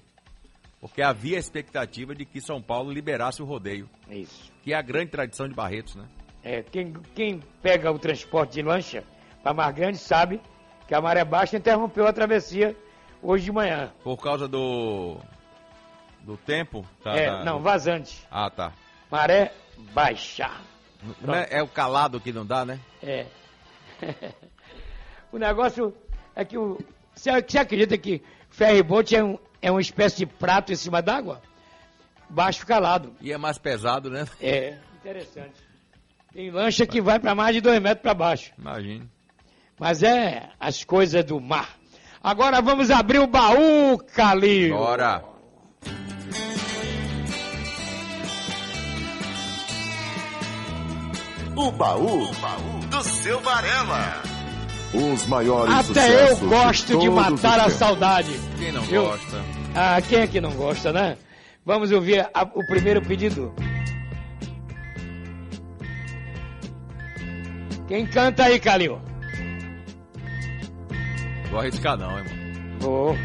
[0.79, 3.89] Porque havia a expectativa de que São Paulo liberasse o rodeio.
[4.09, 4.51] Isso.
[4.61, 6.05] Que é a grande tradição de Barretos, né?
[6.43, 9.03] É, quem, quem pega o transporte de lancha
[9.41, 10.39] para Mar Grande sabe
[10.87, 12.75] que a maré baixa interrompeu a travessia
[13.21, 13.91] hoje de manhã.
[14.03, 15.17] Por causa do.
[16.21, 16.85] do tempo?
[17.03, 18.25] tá- é, tá- não, vazante.
[18.29, 18.71] Ah, tá.
[19.11, 19.51] Maré
[19.93, 20.49] baixa.
[21.49, 22.79] É, é o calado que não dá, né?
[23.01, 23.25] É.
[25.31, 25.93] o negócio
[26.35, 26.77] é que o.
[27.13, 31.41] Você, você acredita que ferryboat é, um, é uma espécie de prato em cima d'água?
[32.29, 33.15] Baixo calado.
[33.21, 34.25] E é mais pesado, né?
[34.41, 35.53] É, interessante.
[36.33, 38.51] Tem lancha que vai para mais de dois metros para baixo.
[38.57, 39.09] Imagine.
[39.79, 41.69] Mas é as coisas do mar.
[42.23, 44.75] Agora vamos abrir o baú, Calil.
[44.75, 45.23] Bora.
[51.55, 52.27] O baú
[52.89, 54.21] do seu Varela.
[54.93, 58.31] Os maiores Até eu gosto de, os matar a saudade.
[58.57, 59.43] Quem não Eu- gosta?
[59.73, 61.17] Ah, quem é que não gosta, né?
[61.65, 63.53] Vamos ouvir a- o primeiro pedido.
[67.87, 68.99] Quem canta aí, Calil?
[71.49, 72.35] Vou arriscar não, irmão.
[72.79, 73.17] Vou.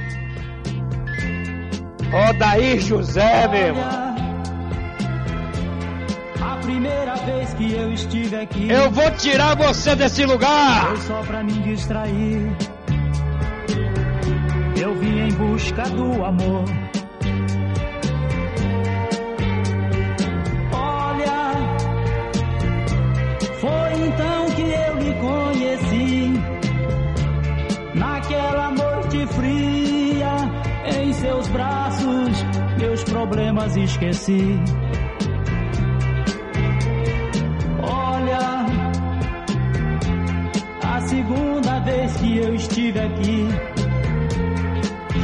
[2.28, 4.10] Odair José, meu irmão.
[6.40, 8.70] A primeira vez que eu estive aqui.
[8.70, 10.86] Eu vou tirar você desse lugar.
[10.86, 12.56] Foi só pra me distrair.
[14.80, 16.64] Eu vim em busca do amor.
[20.72, 21.52] Olha,
[23.60, 25.89] foi então que eu lhe conheci.
[29.10, 30.32] Noite fria,
[31.00, 32.44] em seus braços,
[32.78, 34.60] meus problemas esqueci.
[37.82, 38.66] Olha,
[40.82, 43.48] a segunda vez que eu estive aqui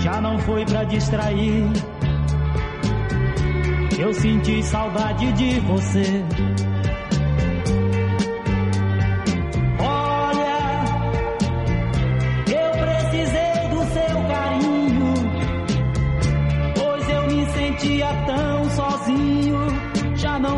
[0.03, 1.65] já não foi pra distrair.
[3.99, 6.25] Eu senti saudade de você.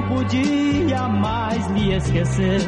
[0.09, 2.61] Podia mais lhe esquecer.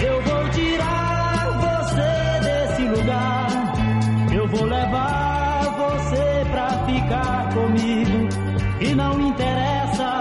[0.00, 3.48] Eu vou tirar você desse lugar.
[4.32, 8.28] Eu vou levar você pra ficar comigo.
[8.80, 10.20] E não interessa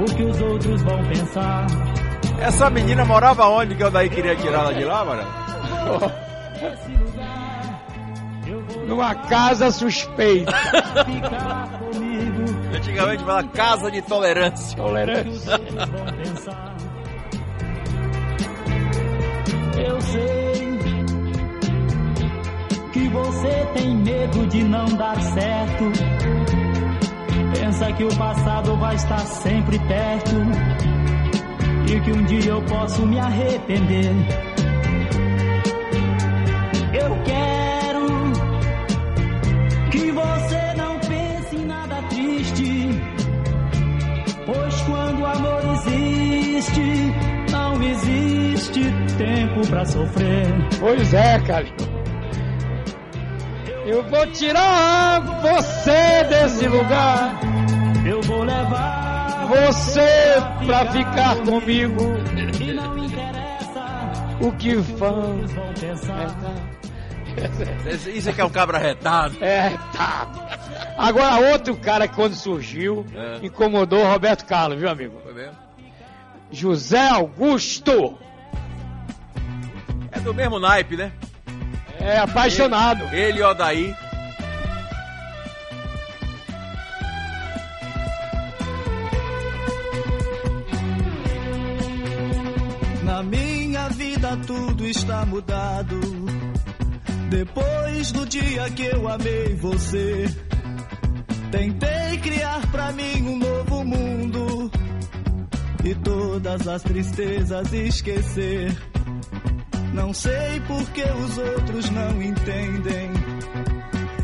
[0.00, 1.66] o que os outros vão pensar.
[2.40, 5.22] Essa menina morava onde que eu daí queria tirar ela de lá, mano?
[8.86, 10.52] Numa casa suspeita.
[12.72, 14.76] Antigamente fala casa de tolerância.
[14.76, 15.60] Tolerância.
[19.76, 20.78] Eu sei
[22.92, 25.84] que você tem medo de não dar certo.
[27.54, 30.36] Pensa que o passado vai estar sempre perto
[31.92, 34.49] e que um dia eu posso me arrepender.
[49.24, 50.46] Tempo pra sofrer.
[50.78, 51.66] Pois é, cara.
[53.84, 57.38] Eu vou tirar você desse lugar.
[58.06, 62.02] Eu vou levar você pra ficar comigo.
[64.40, 65.50] O que vamos
[68.14, 69.36] Isso é que é um cabra retado.
[69.42, 70.28] É, tá.
[70.96, 73.44] Agora, outro cara que quando surgiu, É.
[73.44, 75.20] incomodou o Roberto Carlos, viu, amigo?
[75.22, 75.56] Foi mesmo?
[76.50, 78.18] José Augusto.
[80.20, 81.12] É do mesmo naipe, né?
[81.98, 83.04] É apaixonado.
[83.06, 83.96] Ele, ele e o Odaí.
[93.02, 96.00] Na minha vida tudo está mudado.
[97.30, 100.26] Depois do dia que eu amei você,
[101.50, 104.70] tentei criar pra mim um novo mundo
[105.84, 108.89] e todas as tristezas esquecer.
[109.92, 113.10] Não sei por que os outros não entendem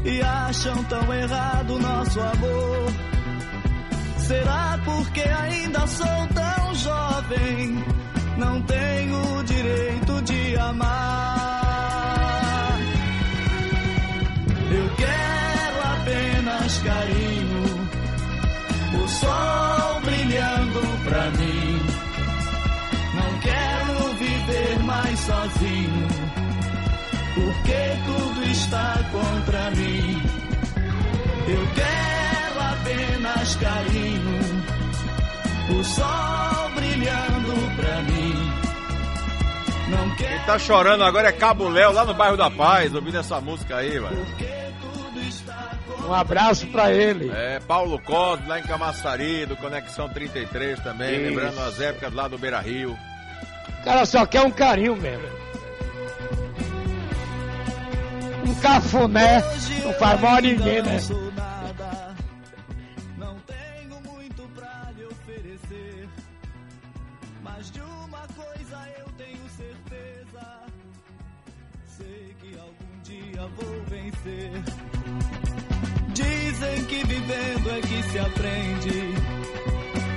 [0.05, 2.93] e acham tão errado nosso amor.
[4.19, 7.85] Será porque ainda sou tão jovem?
[8.39, 11.07] Não tenho o direito de amar.
[14.71, 17.89] Eu quero apenas carinho,
[19.05, 19.76] o sol
[27.67, 30.23] porque tudo está contra mim.
[31.49, 34.65] Eu quero apenas carinho,
[35.71, 38.53] o sol brilhando pra mim.
[39.89, 43.19] Não quero Quem tá chorando agora é Cabo Léo, lá no bairro da Paz, ouvindo
[43.19, 44.27] essa música aí, velho.
[46.09, 47.33] Um abraço pra ele.
[47.35, 51.29] É, Paulo Cosme, lá em Camaçari, do Conexão 33 também, Isso.
[51.31, 52.97] lembrando as épocas lá do Beira Rio.
[53.81, 55.46] O cara só quer um carinho mesmo.
[58.47, 59.43] Um cafuné
[59.85, 60.99] não faz mal a ninguém, né?
[73.57, 74.51] Vou vencer.
[76.13, 79.15] Dizem que vivendo é que se aprende.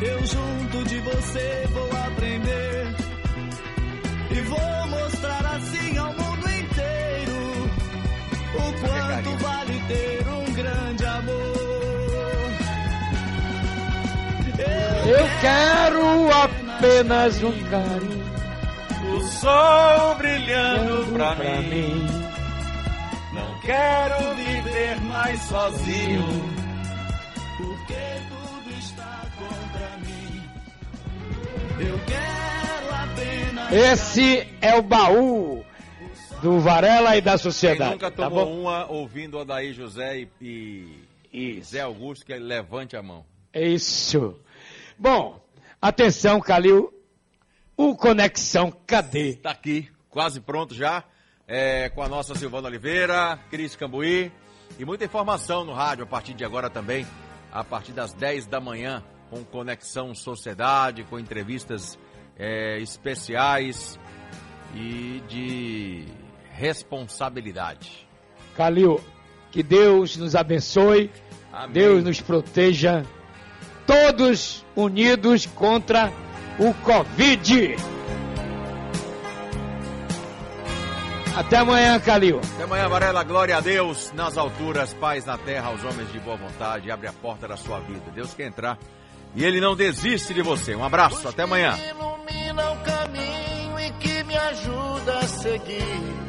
[0.02, 2.96] Eu junto de você vou aprender
[4.32, 6.59] e vou mostrar assim ao mundo inteiro
[8.56, 11.70] o quanto vale ter um grande amor.
[15.10, 18.30] Eu quero apenas um carinho.
[19.12, 22.08] O sol brilhando pra, mim.
[23.34, 26.28] Não quero viver mais sozinho.
[27.58, 30.44] Porque tudo está contra mim.
[31.80, 33.74] Eu quero apenas.
[33.74, 35.59] Esse é o baú
[36.42, 37.92] do Varela e da Quem sociedade.
[37.92, 38.62] nunca tá tomou bom?
[38.62, 43.26] uma ouvindo o Odaí José e, e Zé Augusto, que ele levante a mão.
[43.52, 44.40] É Isso.
[44.98, 45.42] Bom,
[45.82, 46.94] atenção, Calil.
[47.76, 49.34] O Conexão Cadê?
[49.36, 51.04] Tá aqui, quase pronto já,
[51.48, 54.32] é, com a nossa Silvana Oliveira, Cris Cambuí
[54.78, 57.08] e muita informação no rádio a partir de agora também,
[57.52, 61.98] a partir das 10 da manhã, com Conexão Sociedade, com entrevistas
[62.38, 63.98] é, especiais.
[64.76, 66.06] e de
[66.60, 68.08] responsabilidade.
[68.56, 69.00] Calil,
[69.50, 71.10] que Deus nos abençoe,
[71.54, 71.72] Amém.
[71.72, 73.06] Deus nos proteja,
[73.88, 76.12] todos unidos contra
[76.60, 77.76] o Covid.
[81.36, 82.42] Até amanhã, Calil.
[82.56, 83.24] Até amanhã, Varela.
[83.24, 86.92] Glória a Deus nas alturas, paz na terra, aos homens de boa vontade.
[86.92, 88.12] Abre a porta da sua vida.
[88.14, 88.78] Deus quer entrar
[89.34, 90.76] e Ele não desiste de você.
[90.76, 91.78] Um abraço, até amanhã.
[91.90, 96.29] ilumina o caminho e que me ajuda a seguir.